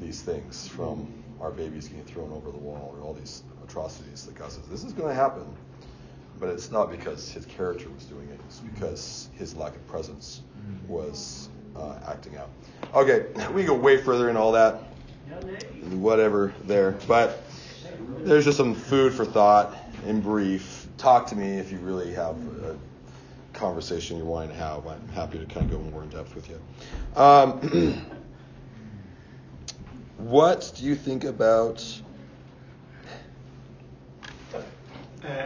[0.00, 4.34] these things, from our babies getting thrown over the wall, or all these atrocities that
[4.34, 5.44] God says this is going to happen.
[6.40, 10.42] But it's not because his character was doing it; it's because his lack of presence
[10.88, 12.50] was uh, acting out.
[12.94, 14.82] Okay, we go way further in all that,
[15.90, 17.42] whatever there, but
[18.22, 19.76] there's just some food for thought
[20.06, 20.86] in brief.
[20.96, 22.76] Talk to me if you really have a
[23.52, 24.86] conversation you're wanting to have.
[24.86, 26.60] I'm happy to kind of go more in depth with you.
[27.16, 28.02] Um,
[30.18, 31.84] what do you think about?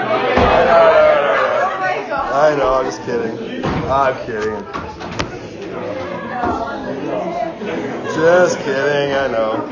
[0.64, 3.62] know, oh, I know, I'm just kidding.
[3.90, 4.64] I'm kidding.
[8.14, 9.66] Just kidding, I know.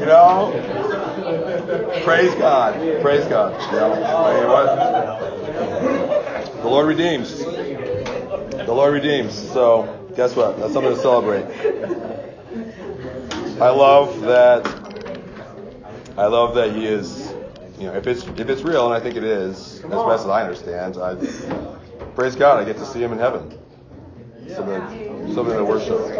[0.00, 0.50] You know,
[2.02, 3.52] praise God, praise God.
[3.72, 3.90] You know,
[4.50, 4.66] what?
[6.62, 7.38] The Lord redeems.
[7.38, 9.34] The Lord redeems.
[9.52, 10.58] So guess what?
[10.58, 11.44] That's something to celebrate.
[13.60, 14.66] I love that.
[16.16, 17.32] I love that He is.
[17.78, 20.26] You know, if it's if it's real, and I think it is, as best as
[20.26, 21.16] I understand, I
[22.14, 22.60] praise God.
[22.60, 23.58] I get to see Him in heaven.
[24.48, 25.92] Something, something to worship.
[25.92, 26.10] All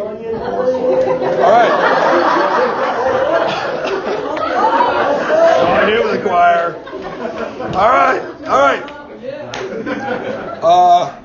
[1.51, 1.71] right.
[5.65, 6.75] I knew the choir.
[7.75, 8.21] All right.
[8.47, 8.83] All right.
[10.63, 11.22] Uh,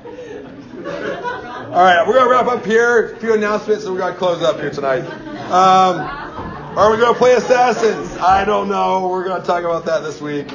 [1.78, 3.12] all right, we're gonna wrap up here.
[3.12, 5.04] A few announcements, and we're gonna close up here tonight.
[5.48, 6.00] Um,
[6.76, 8.16] are we gonna play Assassins?
[8.16, 9.06] I don't know.
[9.06, 10.52] We're gonna talk about that this week.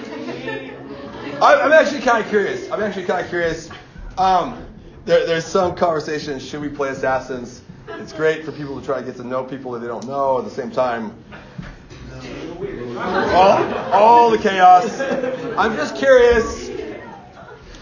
[1.41, 2.69] I'm actually kind of curious.
[2.69, 3.69] I'm actually kind of curious.
[4.17, 4.65] Um,
[5.05, 6.39] there, there's some conversation.
[6.39, 7.61] Should we play Assassins?
[7.87, 10.39] It's great for people to try to get to know people that they don't know.
[10.39, 11.15] At the same time,
[12.97, 13.63] all,
[13.93, 14.99] all the chaos.
[15.57, 16.72] I'm just curious.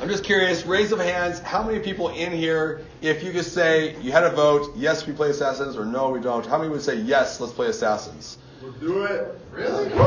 [0.01, 3.95] I'm just curious, raise of hands, how many people in here, if you just say
[4.01, 6.81] you had a vote, yes, we play Assassins, or no, we don't, how many would
[6.81, 8.39] say yes, let's play Assassins?
[8.63, 9.39] We'll do it.
[9.51, 9.89] Really?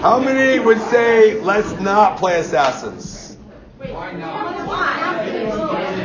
[0.00, 3.36] How many would say let's not play Assassins?
[3.78, 4.54] Why not?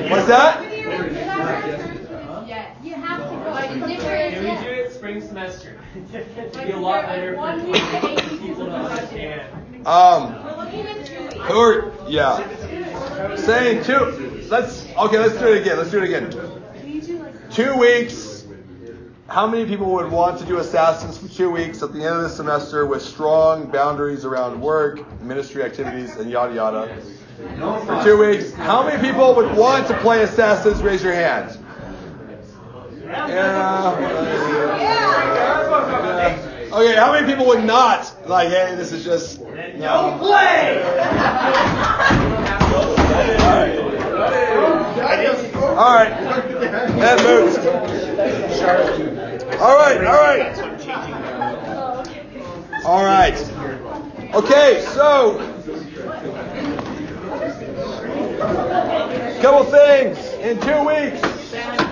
[0.09, 0.63] What's that?
[2.81, 3.51] You have to go.
[3.51, 5.78] Like, Can we do it spring semester?
[5.95, 9.87] It'd be a lot better for people to understand.
[9.87, 13.35] Um, who are, yeah.
[13.35, 15.77] Saying two, let's, okay, let's do it again.
[15.77, 16.31] Let's do it again.
[17.51, 18.45] Two weeks.
[19.27, 22.23] How many people would want to do Assassins for two weeks at the end of
[22.23, 27.01] the semester with strong boundaries around work, ministry activities, and yada yada?
[27.59, 28.51] For two weeks.
[28.53, 30.81] How many people would want to play Assassins?
[30.81, 31.57] Raise your hands.
[33.05, 34.88] Yeah.
[36.71, 38.13] Okay, how many people would not?
[38.27, 39.41] Like, hey, this is just.
[39.41, 40.17] No.
[40.19, 40.83] play!
[45.79, 46.09] All right.
[46.99, 47.57] That moves.
[49.59, 50.59] All right, all right.
[52.85, 53.37] All right.
[54.35, 55.37] Okay, so.
[59.41, 61.21] Couple things in two weeks.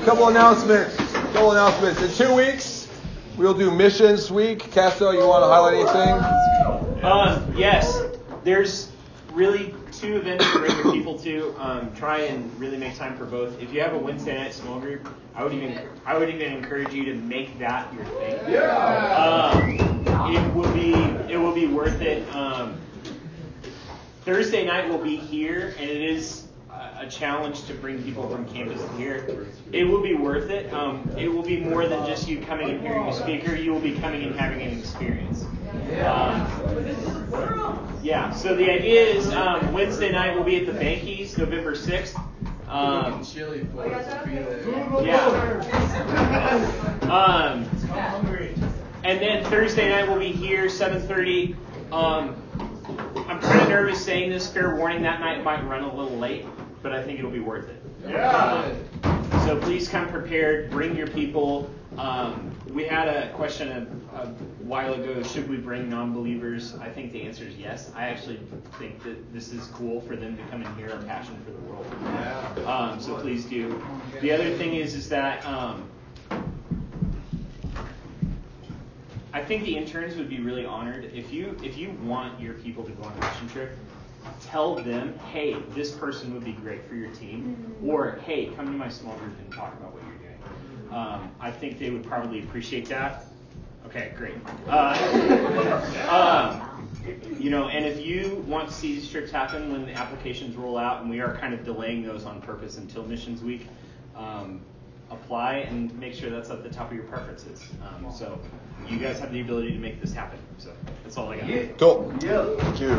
[0.06, 0.96] Couple announcements.
[0.98, 2.02] Couple announcements.
[2.02, 2.67] In two weeks,
[3.38, 4.60] we'll do Missions Week.
[4.72, 7.04] Castro, you want to highlight anything?
[7.04, 8.02] Um, yes,
[8.44, 8.92] there's
[9.34, 11.56] really two events to bring your people to.
[11.58, 13.62] Um, try and really make time for both.
[13.62, 16.94] If you have a Wednesday night small group, I would even I would even encourage
[16.94, 18.52] you to make that your thing.
[18.52, 18.76] Yeah.
[18.76, 20.04] Um,
[20.34, 20.94] it will be
[21.32, 22.28] it will be worth it.
[22.36, 22.80] Um,
[24.22, 26.47] Thursday night will be here, and it is
[27.00, 29.48] a- challenge to bring people from campus here.
[29.72, 30.72] It will be worth it.
[30.74, 33.56] Um, it will be more than just you coming and hearing a speaker.
[33.56, 35.46] You will be coming and having an experience.
[36.06, 36.46] Um,
[38.04, 38.32] yeah.
[38.34, 42.16] So the idea is um, Wednesday night we'll be at the Bankies, November sixth.
[42.68, 43.24] Um,
[45.06, 45.26] yeah.
[47.10, 47.66] Um,
[49.04, 51.56] and then Thursday night we'll be here, 7:30.
[51.94, 52.36] Um,
[53.30, 54.52] I'm kind of nervous saying this.
[54.52, 56.46] Fair warning, that night might run a little late,
[56.82, 57.82] but I think it'll be worth it.
[58.08, 58.74] Yeah.
[59.46, 60.70] So please come prepared.
[60.70, 61.70] Bring your people.
[61.98, 64.28] Um, we had a question a, a
[64.64, 65.24] while ago.
[65.24, 66.76] Should we bring non-believers?
[66.76, 67.92] I think the answer is yes.
[67.96, 68.40] I actually
[68.78, 71.60] think that this is cool for them to come and hear our passion for the
[71.60, 72.68] world.
[72.68, 73.82] Um, so please do.
[74.22, 75.90] The other thing is, is that um,
[79.34, 82.84] I think the interns would be really honored if you if you want your people
[82.84, 83.78] to go on a mission trip.
[84.42, 88.72] Tell them, hey, this person would be great for your team, or hey, come to
[88.72, 90.94] my small group and talk about what you're doing.
[90.94, 93.26] Um, I think they would probably appreciate that.
[93.86, 94.36] Okay, great.
[94.68, 95.00] Uh,
[96.10, 96.90] um,
[97.40, 100.78] you know, and if you want to see these trips happen when the applications roll
[100.78, 103.68] out, and we are kind of delaying those on purpose until missions week,
[104.16, 104.62] um,
[105.10, 107.70] apply and make sure that's at the top of your preferences.
[107.82, 108.40] Um, so
[108.90, 110.40] you guys have the ability to make this happen.
[110.58, 110.72] So
[111.04, 111.78] that's all I got.
[111.78, 112.14] Cool.
[112.20, 112.92] Thank you.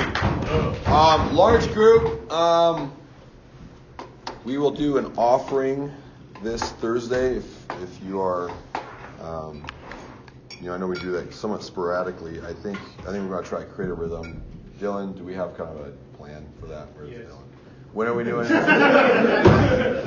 [0.93, 2.31] Um, large group.
[2.33, 2.93] Um,
[4.45, 5.93] we will do an offering
[6.43, 7.45] this Thursday if,
[7.83, 8.51] if you are.
[9.21, 9.67] Um,
[10.61, 12.41] you know, I know we do that somewhat sporadically.
[12.41, 14.43] I think I think we're going to try to create a rhythm.
[14.81, 16.89] Dylan, do we have kind of a plan for that?
[16.97, 17.23] Where's Yes.
[17.27, 17.43] Dylan?
[17.93, 18.53] When are we doing it?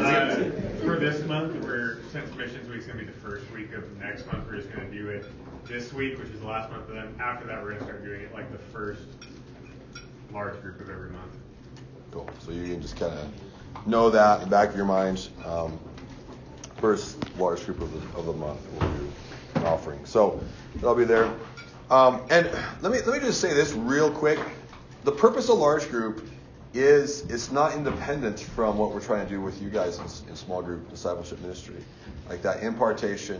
[0.02, 0.52] Uh,
[0.84, 4.46] for this month, we're since Missions Week's gonna be the first week of next month,
[4.48, 5.26] we're just gonna do it
[5.72, 8.22] this week, which is the last month, and then after that, we're gonna start doing
[8.22, 9.04] it like the first
[10.34, 11.32] large group of every month.
[12.12, 12.30] Cool.
[12.40, 15.30] So you can just kind of know that in the back of your mind.
[15.46, 15.80] Um,
[16.78, 19.12] first large group of the, of the month will do
[19.56, 20.06] an offering.
[20.06, 20.44] So
[20.76, 21.34] that'll be there.
[21.90, 22.50] Um, and
[22.82, 24.40] let me let me just say this real quick.
[25.04, 26.28] The purpose of large group
[26.74, 30.36] is it's not independent from what we're trying to do with you guys in, in
[30.36, 31.84] small group discipleship ministry,
[32.30, 33.40] like that impartation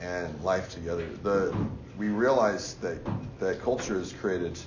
[0.00, 1.06] and life together.
[1.22, 1.56] The
[1.98, 2.98] we realize that
[3.38, 4.58] that culture is created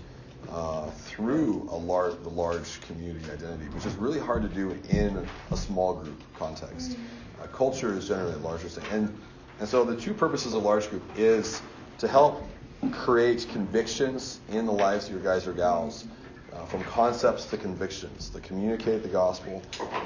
[0.49, 5.27] uh, through a large the large community identity, which is really hard to do in
[5.51, 6.97] a small group context.
[7.41, 9.17] Uh, culture is generally a larger thing, and
[9.59, 11.61] and so the two purposes of large group is
[11.97, 12.43] to help
[12.91, 16.05] create convictions in the lives of your guys or gals
[16.53, 19.61] uh, from concepts to convictions, to communicate the gospel,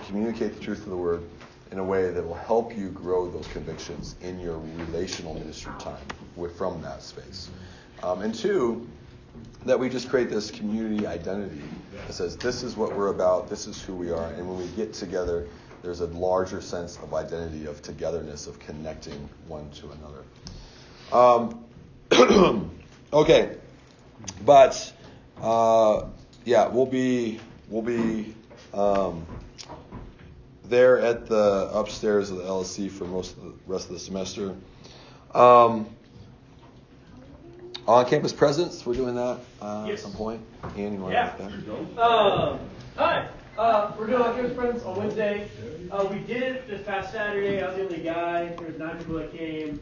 [0.08, 1.24] communicate the truth of the word
[1.74, 5.98] in a way that will help you grow those convictions in your relational ministry time
[6.36, 7.50] with, from that space.
[8.04, 8.88] Um, and two,
[9.66, 11.64] that we just create this community identity
[12.06, 14.68] that says this is what we're about, this is who we are, and when we
[14.76, 15.48] get together,
[15.82, 20.24] there's a larger sense of identity, of togetherness, of connecting one to another.
[21.12, 22.70] Um,
[23.14, 23.58] okay,
[24.46, 24.94] but
[25.42, 26.06] uh,
[26.46, 28.36] yeah, we'll be we'll be
[28.76, 29.26] um,
[30.66, 34.56] there at the upstairs of the LSC for most of the rest of the semester.
[35.34, 35.88] Um,
[37.88, 40.42] on campus presence, we're doing that uh, at some point.
[40.78, 41.32] Ian, you want Yeah.
[41.32, 42.02] to get that?
[42.02, 42.60] Um,
[42.96, 43.28] hi.
[43.58, 45.48] Uh, we're doing our campus presents on Wednesday.
[45.92, 47.62] Uh, we did it this past Saturday.
[47.62, 48.46] I was the only guy.
[48.56, 49.80] There was nine people that came.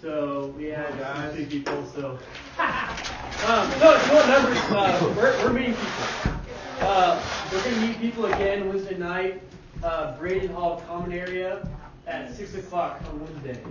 [0.00, 1.84] So we had three people.
[1.94, 2.10] So,
[2.58, 6.32] um, no, if you want numbers, uh, we're, we're meeting people.
[6.80, 7.22] Uh,
[7.52, 9.42] we're going to meet people again Wednesday night,
[9.82, 11.68] uh, Braiden Hall Common Area
[12.06, 13.62] at 6 o'clock on Wednesday.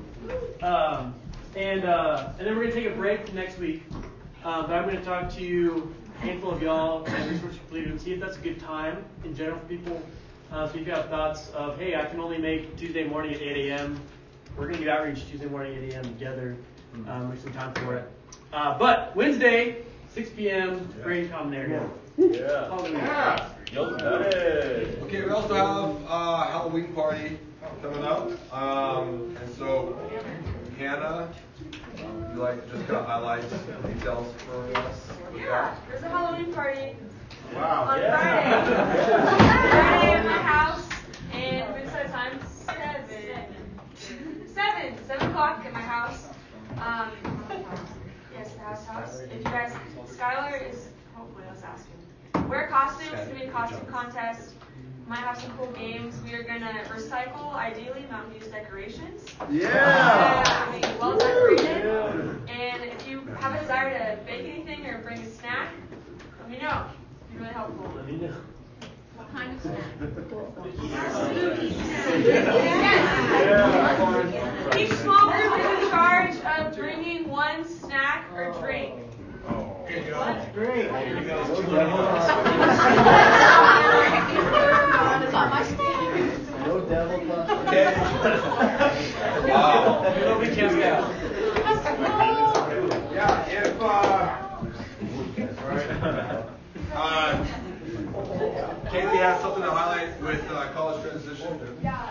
[0.62, 1.14] Um,
[1.56, 3.84] and, uh, and then we're going to take a break next week.
[4.44, 7.92] Um, but I'm going to talk to you, a handful of y'all, and resource leaders,
[7.92, 10.02] and see if that's a good time in general for people.
[10.52, 13.42] Uh, so if you have thoughts of, hey, I can only make Tuesday morning at
[13.42, 14.00] 8 a.m.,
[14.56, 16.04] we're going to do outreach Tuesday morning at 8 a.m.
[16.04, 16.56] together.
[17.08, 18.10] Um, make some time for it.
[18.54, 19.84] Uh, but Wednesday,
[20.14, 21.90] 6 p.m., Braiden Common Area.
[22.18, 22.70] Yeah.
[22.70, 23.52] Hallelujah.
[23.74, 27.40] Okay, we also have uh, Halloween party
[27.82, 29.98] coming up, um, and so
[30.78, 31.30] Hannah,
[31.60, 33.42] would you like to just kind of highlight
[33.88, 35.08] details for us?
[35.32, 36.96] with Yeah, there's a Halloween party
[37.56, 37.88] Wow.
[37.90, 38.66] on Yeah.
[38.66, 39.70] Friday.
[39.70, 40.88] Friday at my house,
[41.34, 43.56] and we're gonna start time seven.
[44.54, 46.30] Seven, seven o'clock at my house.
[46.82, 47.12] Um,
[48.34, 49.20] yes, the house house.
[49.22, 49.74] If you guys,
[50.08, 51.92] Skylar is hopefully I was asking.
[52.50, 53.12] Wear costumes.
[53.14, 54.52] It's gonna be a costume contest.
[55.08, 56.16] Might have some cool games.
[56.24, 59.26] We are gonna recycle, ideally, Mountain View's decorations.
[59.52, 60.44] Yeah.
[60.46, 61.86] Uh, well decorated.
[62.50, 65.70] And if you have a desire to bake anything or bring a snack,
[66.40, 66.86] let me know.
[67.30, 67.92] It'd be really helpful.
[67.96, 68.34] Let me know.
[69.16, 69.80] What kind of snack?
[72.26, 74.78] Yeah.
[74.78, 78.96] Each small group is in charge of bringing one snack or drink.
[80.04, 80.86] That's great.
[80.86, 80.92] You.
[86.66, 87.20] No devil.
[87.68, 87.88] Okay.
[89.50, 90.14] Wow.
[90.18, 91.12] It'll be cast out.
[93.14, 93.86] Yeah, if uh,
[96.94, 97.46] uh,
[98.92, 101.60] Kaylee has something to highlight with uh, college transition.
[101.82, 102.05] Yeah,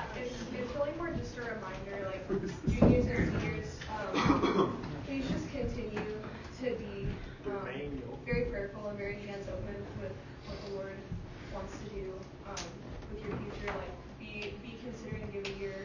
[11.64, 12.12] wants to do
[12.44, 12.64] um,
[13.08, 13.72] with your future.
[13.72, 15.80] Like be be considering giving your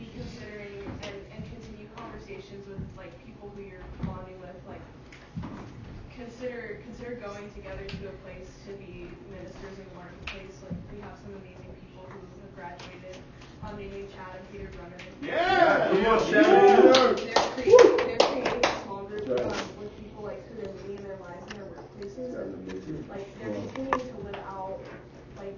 [0.00, 4.56] be considering and, and continue conversations with like people who you're bonding with.
[4.64, 4.80] Like
[6.16, 10.56] consider consider going together to a place to be ministers in the marketplace.
[10.64, 13.20] Like we have some amazing people who have graduated,
[13.68, 14.96] um, namely Chad and Peter Brunner.
[15.20, 17.52] Yeah, you know, They're Chad.
[17.52, 21.20] creating, they're creating a small group um, with people like who they're meeting in their
[21.20, 24.80] lives and their workplaces, and like they're continuing to live out
[25.38, 25.54] like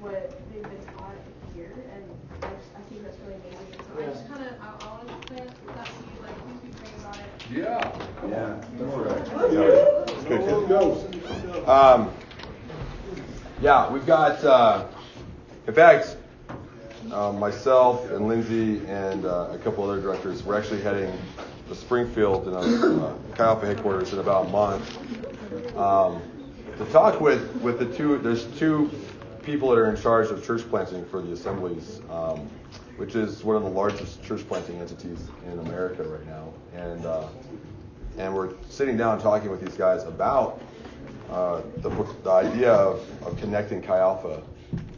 [0.00, 1.18] what they've been taught
[1.54, 2.04] here, and
[2.42, 3.84] I, just, I think that's really amazing.
[3.86, 6.78] So I just kind of I, I want to plant that seed, like please be
[6.78, 7.26] praying about it.
[7.50, 7.80] Yeah.
[8.28, 9.52] Yeah, that's right.
[9.52, 9.94] Yeah.
[10.28, 11.68] Good, good.
[11.68, 12.10] Um,
[13.62, 14.86] yeah, we've got, uh,
[15.66, 16.16] in fact,
[17.12, 21.12] uh, myself and Lindsay and uh, a couple other directors, we're actually heading
[21.68, 26.20] to Springfield in a uh, Chi Alpha headquarters in about a month um,
[26.76, 28.90] to talk with, with the two, there's two
[29.42, 32.50] people that are in charge of church planting for the assemblies, um,
[32.96, 36.52] which is one of the largest church planting entities in America right now.
[36.74, 37.28] And, uh,
[38.18, 40.60] and we're sitting down talking with these guys about
[41.30, 41.90] uh, the,
[42.22, 44.42] the idea of, of connecting Chi Alpha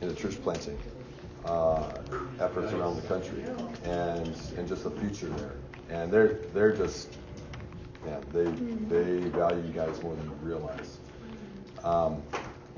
[0.01, 0.79] into church planting
[1.45, 1.91] uh,
[2.41, 3.43] efforts around the country
[3.85, 5.55] and and just the future there.
[5.91, 7.17] And they're they're just
[8.07, 10.99] yeah they they value you guys more than you realize.
[11.85, 12.23] Um,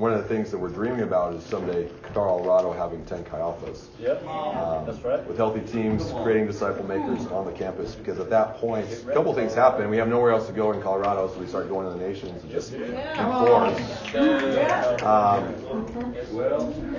[0.01, 3.85] one of the things that we're dreaming about is someday Colorado having 10 Chi Alphas.
[4.01, 4.27] Yep.
[4.27, 5.23] Um, That's right.
[5.27, 7.97] With healthy teams, creating disciple makers on the campus.
[7.97, 9.91] Because at that point, a couple things happen.
[9.91, 12.43] We have nowhere else to go in Colorado, so we start going to the nations
[12.43, 13.79] and just enforce.
[15.03, 15.55] Um,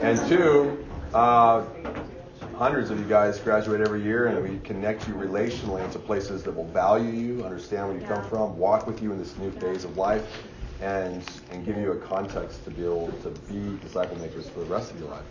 [0.01, 1.65] and two, uh,
[2.53, 6.55] hundreds of you guys graduate every year, and we connect you relationally into places that
[6.55, 9.85] will value you, understand where you come from, walk with you in this new phase
[9.85, 10.23] of life,
[10.81, 14.65] and and give you a context to be able to be disciple makers for the
[14.65, 15.23] rest of your life.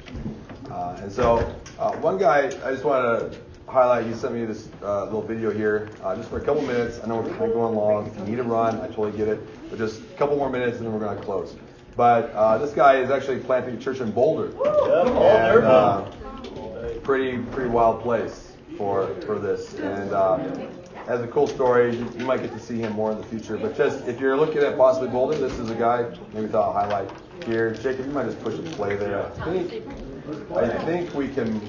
[0.70, 1.38] Uh, and so,
[1.78, 4.06] uh, one guy I just want to highlight.
[4.06, 7.00] He sent me this uh, little video here, uh, just for a couple minutes.
[7.02, 8.06] I know we're kind of going long.
[8.06, 10.78] If you need to run, I totally get it, but just a couple more minutes,
[10.78, 11.56] and then we're going to close.
[11.96, 14.46] But uh, this guy is actually planting a church in Boulder.
[14.46, 16.10] And, uh,
[17.02, 20.38] pretty pretty wild place for for this, and uh,
[21.06, 21.96] has a cool story.
[21.96, 23.56] You, you might get to see him more in the future.
[23.56, 26.88] But just if you're looking at possibly Boulder, this is a guy maybe thought I'll
[26.88, 27.10] highlight
[27.44, 27.72] here.
[27.74, 29.26] Jacob, you might just push and play there.
[29.26, 29.84] I think
[30.54, 31.60] I think we can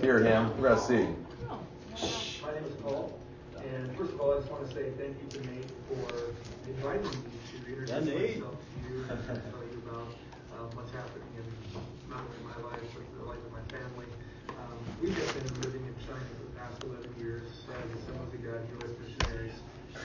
[0.00, 0.56] hear him.
[0.58, 1.06] We're gonna see.
[2.42, 3.18] My name is Paul,
[3.56, 6.34] and first of all, I just want to say thank you to Nate for
[6.68, 10.08] inviting me to introduce myself to you and tell you about
[10.56, 11.44] uh, what's happening in
[12.08, 14.06] not only my life but the life of my family.
[14.48, 18.34] Um, we have just been living in China for the past 11 years as Assemblies
[18.34, 18.92] of God U.S.
[19.00, 19.56] missionaries,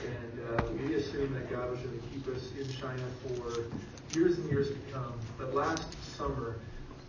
[0.04, 3.64] and uh, we assumed that God was going to keep us in China for
[4.16, 5.12] years and years to come.
[5.36, 5.84] But last
[6.16, 6.56] summer,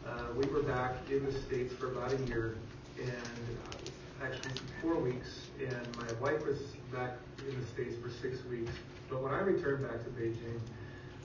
[0.06, 2.58] uh, we were back in the States for about a year,
[3.00, 4.52] and uh, actually
[4.82, 6.58] four weeks, and my wife was
[6.92, 7.18] back
[7.48, 8.72] in the States for six weeks.
[9.10, 10.60] But when I returned back to Beijing,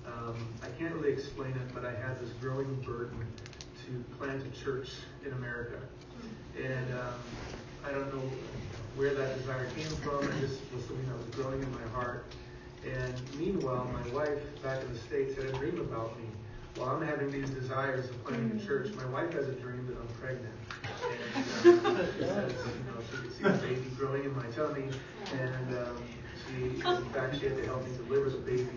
[0.07, 3.27] um, I can't really explain it, but I had this growing burden
[3.87, 4.91] to plant a church
[5.25, 5.81] in America.
[6.63, 7.15] And um,
[7.85, 8.31] I don't know
[8.97, 10.25] where that desire came from.
[10.25, 12.27] It just was something that was growing in my heart.
[12.85, 16.27] And meanwhile, my wife back in the States had a dream about me.
[16.77, 19.97] While I'm having these desires of planting a church, my wife has a dream that
[19.97, 20.55] I'm pregnant.
[21.63, 24.89] And uh, she says, you know, she see the baby growing in my tummy.
[25.33, 26.03] And um,
[26.47, 28.69] she, in fact, she had to help me deliver the baby.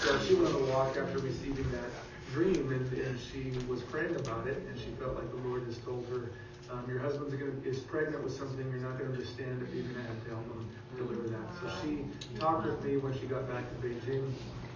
[0.00, 1.90] So she went on a walk after receiving that
[2.32, 5.78] dream, and, and she was praying about it, and she felt like the Lord has
[5.78, 6.30] told her,
[6.74, 9.84] um, your husband's gonna, is pregnant with something you're not going to understand if you're
[9.84, 11.46] going to have to help him deliver that.
[11.62, 12.04] So she
[12.38, 14.32] talked with me when she got back to Beijing,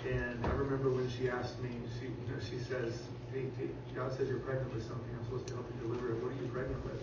[0.09, 3.03] and I remember when she asked me, she, you know, she says,
[3.33, 5.11] hey, hey, God says you're pregnant with something.
[5.19, 6.23] I'm supposed to help you deliver it.
[6.23, 7.03] What are you pregnant with?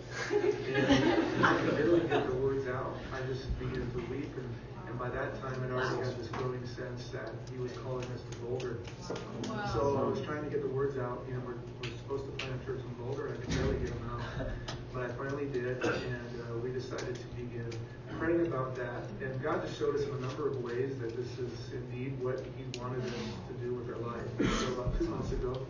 [1.36, 2.96] And I could barely get the words out.
[3.12, 4.48] I just began to weep, and,
[4.88, 8.22] and by that time, I'd already had this growing sense that He was calling us
[8.30, 8.78] to Boulder.
[9.72, 11.24] So I was trying to get the words out.
[11.28, 13.28] You know, we're, we're supposed to plant a church in Boulder.
[13.32, 14.75] I could barely get them out.
[14.96, 17.68] But I finally did, and uh, we decided to begin
[18.18, 19.04] praying about that.
[19.20, 22.42] And God just showed us in a number of ways that this is indeed what
[22.56, 24.24] He wanted us to do with our life.
[24.58, 25.66] So about two months ago,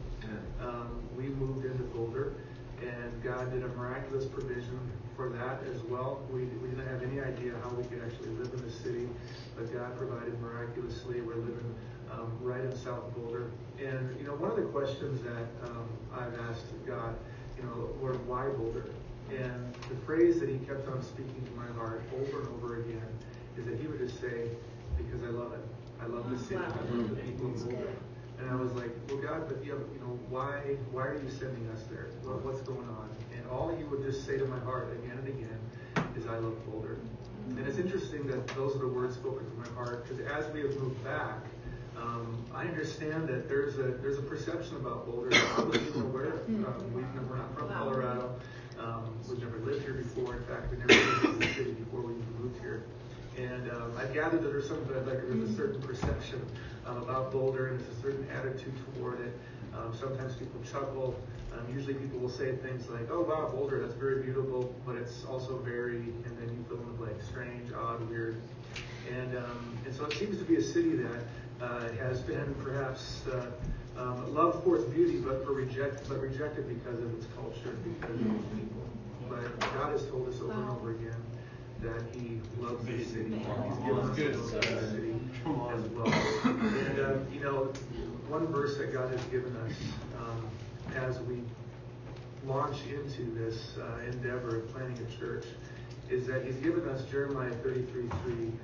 [0.61, 2.35] um, we moved into Boulder,
[2.81, 4.79] and God did a miraculous provision
[5.17, 6.23] for that as well.
[6.31, 9.09] We, we didn't have any idea how we could actually live in the city,
[9.57, 11.21] but God provided miraculously.
[11.21, 11.75] We're living
[12.13, 13.51] um, right in South Boulder.
[13.85, 17.17] And, you know, one of the questions that um, I've asked God,
[17.57, 18.85] you know, Lord, why Boulder?
[19.31, 23.09] And the phrase that he kept on speaking to my heart over and over again
[23.59, 24.49] is that he would just say,
[24.97, 25.61] because I love it.
[26.01, 26.57] I love the city.
[26.57, 27.93] I love the people of Boulder.
[28.39, 31.31] And I was like, well, God, but you know, you know, why, why are you
[31.31, 32.09] sending us there?
[32.23, 33.09] Well, what's going on?
[33.35, 35.59] And all He would just say to my heart again and again
[36.17, 36.99] is, I love Boulder.
[37.51, 40.61] And it's interesting that those are the words spoken to my heart because as we
[40.61, 41.39] have moved back,
[41.97, 46.03] um, I understand that there's a there's a perception about Boulder that I wasn't even
[46.03, 46.49] aware of.
[46.49, 48.35] Um, we've never, we're not from Colorado.
[48.87, 50.37] Um, we've never lived here before.
[50.37, 52.85] In fact, we never lived in the city before we moved here.
[53.37, 56.41] And um, I gathered that there's some like there's a certain perception
[56.87, 59.37] um, about Boulder and there's a certain attitude toward it.
[59.75, 61.19] Um, sometimes people chuckle.
[61.53, 65.25] Um, usually people will say things like, "Oh wow, Boulder, that's very beautiful," but it's
[65.25, 68.41] also very, and then you fill in the blank, strange, odd, weird.
[69.13, 71.21] And um, and so it seems to be a city that
[71.61, 73.51] uh, has been perhaps uh,
[73.99, 78.01] um, loved for its beauty, but for reject, but rejected because of its culture, and
[78.01, 78.83] because of its people.
[79.29, 81.17] But God has told us over and over again
[81.83, 83.37] that He loves the city.
[83.37, 85.15] He's given us the love of the city
[85.75, 86.13] as well.
[86.45, 87.73] And um, you know,
[88.29, 89.73] one verse that God has given us
[90.19, 90.49] um,
[90.97, 91.43] as we
[92.47, 95.45] launch into this uh, endeavor of planning a church
[96.11, 98.59] is that He's given us Jeremiah 33:3 um,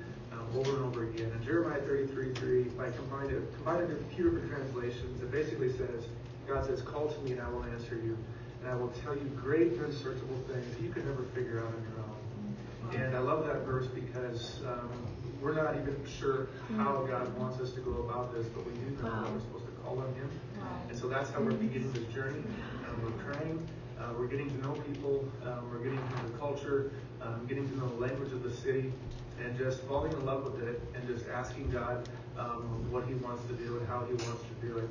[0.55, 1.31] over and over again.
[1.33, 6.07] And Jeremiah 33:3, by combining combining a few different translations, it basically says,
[6.47, 8.17] God says, "Call to me, and I will answer you,
[8.61, 11.83] and I will tell you great and unsearchable things you could never figure out on
[11.89, 14.91] your own." And I love that verse because um,
[15.41, 18.91] we're not even sure how God wants us to go about this, but we do
[19.03, 20.29] know that we're supposed to call on Him.
[20.91, 22.43] And so that's how we're beginning this journey.
[22.87, 23.67] Um, we're praying.
[23.99, 25.25] Uh, we're getting to know people.
[25.45, 26.91] Um, we're getting to know the culture.
[27.23, 28.93] Um, getting to know the language of the city.
[29.43, 32.09] And just falling in love with it and just asking God
[32.39, 34.89] um, what He wants to do and how He wants to do it.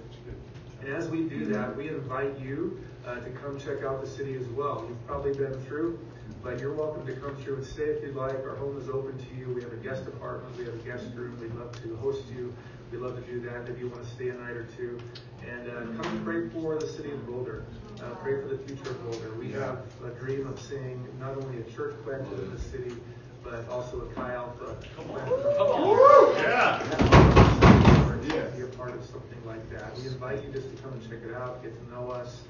[0.82, 4.36] And as we do that, we invite you uh, to come check out the city
[4.36, 4.86] as well.
[4.88, 6.00] You've probably been through,
[6.44, 8.36] but you're welcome to come through and stay if you'd like.
[8.44, 9.54] Our home is open to you.
[9.54, 10.58] We have a guest apartment.
[10.58, 11.40] We have a guest room.
[11.40, 12.54] We'd love to host you.
[12.92, 15.00] We'd love to do that if you want to stay a night or two.
[15.48, 17.64] And uh, come pray for the city of Boulder.
[18.02, 19.34] Uh, pray for the future of Boulder.
[19.36, 22.96] We have a dream of seeing not only a church planted in the city,
[23.44, 25.58] but also a Chi Alpha planted.
[25.58, 26.36] Come on.
[26.36, 28.02] Yeah
[28.34, 28.46] yeah.
[28.56, 29.96] be a part of something like that.
[29.98, 32.42] We invite you just to come and check it out, get to know us,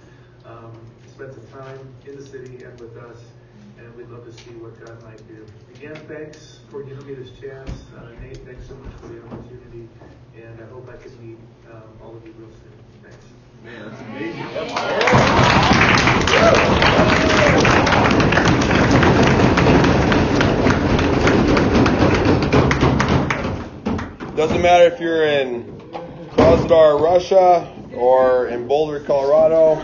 [0.46, 0.72] um,
[1.14, 3.18] spend some time in the city and with us,
[3.78, 5.46] and we'd love to see what God might do.
[5.76, 7.72] Again, thanks for giving me this chance.
[7.96, 9.88] Uh, Nate, thanks so much for the opportunity,
[10.36, 11.38] and I hope I can meet
[11.72, 12.74] um, all of you real soon.
[13.04, 13.26] Thanks.
[13.64, 14.02] Man, that's
[16.82, 17.08] amazing.
[24.42, 25.66] Doesn't matter if you're in
[26.32, 29.76] Krasnodar, Russia, or in Boulder, Colorado.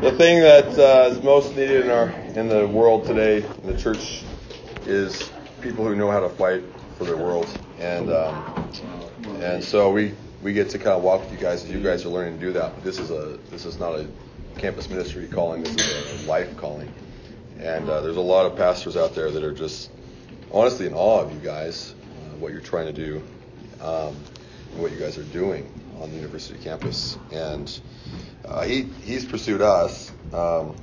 [0.00, 3.78] The thing that uh, is most needed in our in the world today, in the
[3.78, 4.24] church,
[4.86, 5.30] is
[5.60, 6.64] people who know how to fight
[6.98, 7.46] for their world,
[7.78, 8.68] and um,
[9.40, 12.04] and so we we get to kind of walk with you guys as you guys
[12.04, 12.74] are learning to do that.
[12.74, 14.08] But this is a this is not a
[14.58, 15.62] campus ministry calling.
[15.62, 16.92] This is a life calling,
[17.60, 19.92] and uh, there's a lot of pastors out there that are just
[20.50, 21.94] honestly in awe of you guys,
[22.40, 23.22] what you're trying to do.
[23.80, 24.16] Um,
[24.76, 27.18] what you guys are doing on the university campus.
[27.30, 27.80] And
[28.44, 30.74] uh, he he's pursued us, um,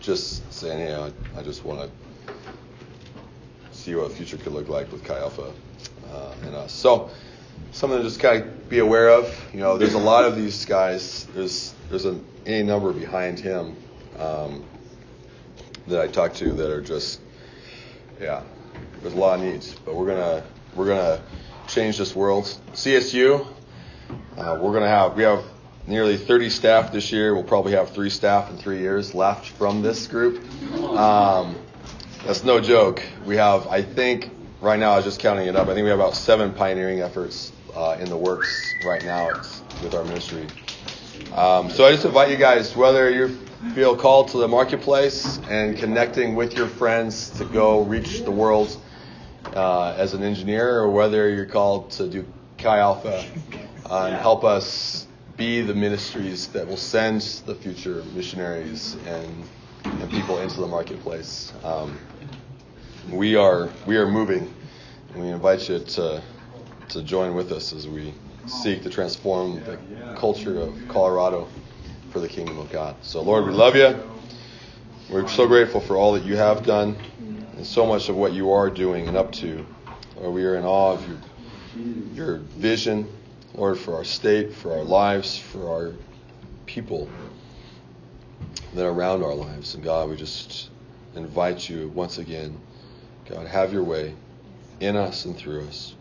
[0.00, 2.34] just saying, hey, I, I just want to
[3.72, 5.52] see what the future could look like with Chi Alpha
[6.10, 6.72] uh, and us.
[6.72, 7.10] So
[7.72, 9.32] something to just kind of be aware of.
[9.52, 11.26] You know, there's a lot of these guys.
[11.34, 13.76] There's there's a any number behind him
[14.18, 14.64] um,
[15.86, 17.20] that I talk to that are just
[18.20, 18.42] yeah.
[19.04, 20.42] There's a lot of needs, but we're gonna
[20.74, 21.20] we're gonna
[21.66, 22.44] change this world.
[22.72, 23.46] CSU,
[24.38, 25.44] uh, we're to have, we have
[25.86, 27.34] nearly 30 staff this year.
[27.34, 30.42] We'll probably have three staff in three years left from this group.
[30.80, 31.54] Um,
[32.24, 33.02] that's no joke.
[33.26, 34.30] We have, I think,
[34.62, 35.68] right now, I was just counting it up.
[35.68, 39.28] I think we have about seven pioneering efforts uh, in the works right now
[39.82, 40.46] with our ministry.
[41.34, 43.36] Um, so I just invite you guys, whether you
[43.74, 48.80] feel called to the marketplace and connecting with your friends to go reach the world
[49.52, 52.26] uh, as an engineer or whether you're called to do
[52.58, 53.24] Chi Alpha
[53.90, 55.06] uh, and help us
[55.36, 59.48] be the ministries that will send the future missionaries and
[60.00, 61.52] and people into the marketplace.
[61.62, 61.98] Um,
[63.10, 64.52] we are we are moving,
[65.12, 66.22] and we invite you to
[66.90, 68.14] to join with us as we
[68.46, 69.78] seek to transform the
[70.16, 71.48] culture of Colorado
[72.10, 72.96] for the kingdom of God.
[73.02, 74.00] So, Lord, we love you.
[75.10, 76.96] We're so grateful for all that you have done
[77.56, 79.64] and so much of what you are doing and up to.
[80.16, 81.18] Lord, we are in awe of your,
[82.14, 83.08] your vision,
[83.54, 85.92] Lord, for our state, for our lives, for our
[86.66, 87.08] people
[88.74, 89.74] that are around our lives.
[89.74, 90.70] And God, we just
[91.14, 92.58] invite you once again,
[93.28, 94.14] God, have your way
[94.80, 95.94] in us and through us.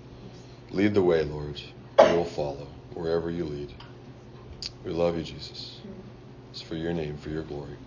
[0.71, 1.61] Lead the way, Lord.
[1.99, 3.73] We will follow wherever you lead.
[4.83, 5.79] We love you, Jesus.
[6.51, 7.77] It's for your name, for your glory.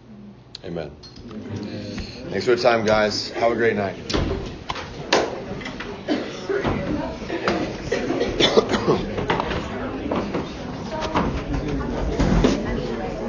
[0.67, 0.91] Amen.
[1.31, 1.97] Amen.
[2.29, 3.31] Thanks for the time, guys.
[3.31, 3.97] Have a great night.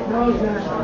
[0.10, 0.77] No,